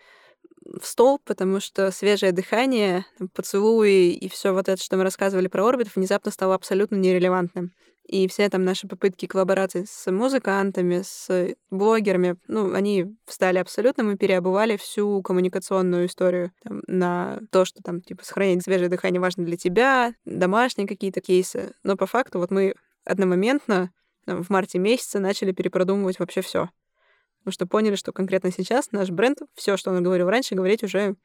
в 0.81 0.87
стол, 0.87 1.21
потому 1.25 1.61
что 1.61 1.91
свежее 1.91 2.33
дыхание, 2.33 3.07
поцелуи 3.35 4.11
и 4.11 4.29
все 4.29 4.53
вот 4.53 4.69
это, 4.69 4.83
что 4.83 4.97
мы 4.97 5.05
рассказывали 5.05 5.49
про 5.49 5.67
орбит, 5.67 5.95
внезапно 5.95 6.31
стало 6.31 6.55
абсолютно 6.55 6.97
нерелевантным. 6.97 7.73
И 8.07 8.27
все 8.27 8.49
там 8.49 8.65
наши 8.65 8.89
попытки 8.89 9.27
коллаборации 9.27 9.85
с 9.87 10.11
музыкантами, 10.11 11.03
с 11.05 11.55
блогерами, 11.71 12.37
ну, 12.49 12.73
они 12.73 13.15
стали 13.27 13.59
абсолютно, 13.59 14.03
мы 14.03 14.17
переобували 14.17 14.79
всю 14.79 15.21
коммуникационную 15.23 16.07
историю 16.07 16.53
там, 16.63 16.81
на 16.87 17.41
то, 17.53 17.67
что 17.67 17.83
там, 17.83 18.01
типа, 18.01 18.25
сохранять 18.25 18.65
свежее 18.65 18.89
дыхание 18.89 19.21
важно 19.21 19.45
для 19.45 19.59
тебя, 19.59 20.15
домашние 20.25 20.89
какие-то 20.89 21.21
кейсы. 21.21 21.75
Но 21.83 21.97
по 21.97 22.07
факту 22.07 22.39
вот 22.39 22.51
мы 22.51 22.75
одномоментно 23.05 23.91
в 24.27 24.51
марте 24.51 24.79
месяце 24.79 25.19
начали 25.19 25.53
перепродумывать 25.53 26.19
вообще 26.19 26.41
все. 26.41 26.71
Потому 27.49 27.55
что 27.55 27.67
поняли, 27.67 27.95
что 27.95 28.13
конкретно 28.13 28.53
сейчас 28.53 28.93
наш 28.93 29.09
бренд, 29.09 29.39
все, 29.55 29.79
что 29.79 29.91
он 29.91 30.03
говорил 30.03 30.29
раньше, 30.29 30.55
говорить 30.55 30.83
уже 30.83 31.17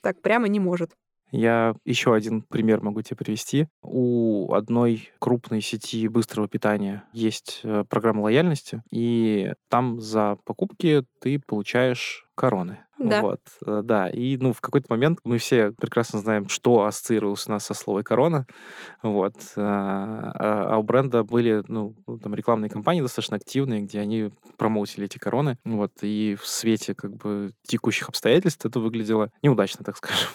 так 0.00 0.22
прямо 0.22 0.46
не 0.46 0.60
может. 0.60 0.92
Я 1.32 1.74
еще 1.86 2.14
один 2.14 2.42
пример 2.42 2.82
могу 2.82 3.00
тебе 3.00 3.16
привести. 3.16 3.66
У 3.82 4.52
одной 4.52 5.10
крупной 5.18 5.62
сети 5.62 6.06
быстрого 6.06 6.46
питания 6.46 7.04
есть 7.12 7.60
э, 7.64 7.84
программа 7.88 8.20
лояльности, 8.20 8.82
и 8.90 9.54
там 9.68 9.98
за 9.98 10.36
покупки 10.44 11.04
ты 11.20 11.40
получаешь 11.40 12.26
короны. 12.34 12.80
Да. 12.98 13.22
Вот, 13.22 13.40
э, 13.66 13.80
да. 13.82 14.08
И, 14.10 14.36
ну, 14.36 14.52
в 14.52 14.60
какой-то 14.60 14.86
момент 14.90 15.20
мы 15.24 15.38
все 15.38 15.72
прекрасно 15.72 16.20
знаем, 16.20 16.48
что 16.48 16.84
ассоциировалось 16.84 17.48
у 17.48 17.52
нас 17.52 17.64
со 17.64 17.74
словом 17.74 18.04
корона. 18.04 18.46
Вот. 19.02 19.34
А, 19.56 20.32
а, 20.34 20.74
а 20.74 20.78
у 20.78 20.82
бренда 20.82 21.24
были, 21.24 21.64
ну, 21.66 21.94
там 22.22 22.34
рекламные 22.34 22.70
кампании 22.70 23.00
достаточно 23.00 23.38
активные, 23.38 23.82
где 23.82 24.00
они 24.00 24.30
промоутили 24.58 25.06
эти 25.06 25.18
короны. 25.18 25.58
Вот. 25.64 25.92
И 26.02 26.36
в 26.38 26.46
свете, 26.46 26.94
как 26.94 27.16
бы, 27.16 27.52
текущих 27.66 28.08
обстоятельств 28.08 28.64
это 28.66 28.78
выглядело 28.80 29.30
неудачно, 29.42 29.84
так 29.84 29.96
скажем. 29.96 30.28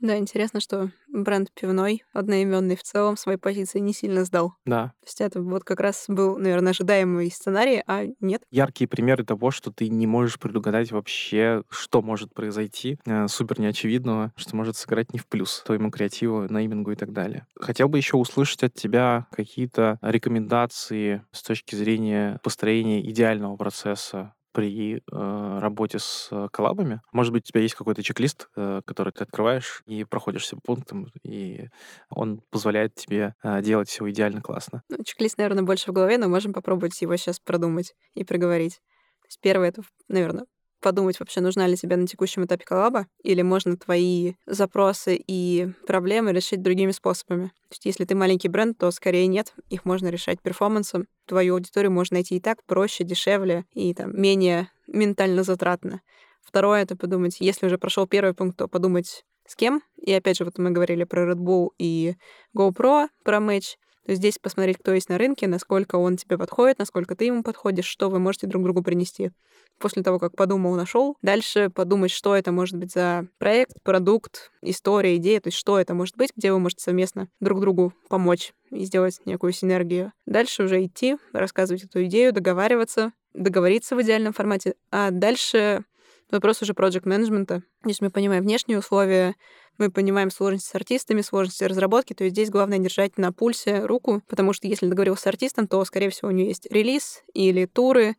Да, 0.00 0.16
интересно, 0.16 0.60
что 0.60 0.90
бренд 1.08 1.50
пивной, 1.52 2.04
одноименный 2.12 2.76
в 2.76 2.82
целом, 2.82 3.16
свои 3.16 3.36
позиции 3.36 3.80
не 3.80 3.92
сильно 3.92 4.24
сдал. 4.24 4.54
Да. 4.64 4.92
То 5.00 5.06
есть 5.06 5.20
это 5.20 5.42
вот 5.42 5.64
как 5.64 5.80
раз 5.80 6.04
был, 6.08 6.38
наверное, 6.38 6.70
ожидаемый 6.70 7.30
сценарий, 7.30 7.82
а 7.86 8.04
нет. 8.20 8.42
Яркие 8.50 8.86
примеры 8.88 9.24
того, 9.24 9.50
что 9.50 9.72
ты 9.72 9.88
не 9.88 10.06
можешь 10.06 10.38
предугадать 10.38 10.92
вообще, 10.92 11.62
что 11.68 12.02
может 12.02 12.32
произойти, 12.32 12.98
э, 13.06 13.26
супер 13.28 13.60
неочевидного, 13.60 14.32
что 14.36 14.54
может 14.54 14.76
сыграть 14.76 15.12
не 15.12 15.18
в 15.18 15.26
плюс 15.26 15.62
твоему 15.66 15.90
креативу, 15.90 16.46
неймингу 16.48 16.92
и 16.92 16.96
так 16.96 17.12
далее. 17.12 17.46
Хотел 17.58 17.88
бы 17.88 17.98
еще 17.98 18.16
услышать 18.16 18.62
от 18.62 18.74
тебя 18.74 19.26
какие-то 19.32 19.98
рекомендации 20.02 21.24
с 21.32 21.42
точки 21.42 21.74
зрения 21.74 22.38
построения 22.42 23.00
идеального 23.08 23.56
процесса 23.56 24.34
при 24.58 24.96
э, 24.96 25.58
работе 25.60 26.00
с 26.00 26.26
э, 26.32 26.48
коллабами. 26.50 27.00
Может 27.12 27.32
быть, 27.32 27.44
у 27.44 27.46
тебя 27.46 27.60
есть 27.60 27.76
какой-то 27.76 28.02
чек-лист, 28.02 28.48
э, 28.56 28.80
который 28.84 29.12
ты 29.12 29.22
открываешь 29.22 29.84
и 29.86 30.02
проходишь 30.02 30.42
все 30.42 30.56
пунктам, 30.56 31.06
и 31.22 31.68
он 32.10 32.40
позволяет 32.50 32.96
тебе 32.96 33.34
э, 33.44 33.62
делать 33.62 33.88
все 33.88 34.10
идеально 34.10 34.40
классно. 34.40 34.82
Ну, 34.88 34.96
чек-лист, 35.04 35.38
наверное, 35.38 35.62
больше 35.62 35.92
в 35.92 35.94
голове, 35.94 36.18
но 36.18 36.28
можем 36.28 36.52
попробовать 36.52 37.00
его 37.00 37.14
сейчас 37.14 37.38
продумать 37.38 37.94
и 38.14 38.24
проговорить. 38.24 38.80
То 39.20 39.28
есть 39.28 39.38
первое— 39.40 39.68
это, 39.70 39.82
наверное, 40.08 40.46
подумать 40.80 41.18
вообще, 41.20 41.40
нужна 41.40 41.66
ли 41.66 41.76
тебе 41.76 41.96
на 41.96 42.06
текущем 42.06 42.44
этапе 42.44 42.64
коллаба, 42.64 43.06
или 43.22 43.42
можно 43.42 43.76
твои 43.76 44.34
запросы 44.46 45.22
и 45.26 45.68
проблемы 45.86 46.32
решить 46.32 46.62
другими 46.62 46.92
способами. 46.92 47.48
То 47.48 47.74
есть 47.74 47.86
если 47.86 48.04
ты 48.04 48.14
маленький 48.14 48.48
бренд, 48.48 48.78
то 48.78 48.90
скорее 48.90 49.26
нет, 49.26 49.54
их 49.70 49.84
можно 49.84 50.08
решать 50.08 50.40
перформансом. 50.40 51.06
Твою 51.26 51.54
аудиторию 51.54 51.92
можно 51.92 52.16
найти 52.16 52.36
и 52.36 52.40
так 52.40 52.64
проще, 52.64 53.04
дешевле 53.04 53.64
и 53.74 53.92
там 53.94 54.18
менее 54.20 54.70
ментально 54.86 55.42
затратно. 55.42 56.00
Второе— 56.40 56.82
это 56.82 56.96
подумать, 56.96 57.36
если 57.40 57.66
уже 57.66 57.76
прошел 57.76 58.06
первый 58.06 58.32
пункт, 58.32 58.56
то 58.56 58.68
подумать, 58.68 59.24
с 59.46 59.54
кем. 59.54 59.82
И 59.96 60.12
опять 60.12 60.38
же, 60.38 60.44
вот 60.44 60.58
мы 60.58 60.70
говорили 60.70 61.04
про 61.04 61.30
Red 61.30 61.36
Bull 61.36 61.70
и 61.78 62.14
GoPro, 62.56 63.08
про 63.22 63.40
матч. 63.40 63.76
То 64.04 64.12
есть 64.12 64.20
здесь 64.20 64.38
посмотреть, 64.38 64.78
кто 64.78 64.92
есть 64.92 65.08
на 65.08 65.18
рынке, 65.18 65.46
насколько 65.46 65.96
он 65.96 66.16
тебе 66.16 66.38
подходит, 66.38 66.78
насколько 66.78 67.14
ты 67.14 67.26
ему 67.26 67.42
подходишь, 67.42 67.86
что 67.86 68.08
вы 68.08 68.18
можете 68.18 68.46
друг 68.46 68.62
другу 68.64 68.82
принести. 68.82 69.30
После 69.78 70.02
того, 70.02 70.18
как 70.18 70.34
подумал, 70.34 70.74
нашел, 70.74 71.16
дальше 71.22 71.70
подумать, 71.70 72.10
что 72.10 72.34
это 72.34 72.50
может 72.50 72.76
быть 72.76 72.92
за 72.92 73.28
проект, 73.38 73.82
продукт, 73.82 74.50
история, 74.62 75.16
идея, 75.16 75.40
то 75.40 75.48
есть 75.48 75.58
что 75.58 75.78
это 75.78 75.94
может 75.94 76.16
быть, 76.16 76.32
где 76.36 76.52
вы 76.52 76.58
можете 76.58 76.82
совместно 76.82 77.28
друг 77.40 77.60
другу 77.60 77.92
помочь 78.08 78.54
и 78.70 78.84
сделать 78.84 79.20
некую 79.24 79.52
синергию. 79.52 80.12
Дальше 80.26 80.64
уже 80.64 80.84
идти, 80.84 81.16
рассказывать 81.32 81.84
эту 81.84 82.04
идею, 82.04 82.32
договариваться, 82.32 83.12
договориться 83.34 83.94
в 83.94 84.02
идеальном 84.02 84.32
формате. 84.32 84.74
А 84.90 85.10
дальше 85.10 85.84
вопрос 86.30 86.62
уже 86.62 86.74
проект 86.74 87.06
менеджмента. 87.06 87.62
Здесь 87.84 88.00
мы 88.00 88.10
понимаем 88.10 88.42
внешние 88.42 88.78
условия, 88.78 89.34
мы 89.78 89.90
понимаем 89.90 90.30
сложности 90.30 90.70
с 90.70 90.74
артистами, 90.74 91.20
сложности 91.20 91.64
разработки, 91.64 92.12
то 92.12 92.24
есть 92.24 92.34
здесь 92.34 92.50
главное 92.50 92.78
держать 92.78 93.16
на 93.18 93.32
пульсе 93.32 93.84
руку, 93.84 94.22
потому 94.28 94.52
что 94.52 94.66
если 94.66 94.86
договорился 94.86 95.24
с 95.24 95.26
артистом, 95.28 95.68
то, 95.68 95.84
скорее 95.84 96.10
всего, 96.10 96.28
у 96.28 96.32
него 96.32 96.48
есть 96.48 96.66
релиз 96.70 97.22
или 97.32 97.66
туры, 97.66 98.16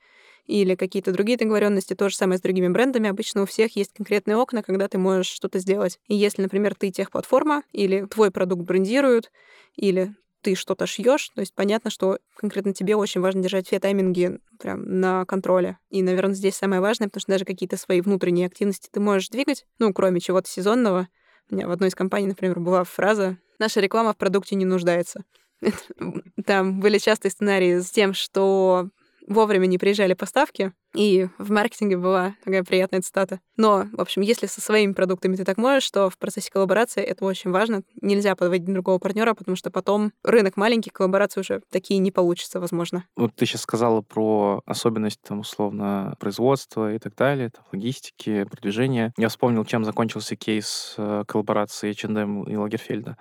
или 0.50 0.74
какие-то 0.74 1.12
другие 1.12 1.38
договоренности, 1.38 1.94
то 1.94 2.10
же 2.10 2.16
самое 2.16 2.40
с 2.40 2.42
другими 2.42 2.70
брендами. 2.70 3.08
Обычно 3.08 3.44
у 3.44 3.46
всех 3.46 3.76
есть 3.76 3.94
конкретные 3.94 4.36
окна, 4.36 4.64
когда 4.64 4.88
ты 4.88 4.98
можешь 4.98 5.28
что-то 5.28 5.60
сделать. 5.60 6.00
И 6.08 6.16
если, 6.16 6.42
например, 6.42 6.74
ты 6.74 6.90
техплатформа, 6.90 7.62
или 7.72 8.06
твой 8.06 8.32
продукт 8.32 8.64
брендируют, 8.64 9.32
или 9.76 10.16
ты 10.42 10.56
что-то 10.56 10.86
шьешь, 10.86 11.30
то 11.30 11.42
есть 11.42 11.54
понятно, 11.54 11.90
что 11.90 12.20
конкретно 12.36 12.74
тебе 12.74 12.96
очень 12.96 13.22
важно 13.22 13.42
держать 13.42 13.68
все 13.68 13.80
тайминги 13.80 14.40
прям 14.60 15.00
на 15.00 15.26
контроле. 15.26 15.78
И, 15.90 16.02
наверное, 16.02 16.36
здесь 16.36 16.56
самое 16.56 16.82
важное, 16.82 17.08
потому 17.08 17.22
что 17.22 17.32
даже 17.32 17.46
какие-то 17.46 17.78
свои 17.78 18.02
внутренние 18.02 18.48
активности 18.48 18.90
ты 18.92 19.00
можешь 19.00 19.30
двигать, 19.30 19.66
ну, 19.80 19.94
кроме 19.94 20.20
чего-то 20.20 20.50
сезонного, 20.50 21.08
у 21.50 21.56
меня 21.56 21.68
в 21.68 21.72
одной 21.72 21.90
из 21.90 21.96
компаний, 21.96 22.28
например, 22.28 22.60
была 22.60 22.84
фраза 22.84 23.38
«Наша 23.58 23.80
реклама 23.80 24.14
в 24.14 24.18
продукте 24.18 24.56
не 24.56 24.66
нуждается». 24.66 25.24
Там 26.46 26.80
были 26.80 26.98
частые 27.00 27.32
сценарии 27.32 27.80
с 27.80 27.90
тем, 27.90 28.14
что 28.14 28.90
вовремя 29.28 29.66
не 29.66 29.78
приезжали 29.78 30.14
поставки, 30.14 30.74
и 30.96 31.28
в 31.38 31.52
маркетинге 31.52 31.98
была 31.98 32.36
такая 32.44 32.64
приятная 32.64 33.02
цитата. 33.02 33.40
Но, 33.58 33.86
в 33.92 34.02
общем, 34.02 34.22
если 34.22 34.48
со 34.48 34.62
своими 34.62 34.94
продуктами 34.94 35.36
ты 35.36 35.44
так 35.44 35.58
можешь, 35.58 35.90
то 35.92 36.10
в 36.10 36.18
процессе 36.18 36.50
коллаборации 36.50 37.04
это 37.04 37.26
очень 37.26 37.52
важно. 37.52 37.84
Нельзя 38.02 38.36
подводить 38.36 38.72
другого 38.72 38.98
партнера, 39.00 39.34
потому 39.34 39.56
что 39.56 39.70
потом 39.70 40.14
рынок 40.24 40.58
маленький, 40.58 40.90
коллаборации 40.90 41.42
уже 41.42 41.62
такие 41.70 42.00
не 42.00 42.12
получится, 42.12 42.60
возможно. 42.60 43.06
Вот 43.16 43.36
ты 43.36 43.46
сейчас 43.46 43.62
сказала 43.62 44.02
про 44.02 44.62
особенность, 44.66 45.22
там, 45.22 45.40
условно, 45.40 46.16
производства 46.20 46.94
и 46.94 47.00
так 47.00 47.16
далее, 47.16 47.50
там, 47.50 47.64
логистики, 47.72 48.46
продвижения. 48.46 49.14
Я 49.18 49.30
вспомнил, 49.30 49.66
чем 49.66 49.84
закончился 49.84 50.36
кейс 50.36 50.96
э, 50.98 51.24
коллаборации 51.28 51.92
H&M 51.92 52.44
и 52.44 52.56
Лагерфельда. 52.56 53.18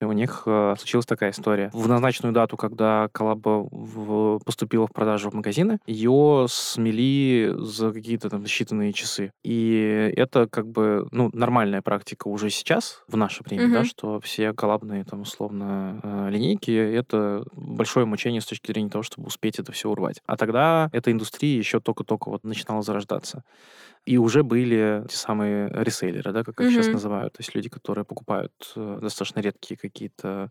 И 0.00 0.04
у 0.04 0.12
них 0.12 0.44
э, 0.46 0.74
случилась 0.78 1.06
такая 1.06 1.32
история. 1.32 1.70
В 1.72 1.88
назначенную 1.88 2.32
дату, 2.32 2.56
когда 2.56 3.08
коллаба 3.12 3.68
поступила 4.44 4.86
в 4.86 4.92
продажу 4.92 5.30
в 5.30 5.34
магазины, 5.34 5.78
ее 5.86 6.46
смели 6.48 6.93
ввели 6.94 7.52
за 7.58 7.92
какие-то 7.92 8.30
там 8.30 8.44
считанные 8.44 8.92
часы. 8.92 9.32
И 9.42 10.12
это 10.16 10.48
как 10.48 10.66
бы, 10.68 11.06
ну, 11.10 11.30
нормальная 11.32 11.82
практика 11.82 12.28
уже 12.28 12.50
сейчас, 12.50 13.02
в 13.08 13.16
наше 13.16 13.42
время, 13.44 13.66
mm-hmm. 13.66 13.72
да, 13.72 13.84
что 13.84 14.20
все 14.20 14.52
коллабные 14.52 15.04
там 15.04 15.22
условно 15.22 16.00
э, 16.02 16.30
линейки— 16.30 16.70
это 16.70 17.44
большое 17.52 18.06
мучение 18.06 18.40
с 18.40 18.46
точки 18.46 18.72
зрения 18.72 18.90
того, 18.90 19.02
чтобы 19.02 19.26
успеть 19.26 19.58
это 19.58 19.72
все 19.72 19.88
урвать. 19.90 20.20
А 20.26 20.36
тогда 20.36 20.88
эта 20.92 21.10
индустрия 21.10 21.56
еще 21.56 21.80
только-только 21.80 22.30
вот 22.30 22.44
начинала 22.44 22.82
зарождаться. 22.82 23.42
И 24.06 24.18
уже 24.18 24.42
были 24.42 25.04
те 25.08 25.16
самые 25.16 25.68
реселлеры, 25.70 26.32
да, 26.32 26.44
как 26.44 26.60
их 26.60 26.66
mm-hmm. 26.66 26.70
сейчас 26.70 26.88
называют. 26.88 27.32
То 27.32 27.40
есть 27.40 27.54
люди, 27.54 27.68
которые 27.70 28.04
покупают 28.04 28.52
э, 28.76 28.98
достаточно 29.00 29.40
редкие 29.40 29.78
какие-то 29.78 30.50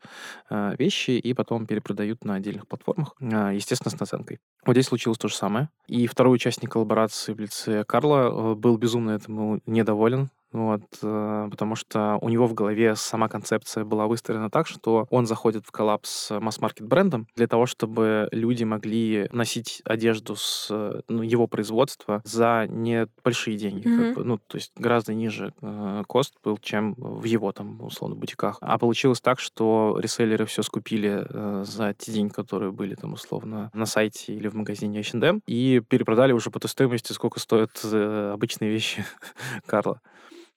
э, 0.49 0.75
вещи 0.79 1.11
и 1.11 1.33
потом 1.33 1.67
перепродают 1.67 2.25
на 2.25 2.35
отдельных 2.35 2.67
платформах, 2.67 3.13
э, 3.19 3.51
естественно, 3.53 3.95
с 3.95 3.99
наценкой. 3.99 4.39
Вот 4.65 4.73
здесь 4.73 4.87
случилось 4.87 5.19
то 5.19 5.27
же 5.27 5.35
самое. 5.35 5.69
И 5.87 6.07
второй 6.07 6.35
участник 6.35 6.71
коллаборации 6.71 7.33
в 7.33 7.39
лице 7.39 7.83
Карла 7.83 8.53
э, 8.53 8.55
был 8.55 8.77
безумно 8.77 9.11
этому 9.11 9.61
недоволен. 9.67 10.29
Вот, 10.53 10.83
э, 11.01 11.47
потому 11.51 11.75
что 11.75 12.17
у 12.21 12.29
него 12.29 12.47
в 12.47 12.53
голове 12.53 12.95
сама 12.95 13.27
концепция 13.27 13.83
была 13.83 14.07
выстроена 14.07 14.49
так, 14.49 14.67
что 14.67 15.07
он 15.09 15.25
заходит 15.25 15.65
в 15.65 15.71
коллапс 15.71 16.13
с 16.13 16.39
масс-маркет 16.39 16.87
брендом 16.87 17.27
для 17.35 17.47
того, 17.47 17.65
чтобы 17.65 18.29
люди 18.31 18.63
могли 18.63 19.27
носить 19.31 19.81
одежду 19.83 20.35
с 20.35 20.69
ну, 21.07 21.23
его 21.23 21.47
производства 21.47 22.21
за 22.23 22.67
небольшие 22.69 23.57
деньги. 23.57 23.87
Mm-hmm. 23.87 23.97
Как 23.97 24.15
бы, 24.15 24.23
ну, 24.23 24.37
то 24.37 24.57
есть 24.57 24.71
гораздо 24.75 25.13
ниже 25.13 25.53
э, 25.61 26.03
кост 26.07 26.35
был, 26.43 26.57
чем 26.57 26.93
в 26.97 27.23
его 27.23 27.51
там, 27.51 27.81
условно, 27.81 28.15
бутиках. 28.15 28.57
А 28.61 28.77
получилось 28.77 29.21
так, 29.21 29.39
что 29.39 29.97
реселлеры 29.99 30.45
все 30.45 30.61
скупили 30.61 31.25
э, 31.27 31.63
за 31.65 31.93
те 31.93 32.11
деньги, 32.11 32.31
которые 32.31 32.71
были 32.71 32.95
там, 32.95 33.13
условно, 33.13 33.71
на 33.73 33.85
сайте 33.85 34.33
или 34.33 34.47
в 34.47 34.53
магазине 34.53 34.99
H&M, 34.99 35.41
и 35.47 35.81
перепродали 35.87 36.31
уже 36.31 36.51
по 36.51 36.59
той 36.59 36.69
стоимости, 36.69 37.11
сколько 37.11 37.39
стоят 37.39 37.71
э, 37.83 38.31
обычные 38.33 38.69
вещи 38.69 39.03
Карла 39.65 39.99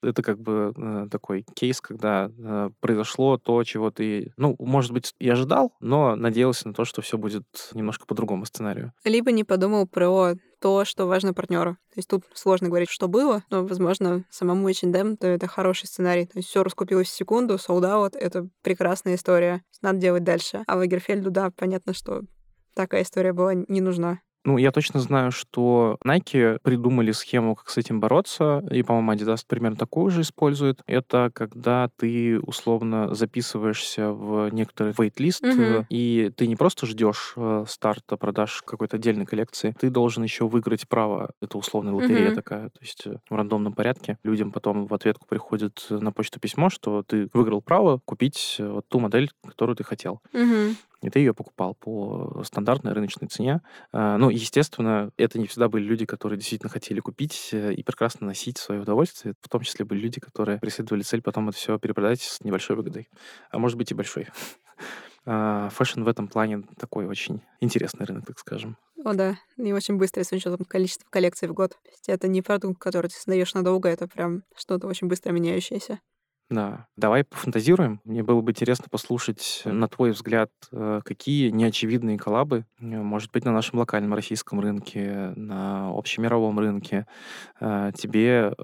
это 0.07 0.23
как 0.23 0.41
бы 0.41 0.73
э, 0.77 1.09
такой 1.11 1.45
кейс, 1.55 1.81
когда 1.81 2.31
э, 2.37 2.71
произошло 2.81 3.39
то, 3.39 3.63
чего 3.65 3.91
ты, 3.91 4.33
ну, 4.37 4.57
может 4.59 4.93
быть, 4.93 5.15
и 5.19 5.29
ожидал, 5.29 5.73
но 5.81 6.17
надеялся 6.17 6.69
на 6.69 6.75
то, 6.75 6.85
что 6.85 7.03
все 7.03 7.19
будет 7.19 7.45
немножко 7.75 8.07
по 8.07 8.15
другому 8.15 8.45
сценарию. 8.47 8.93
Либо 9.05 9.33
не 9.33 9.45
подумал 9.45 9.87
про 9.87 10.35
то, 10.61 10.85
что 10.85 11.07
важно 11.07 11.35
партнеру. 11.35 11.75
То 11.93 11.99
есть 11.99 12.09
тут 12.09 12.25
сложно 12.35 12.69
говорить, 12.69 12.91
что 12.91 13.09
было, 13.09 13.45
но, 13.51 13.65
возможно, 13.65 14.25
самому 14.31 14.69
H&M 14.69 15.17
то 15.17 15.27
это 15.27 15.47
хороший 15.47 15.87
сценарий. 15.87 16.27
То 16.27 16.39
есть 16.39 16.49
все 16.49 16.63
раскупилось 16.63 17.09
в 17.09 17.15
секунду, 17.15 17.55
sold 17.55 17.83
out— 17.83 18.17
это 18.19 18.49
прекрасная 18.63 19.17
история. 19.17 19.63
Надо 19.83 19.99
делать 19.99 20.25
дальше. 20.25 20.65
А 20.67 20.77
Лагерфельду, 20.77 21.31
да, 21.31 21.51
понятно, 21.51 21.93
что 21.93 22.23
такая 22.75 23.03
история 23.03 23.33
была 23.33 23.55
не 23.55 23.81
нужна. 23.81 24.21
Ну, 24.47 24.59
я 24.59 24.71
точно 24.71 25.01
знаю, 25.01 25.33
что 25.33 25.99
Nike 26.07 26.61
придумали 26.63 27.11
схему, 27.11 27.57
как 27.57 27.69
с 27.69 27.79
этим 27.79 27.99
бороться, 27.99 28.63
и, 28.71 28.85
по-моему, 28.85 29.13
Adidas 29.13 29.41
примерно 29.45 29.77
такую 29.77 30.13
же 30.13 30.21
использует. 30.21 30.83
Это 30.87 31.33
когда 31.35 31.91
ты 31.97 32.39
условно 32.39 33.13
записываешься 33.13 34.13
в 34.13 34.49
некоторый 34.51 34.93
wait-лист, 34.93 35.43
Мгм. 35.43 35.85
и 35.91 36.31
ты 36.37 36.47
не 36.47 36.55
просто 36.55 36.87
ждешь 36.87 37.33
э, 37.37 37.65
старта 37.67 38.17
продаж 38.17 38.63
какой-то 38.65 38.99
отдельной 38.99 39.27
коллекции, 39.27 39.75
ты 39.81 39.91
должен 39.91 40.23
еще 40.23 40.47
выиграть 40.47 40.89
право. 40.89 41.33
Это 41.43 41.59
условная 41.59 41.93
лотерея 41.93 42.27
Мгм. 42.27 42.35
такая, 42.37 42.67
то 42.69 42.81
есть 42.81 43.05
э, 43.09 43.17
в 43.29 43.35
рандомном 43.35 43.73
порядке. 43.73 44.17
Людям 44.23 44.53
потом 44.53 44.87
в 44.87 44.95
ответку 44.95 45.27
приходит 45.27 45.85
на 45.91 46.13
почту 46.13 46.39
письмо, 46.39 46.71
что 46.71 47.03
ты 47.03 47.29
выиграл 47.35 47.63
право 47.63 48.01
купить 48.05 48.59
э, 48.61 48.69
вот 48.69 48.87
ту 48.87 49.01
модель, 49.01 49.29
которую 49.45 49.75
ты 49.75 49.83
хотел 49.83 50.21
Мгм. 50.33 50.77
И 51.07 51.11
ты 51.11 51.21
ее 51.21 51.35
покупал 51.35 51.75
по 51.75 52.43
стандартной 52.45 52.93
рыночной 52.93 53.29
цене. 53.29 53.61
А, 53.93 54.19
Ну, 54.19 54.29
естественно, 54.29 55.11
это 55.17 55.39
не 55.39 55.47
всегда 55.47 55.69
были 55.69 55.85
люди, 55.85 56.05
которые 56.05 56.39
действительно 56.39 56.71
хотели 56.71 57.01
купить 57.01 57.51
э, 57.53 57.73
и 57.73 57.83
прекрасно 57.83 58.27
носить 58.27 58.59
свое 58.59 58.81
удовольствие. 58.81 59.35
В 59.41 59.49
том 59.49 59.63
числе 59.63 59.85
были 59.85 60.01
люди, 60.01 60.21
которые 60.21 60.59
преследовали 60.59 61.03
цель 61.03 61.23
потом 61.23 61.49
это 61.49 61.57
все 61.57 61.79
перепродать 61.79 62.21
с 62.21 62.41
небольшой 62.43 62.77
выгодой. 62.77 63.09
А 63.51 63.59
может 63.59 63.79
быть 63.79 63.91
и 63.91 63.95
большой. 63.95 64.29
А, 65.29 65.71
Фэшн 65.71 66.05
в 66.05 66.09
этом 66.09 66.29
плане 66.29 66.63
такой 66.79 67.07
очень 67.07 67.41
интересный 67.61 68.07
рынок, 68.07 68.27
так 68.27 68.39
скажем. 68.39 68.77
О, 69.05 69.13
да. 69.13 69.37
И 69.57 69.73
очень 69.73 69.97
быстро, 69.97 70.23
с 70.23 70.31
учетом 70.31 70.65
количества 70.65 71.05
коллекций 71.11 71.49
в 71.49 71.53
год. 71.53 71.77
Это 72.07 72.29
не 72.29 72.43
продукт, 72.43 72.81
который 72.81 73.09
ты 73.09 73.17
создаешь 73.17 73.53
надолго, 73.53 73.89
это 73.89 74.07
прям 74.07 74.45
что-то 74.55 74.87
очень 74.87 75.09
быстро 75.09 75.33
меняющееся. 75.33 75.99
Да, 76.49 76.87
давай 76.97 77.25
пофантазируем. 77.25 78.01
Мне 78.05 78.23
было 78.23 78.41
бы 78.41 78.53
интересно 78.53 78.87
послушать, 78.89 79.63
э, 79.65 79.73
на 79.73 79.89
твой 79.89 80.13
взгляд, 80.13 80.51
э, 80.71 81.01
какие 81.05 81.51
неочевидные 81.51 82.19
коллабы, 82.19 82.65
э, 82.79 82.85
может 82.85 83.33
быть, 83.33 83.45
на 83.45 83.53
нашем 83.53 83.81
локальном 83.81 84.15
российском 84.15 84.61
рынке, 84.61 85.33
на 85.35 85.89
общемировом 85.89 86.59
рынке, 86.59 87.07
тебе 87.59 88.55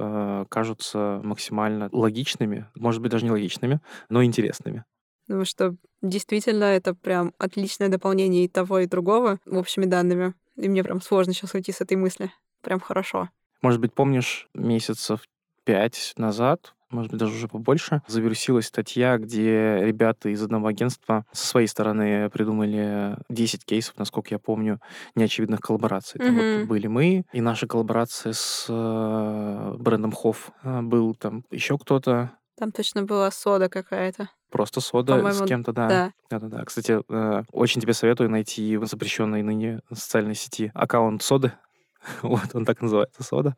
кажутся 0.49 1.21
максимально 1.23 1.89
логичными, 1.93 2.67
может 2.75 3.03
быть, 3.03 3.11
даже 3.11 3.25
не 3.25 3.31
логичными, 3.31 3.81
но 4.09 4.23
интересными. 4.23 4.85
Потому 5.27 5.45
что 5.45 5.75
действительно 6.03 6.65
это 6.65 6.95
прям 6.95 7.33
отличное 7.39 7.89
дополнение 7.89 8.45
и 8.45 8.49
того, 8.49 8.81
и 8.81 8.87
другого 8.87 9.39
общими 9.47 9.87
данными. 9.87 10.35
И 10.57 10.69
мне 10.69 10.85
прям 10.85 11.01
сложно 11.01 11.33
сейчас 11.33 11.55
уйти 11.55 11.73
с 11.73 11.81
этой 11.81 11.97
мысли. 11.97 12.31
Прям 12.61 12.81
хорошо. 12.81 13.31
Может 13.63 13.81
быть, 13.81 13.95
помнишь, 13.95 14.49
месяцев 14.55 15.23
пять 15.65 16.13
назад, 16.17 16.75
может 16.93 17.11
быть, 17.11 17.21
даже 17.21 17.35
уже 17.35 17.49
побольше, 17.49 18.03
завирусилась 18.07 18.67
статья, 18.67 19.19
где 19.19 19.79
ребята 19.83 20.29
из 20.29 20.43
одного 20.43 20.67
агентства 20.69 21.25
со 21.33 21.47
своей 21.47 21.67
стороны 21.67 22.29
придумали 22.31 23.17
10 23.29 23.65
кейсов, 23.65 23.95
насколько 23.99 24.29
я 24.35 24.39
помню, 24.39 24.81
неочевидных 25.15 25.61
коллабораций. 25.61 26.21
Там 26.21 26.37
вот 26.37 26.45
Мгм. 26.45 26.67
были 26.69 26.87
мы, 26.87 27.25
и 27.33 27.41
наша 27.41 27.67
коллаборация 27.67 28.33
с 28.33 28.67
э, 28.69 29.75
брендом 29.79 30.13
Хофф 30.13 30.51
э, 30.63 30.81
был 30.83 31.15
там 31.15 31.45
еще 31.51 31.79
кто-то, 31.79 32.31
Там 32.59 32.71
точно 32.71 33.03
была 33.03 33.31
сода 33.31 33.69
какая-то. 33.69 34.29
просто 34.51 34.81
сода 34.81 35.15
с 35.15 35.17
По-моему, 35.17 35.47
кем-то, 35.47 35.73
да. 35.73 35.89
Да. 35.89 36.13
Да-да-да. 36.31 36.65
Кстати, 36.65 37.01
э, 37.09 37.43
очень 37.53 37.81
тебе 37.81 37.95
советую 37.95 38.31
найти 38.31 38.77
в 38.77 38.87
запрещенной 38.87 39.43
ныне 39.43 39.81
социальной 39.93 40.35
сети 40.35 40.71
аккаунт 40.75 41.23
соды. 41.23 41.53
Вот, 42.23 42.55
он 42.55 42.65
так 42.65 42.81
называется, 42.83 43.23
сода. 43.23 43.57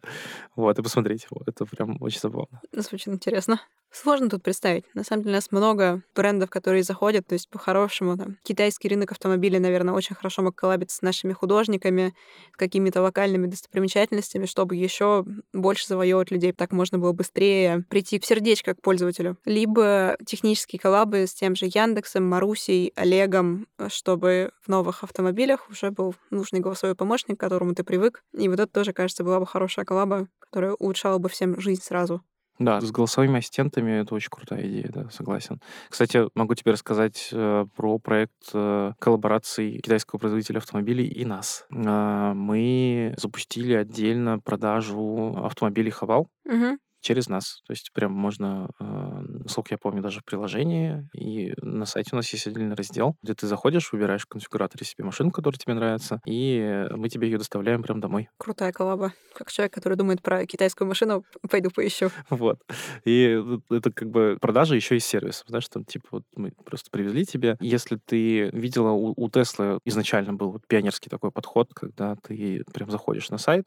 Вот, 0.57 0.79
и 0.79 0.83
посмотрите. 0.83 1.27
Это 1.47 1.65
прям 1.65 1.97
очень 2.01 2.21
забавно. 2.21 2.61
Звучит 2.73 3.09
интересно. 3.09 3.61
Сложно 3.95 4.29
тут 4.29 4.43
представить. 4.43 4.85
На 4.93 5.05
самом 5.05 5.23
деле 5.23 5.35
у 5.35 5.37
нас 5.37 5.53
много 5.53 6.03
брендов, 6.17 6.51
которые 6.51 6.83
заходят, 6.83 7.29
то 7.29 7.35
есть 7.35 7.49
по-хорошему 7.49 8.17
там 8.17 8.39
китайский 8.43 8.89
рынок 8.89 9.13
автомобилей, 9.13 9.61
наверное, 9.61 9.95
очень 9.95 10.17
хорошо 10.17 10.43
мог 10.43 10.57
коллабиться 10.57 10.97
с 10.97 11.03
нашими 11.03 11.33
художниками, 11.33 12.13
с 12.53 12.57
какими-то 12.57 13.03
локальными 13.03 13.47
достопримечательностями, 13.47 14.47
чтобы 14.47 14.75
еще 14.75 15.25
больше 15.53 15.87
завоевывать 15.87 16.33
людей. 16.33 16.53
Так 16.53 16.73
можно 16.73 16.99
было 16.99 17.13
быстрее 17.13 17.85
прийти 17.89 18.19
в 18.19 18.27
сердечко 18.27 18.75
к 18.75 18.83
пользователю. 18.83 19.39
Либо 19.45 20.17
технические 20.27 20.81
коллабы 20.81 21.29
с 21.29 21.33
тем 21.33 21.55
же 21.55 21.67
Яндексом, 21.67 22.29
Марусей, 22.29 22.93
Олегом, 22.97 23.69
чтобы 23.87 24.51
в 24.61 24.69
новых 24.69 25.05
автомобилях 25.05 25.71
уже 25.71 25.93
был 25.93 26.17
нужный 26.31 26.59
голосовой 26.59 26.97
помощник, 26.97 27.37
к 27.37 27.41
которому 27.41 27.77
ты 27.77 27.85
привык. 27.85 28.25
И 28.37 28.49
вот 28.49 28.59
это 28.59 28.73
тоже, 28.73 28.93
кажется, 28.93 29.23
была 29.23 29.39
бы 29.39 29.47
хорошая 29.47 29.85
коллаба, 29.85 30.27
которая 30.41 30.73
улучшала 30.73 31.19
бы 31.19 31.29
всем 31.29 31.61
жизнь 31.61 31.81
сразу. 31.81 32.25
Да, 32.59 32.81
с 32.81 32.91
голосовыми 32.93 33.39
ассистентами 33.39 34.01
это 34.03 34.15
очень 34.15 34.31
крутая 34.31 34.67
идея, 34.69 34.89
да, 34.93 35.11
согласен. 35.11 35.61
Кстати, 35.89 36.29
могу 36.35 36.55
тебе 36.55 36.73
рассказать 36.73 37.29
э, 37.33 37.67
про 37.75 37.99
проект 37.99 38.33
э, 38.53 38.93
коллаборации 39.01 39.79
китайского 39.79 40.19
производителя 40.21 40.59
автомобилей 40.59 41.07
и 41.07 41.25
нас. 41.25 41.67
Э, 41.71 42.33
мы 42.35 43.15
запустили 43.17 43.75
отдельно 43.75 44.39
продажу 44.39 45.37
автомобилей 45.45 45.91
Хавал 45.91 46.29
Мгм. 46.45 46.79
через 47.01 47.29
нас. 47.29 47.61
То 47.67 47.73
есть 47.73 47.91
прям 47.93 48.13
можно, 48.13 48.71
э, 48.81 49.23
насколько 49.45 49.75
я 49.75 49.79
помню, 49.79 50.03
даже 50.03 50.21
в 50.21 50.25
приложении. 50.25 51.09
И 51.15 51.55
на 51.61 51.87
сайте 51.87 52.11
у 52.13 52.17
нас 52.17 52.29
есть 52.33 52.47
отдельный 52.47 52.75
раздел, 52.75 53.17
где 53.23 53.35
ты 53.35 53.47
заходишь, 53.47 53.93
выбираешь 53.93 54.23
в 54.23 54.29
конфигураторе 54.29 54.85
себе 54.85 55.05
машину, 55.05 55.31
которая 55.31 55.59
тебе 55.59 55.75
нравится, 55.75 56.21
и 56.27 56.87
мы 56.91 57.09
тебе 57.09 57.29
ее 57.29 57.39
доставляем 57.39 57.83
прям 57.83 58.01
домой. 58.01 58.29
Крутая 58.39 58.73
коллаба. 58.73 59.13
Как 59.35 59.51
человек, 59.51 59.73
который 59.75 59.97
думает 59.97 60.23
про 60.23 60.47
китайскую 60.47 60.89
машину, 60.89 61.25
пойду 61.51 61.71
поищу. 61.71 62.11
Вот. 62.31 62.59
И 63.05 63.43
это 63.71 63.93
как 63.93 64.11
бы 64.11 64.37
продажа 64.41 64.75
еще 64.75 64.97
и 64.97 65.01
сервисов, 65.01 65.47
знаешь, 65.49 65.69
там 65.69 65.85
типа 65.85 66.07
вот 66.11 66.25
мы 66.37 66.53
просто 66.65 66.91
привезли 66.91 67.25
тебе. 67.25 67.57
Если 67.61 67.99
ты 68.05 68.51
видела, 68.51 68.91
у, 68.91 69.29
Теслы 69.31 69.79
изначально 69.85 70.35
был 70.35 70.53
вот 70.53 70.67
пионерский 70.67 71.09
такой 71.09 71.31
подход, 71.31 71.73
когда 71.75 72.17
ты 72.17 72.63
прям 72.73 72.91
заходишь 72.91 73.31
на 73.31 73.39
сайт, 73.39 73.67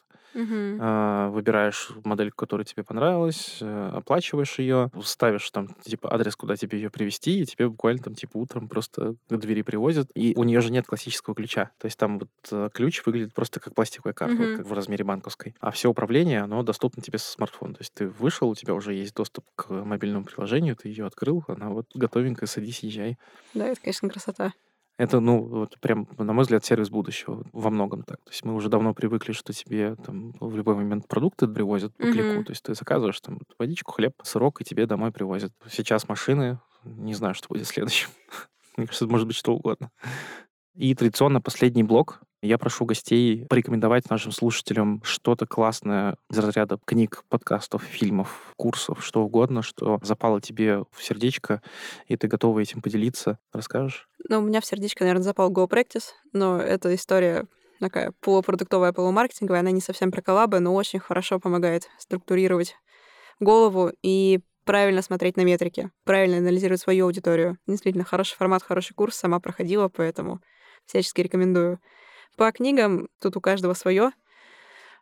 а, 0.79 1.29
выбираешь 1.29 1.91
модель, 2.03 2.31
которая 2.31 2.65
тебе 2.65 2.83
понравилась, 2.83 3.57
э, 3.61 3.91
оплачиваешь 3.93 4.59
ее, 4.59 4.91
ставишь 5.03 5.49
там 5.49 5.66
типа 5.83 6.13
адрес, 6.13 6.35
куда 6.35 6.55
тебе 6.55 6.77
ее 6.79 6.89
привезти, 6.89 7.41
и 7.41 7.45
тебе 7.45 7.69
буквально 7.69 8.01
там 8.03 8.15
типа 8.15 8.37
утром 8.37 8.67
просто 8.67 9.15
к 9.29 9.37
двери 9.37 9.61
привозят. 9.61 10.09
И 10.15 10.33
у 10.35 10.43
нее 10.43 10.61
же 10.61 10.71
нет 10.71 10.85
классического 10.87 11.35
ключа. 11.35 11.71
То 11.77 11.85
есть 11.85 11.97
там 11.97 12.19
вот 12.19 12.29
э, 12.51 12.69
ключ 12.73 13.01
выглядит 13.05 13.33
просто 13.33 13.59
как 13.59 13.73
пластиковая 13.75 14.13
карта, 14.13 14.35
вот 14.35 14.47
Мгм. 14.47 14.57
как 14.57 14.65
в 14.67 14.73
размере 14.73 15.03
банковской. 15.03 15.55
А 15.59 15.71
все 15.71 15.89
управление, 15.89 16.41
оно 16.41 16.63
доступно 16.63 17.01
тебе 17.01 17.17
со 17.17 17.31
смартфона. 17.31 17.73
То 17.73 17.81
есть 17.81 17.93
ты 17.93 18.07
вышел, 18.07 18.49
у 18.49 18.55
тебя 18.55 18.73
уже 18.73 18.93
есть 18.93 19.15
доступ 19.15 19.45
к 19.55 19.69
мобильному 19.69 20.25
приложению, 20.25 20.75
ты 20.75 20.89
ее 20.89 21.05
открыл, 21.05 21.43
она 21.47 21.69
вот 21.69 21.87
готовенькая, 21.93 22.47
садись, 22.47 22.79
езжай. 22.83 23.17
Да, 23.53 23.67
это, 23.67 23.81
конечно, 23.81 24.09
красота. 24.09 24.53
Это, 24.97 25.19
ну, 25.19 25.43
вот 25.43 25.79
прям, 25.79 26.07
на 26.17 26.33
мой 26.33 26.41
взгляд, 26.41 26.65
сервис 26.65 26.89
будущего 26.89 27.45
во 27.53 27.69
многом 27.69 28.01
так. 28.01 28.17
То 28.23 28.31
есть 28.31 28.43
мы 28.43 28.55
уже 28.55 28.67
давно 28.67 28.95
привыкли, 28.95 29.31
что 29.31 29.53
тебе 29.53 29.95
там 29.95 30.33
в 30.39 30.55
любой 30.55 30.75
момент 30.75 31.07
продукты 31.07 31.47
привозят 31.47 31.95
по 31.95 32.03
клику. 32.03 32.35
Мгм. 32.37 32.45
То 32.45 32.51
есть 32.51 32.63
ты 32.63 32.73
заказываешь 32.73 33.19
там 33.21 33.39
водичку, 33.59 33.91
хлеб, 33.91 34.13
сырок, 34.23 34.59
и 34.61 34.63
тебе 34.63 34.87
домой 34.87 35.11
привозят. 35.11 35.53
Сейчас 35.69 36.09
машины, 36.09 36.59
не 36.83 37.13
знаю, 37.13 37.35
что 37.35 37.47
будет 37.49 37.67
следующим. 37.67 38.09
Мне 38.75 38.87
кажется, 38.87 39.07
может 39.07 39.27
быть 39.27 39.35
что 39.35 39.53
угодно. 39.53 39.91
И 40.73 40.93
традиционно 40.95 41.41
последний 41.41 41.83
блок. 41.83 42.21
Я 42.41 42.59
прошу 42.59 42.85
гостей 42.85 43.45
порекомендовать 43.49 44.09
нашим 44.11 44.31
слушателям 44.31 45.01
что-то 45.03 45.47
классное 45.47 46.17
из 46.29 46.37
разряда 46.37 46.77
книг, 46.85 47.23
подкастов, 47.29 47.81
фильмов, 47.83 48.53
курсов, 48.57 49.03
что 49.03 49.23
угодно, 49.23 49.63
что 49.63 49.99
запало 50.03 50.39
тебе 50.39 50.83
в 50.91 51.03
сердечко, 51.03 51.63
и 52.07 52.15
ты 52.15 52.27
готова 52.27 52.59
этим 52.59 52.83
поделиться. 52.83 53.39
Расскажешь? 53.53 54.07
Ну, 54.29 54.37
у 54.37 54.41
меня 54.41 54.61
в 54.61 54.65
сердечко, 54.65 55.03
наверное, 55.03 55.23
запал 55.23 55.51
Go 55.51 55.67
Practice, 55.67 56.11
но 56.31 56.59
эта 56.59 56.93
история 56.93 57.47
такая 57.79 58.13
полупродуктовая, 58.21 58.93
полумаркетинговая, 58.93 59.61
она 59.61 59.71
не 59.71 59.81
совсем 59.81 60.11
про 60.11 60.21
коллабы, 60.21 60.59
но 60.59 60.75
очень 60.75 60.99
хорошо 60.99 61.39
помогает 61.39 61.89
структурировать 61.97 62.75
голову 63.39 63.91
и 64.03 64.41
правильно 64.63 65.01
смотреть 65.01 65.37
на 65.37 65.41
метрики, 65.41 65.89
правильно 66.03 66.37
анализировать 66.37 66.81
свою 66.81 67.05
аудиторию. 67.05 67.57
Действительно, 67.65 68.03
хороший 68.03 68.35
формат, 68.35 68.61
хороший 68.61 68.93
курс, 68.93 69.15
сама 69.15 69.39
проходила, 69.39 69.87
поэтому 69.87 70.39
всячески 70.85 71.21
рекомендую. 71.21 71.79
По 72.37 72.51
книгам 72.51 73.09
тут 73.19 73.35
у 73.35 73.41
каждого 73.41 73.73
свое, 73.73 74.11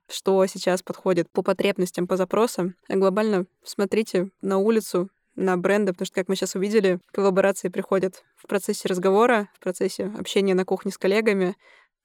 что 0.09 0.45
сейчас 0.45 0.81
подходит 0.81 1.29
по 1.29 1.43
потребностям, 1.43 2.07
по 2.07 2.15
запросам. 2.15 2.75
А 2.87 2.95
глобально 2.95 3.45
смотрите 3.61 4.29
на 4.41 4.57
улицу, 4.57 5.09
на 5.35 5.57
бренды, 5.57 5.91
потому 5.91 6.05
что, 6.05 6.15
как 6.15 6.29
мы 6.29 6.37
сейчас 6.37 6.55
увидели, 6.55 6.99
коллаборации 7.11 7.67
приходят 7.67 8.23
в 8.37 8.47
процессе 8.47 8.87
разговора, 8.87 9.49
в 9.53 9.59
процессе 9.59 10.05
общения 10.17 10.53
на 10.53 10.63
кухне 10.63 10.93
с 10.93 10.97
коллегами, 10.97 11.57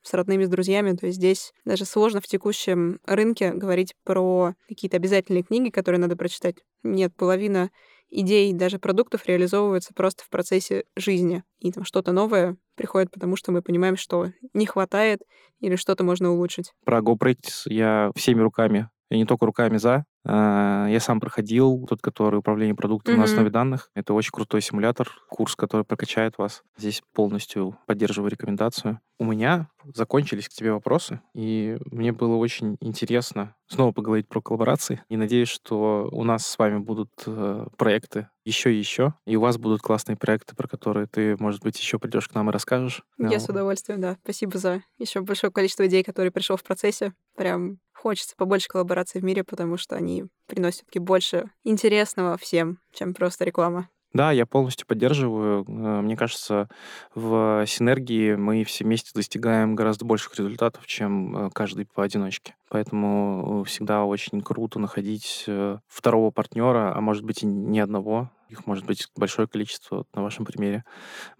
с 0.02 0.12
родными, 0.14 0.44
с 0.44 0.48
друзьями. 0.48 0.96
То 0.96 1.06
есть 1.06 1.18
здесь 1.18 1.52
даже 1.64 1.84
сложно 1.84 2.20
в 2.20 2.26
текущем 2.26 2.98
рынке 3.06 3.52
говорить 3.52 3.94
про 4.02 4.54
какие-то 4.68 4.96
обязательные 4.96 5.44
книги, 5.44 5.70
которые 5.70 6.00
надо 6.00 6.16
прочитать. 6.16 6.56
Нет, 6.82 7.14
половина 7.14 7.70
идей, 8.10 8.52
даже 8.52 8.78
продуктов 8.78 9.26
реализовываются 9.26 9.94
просто 9.94 10.24
в 10.24 10.28
процессе 10.28 10.84
жизни. 10.96 11.42
И 11.58 11.72
там 11.72 11.84
что-то 11.84 12.12
новое 12.12 12.56
приходит, 12.76 13.10
потому 13.10 13.36
что 13.36 13.52
мы 13.52 13.62
понимаем, 13.62 13.96
что 13.96 14.28
не 14.54 14.66
хватает 14.66 15.20
или 15.60 15.76
что-то 15.76 16.04
можно 16.04 16.30
улучшить. 16.30 16.72
Про 16.84 17.00
GoPractice 17.00 17.66
я 17.66 18.10
всеми 18.16 18.40
руками, 18.40 18.88
и 19.10 19.16
не 19.16 19.26
только 19.26 19.46
руками 19.46 19.76
за, 19.76 20.04
я 20.24 20.98
сам 21.00 21.20
проходил 21.20 21.86
тот, 21.88 22.02
который 22.02 22.36
управление 22.36 22.74
продуктом 22.74 23.14
mm-hmm. 23.14 23.18
на 23.18 23.24
основе 23.24 23.50
данных. 23.50 23.90
Это 23.94 24.12
очень 24.12 24.32
крутой 24.32 24.60
симулятор, 24.60 25.10
курс, 25.28 25.56
который 25.56 25.84
прокачает 25.84 26.36
вас. 26.38 26.62
Здесь 26.76 27.02
полностью 27.14 27.78
поддерживаю 27.86 28.30
рекомендацию. 28.30 29.00
У 29.18 29.24
меня 29.24 29.68
закончились 29.94 30.48
к 30.48 30.52
тебе 30.52 30.72
вопросы, 30.72 31.20
и 31.34 31.78
мне 31.90 32.12
было 32.12 32.36
очень 32.36 32.76
интересно 32.80 33.54
снова 33.68 33.92
поговорить 33.92 34.28
про 34.28 34.40
коллаборации. 34.40 35.02
И 35.08 35.16
надеюсь, 35.16 35.48
что 35.48 36.08
у 36.10 36.24
нас 36.24 36.46
с 36.46 36.58
вами 36.58 36.78
будут 36.78 37.10
э, 37.26 37.66
проекты 37.76 38.28
еще 38.44 38.72
и 38.72 38.78
еще, 38.78 39.14
и 39.26 39.36
у 39.36 39.40
вас 39.40 39.58
будут 39.58 39.82
классные 39.82 40.16
проекты, 40.16 40.56
про 40.56 40.66
которые 40.66 41.06
ты, 41.06 41.36
может 41.36 41.62
быть, 41.62 41.78
еще 41.78 41.98
придешь 41.98 42.28
к 42.28 42.34
нам 42.34 42.48
и 42.48 42.52
расскажешь. 42.52 43.02
Я 43.18 43.28
ну. 43.28 43.38
с 43.38 43.48
удовольствием, 43.48 44.00
да. 44.00 44.16
Спасибо 44.24 44.58
за 44.58 44.82
еще 44.98 45.20
большое 45.20 45.52
количество 45.52 45.86
идей, 45.86 46.02
которые 46.02 46.32
пришел 46.32 46.56
в 46.56 46.64
процессе. 46.64 47.12
Прям 47.36 47.78
хочется 48.00 48.34
побольше 48.36 48.68
коллабораций 48.68 49.20
в 49.20 49.24
мире, 49.24 49.44
потому 49.44 49.76
что 49.76 49.96
они 49.96 50.24
приносят 50.46 50.86
таки 50.86 50.98
больше 50.98 51.50
интересного 51.64 52.36
всем, 52.36 52.78
чем 52.92 53.14
просто 53.14 53.44
реклама. 53.44 53.88
Да, 54.12 54.32
я 54.32 54.44
полностью 54.44 54.86
поддерживаю. 54.88 55.64
Э, 55.68 56.00
мне 56.00 56.16
кажется, 56.16 56.68
в 57.14 57.64
синергии 57.66 58.34
мы 58.34 58.64
все 58.64 58.84
вместе 58.84 59.10
достигаем 59.14 59.76
гораздо 59.76 60.04
больших 60.04 60.34
результатов, 60.36 60.86
чем 60.86 61.36
э, 61.36 61.50
каждый 61.52 61.86
поодиночке. 61.86 62.56
Поэтому 62.68 63.62
всегда 63.64 64.04
очень 64.04 64.40
круто 64.40 64.80
находить 64.80 65.44
э, 65.46 65.78
второго 65.86 66.32
партнера, 66.32 66.92
а 66.94 67.00
может 67.00 67.22
быть 67.24 67.44
и 67.44 67.46
не 67.46 67.78
одного, 67.78 68.30
их 68.50 68.66
может 68.66 68.84
быть 68.84 69.08
большое 69.16 69.48
количество 69.48 70.04
на 70.14 70.22
вашем 70.22 70.44
примере. 70.44 70.84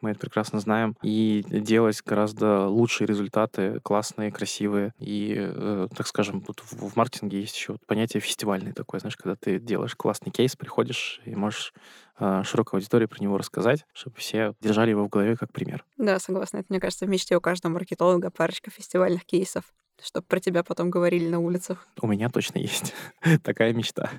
Мы 0.01 0.11
это 0.11 0.21
прекрасно 0.21 0.61
знаем. 0.61 0.97
И 1.03 1.45
делать 1.49 2.01
гораздо 2.05 2.67
лучшие 2.67 3.07
результаты, 3.07 3.81
классные, 3.81 4.31
красивые. 4.31 4.93
И, 4.99 5.35
э, 5.39 5.89
так 5.95 6.07
скажем, 6.07 6.43
вот 6.47 6.61
в, 6.61 6.91
в 6.91 6.97
маркетинге 6.97 7.41
есть 7.41 7.57
еще 7.57 7.73
вот 7.73 7.87
понятие 7.87 8.21
фестивальное 8.21 8.73
такое, 8.73 9.01
знаешь, 9.01 9.17
когда 9.17 9.37
ты 9.37 9.59
делаешь 9.59 9.95
классный 9.95 10.31
кейс, 10.33 10.57
приходишь 10.57 11.21
и 11.25 11.35
можешь 11.35 11.73
э, 12.19 12.43
широкой 12.45 12.79
аудитории 12.79 13.07
про 13.07 13.23
него 13.23 13.39
рассказать, 13.39 13.85
чтобы 13.93 14.17
все 14.17 14.55
держали 14.61 14.91
его 14.91 15.05
в 15.05 15.09
голове 15.09 15.37
как 15.37 15.53
пример. 15.53 15.85
Да, 15.97 16.19
согласна. 16.19 16.59
Это, 16.59 16.67
мне 16.71 16.81
кажется, 16.81 17.07
в 17.07 17.09
мечте 17.09 17.37
у 17.37 17.41
каждого 17.41 17.73
маркетолога 17.73 18.31
парочка 18.31 18.71
фестивальных 18.71 19.25
кейсов 19.25 19.65
чтобы 20.03 20.27
про 20.27 20.41
тебя 20.41 20.63
потом 20.63 20.91
говорили 20.91 21.29
на 21.29 21.41
улицах. 21.41 21.87
У 22.01 22.07
меня 22.07 22.29
точно 22.29 22.59
есть 22.61 22.95
такая 23.43 23.73
мечта. 23.73 24.11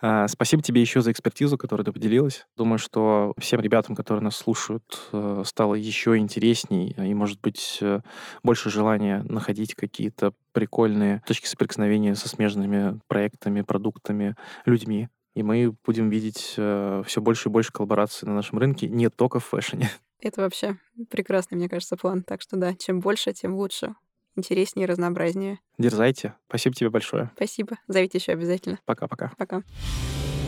А, 0.00 0.28
спасибо 0.28 0.62
тебе 0.62 0.80
еще 0.80 1.00
за 1.00 1.12
экспертизу, 1.12 1.58
которую 1.58 1.84
ты 1.84 1.92
поделилась. 1.92 2.46
Думаю, 2.56 2.78
что 2.78 3.34
всем 3.38 3.60
ребятам, 3.60 3.94
которые 3.94 4.22
нас 4.22 4.36
слушают, 4.36 5.08
э, 5.12 5.42
стало 5.46 5.74
еще 5.74 6.16
интересней 6.16 6.94
и, 6.98 7.14
может 7.14 7.40
быть, 7.40 7.78
э, 7.80 8.00
больше 8.42 8.70
желания 8.70 9.22
находить 9.28 9.74
какие-то 9.74 10.32
прикольные 10.52 11.22
точки 11.26 11.46
соприкосновения 11.46 12.14
со 12.14 12.28
смежными 12.28 13.00
проектами, 13.06 13.62
продуктами, 13.62 14.36
людьми. 14.64 15.08
И 15.34 15.42
мы 15.42 15.74
будем 15.84 16.10
видеть 16.10 16.54
э, 16.56 17.02
все 17.06 17.20
больше 17.20 17.48
и 17.48 17.52
больше 17.52 17.72
коллабораций 17.72 18.28
на 18.28 18.34
нашем 18.34 18.58
рынке, 18.58 18.88
не 18.88 19.10
только 19.10 19.40
в 19.40 19.44
фэшне. 19.44 19.90
Это 20.20 20.40
вообще 20.40 20.78
прекрасный, 21.10 21.56
мне 21.56 21.68
кажется, 21.68 21.96
план. 21.96 22.22
Так 22.22 22.40
что 22.40 22.56
да, 22.56 22.74
чем 22.74 23.00
больше, 23.00 23.32
тем 23.32 23.54
лучше 23.54 23.94
интереснее 24.36 24.84
и 24.84 24.90
разнообразнее. 24.90 25.58
Дерзайте. 25.78 26.34
Спасибо 26.48 26.74
тебе 26.74 26.90
большое. 26.90 27.30
Спасибо. 27.36 27.76
Зовите 27.88 28.18
еще 28.18 28.32
обязательно. 28.32 28.78
Пока-пока. 28.84 29.32
Пока. 29.36 29.58
-пока. 29.58 29.62
Пока. 29.62 30.43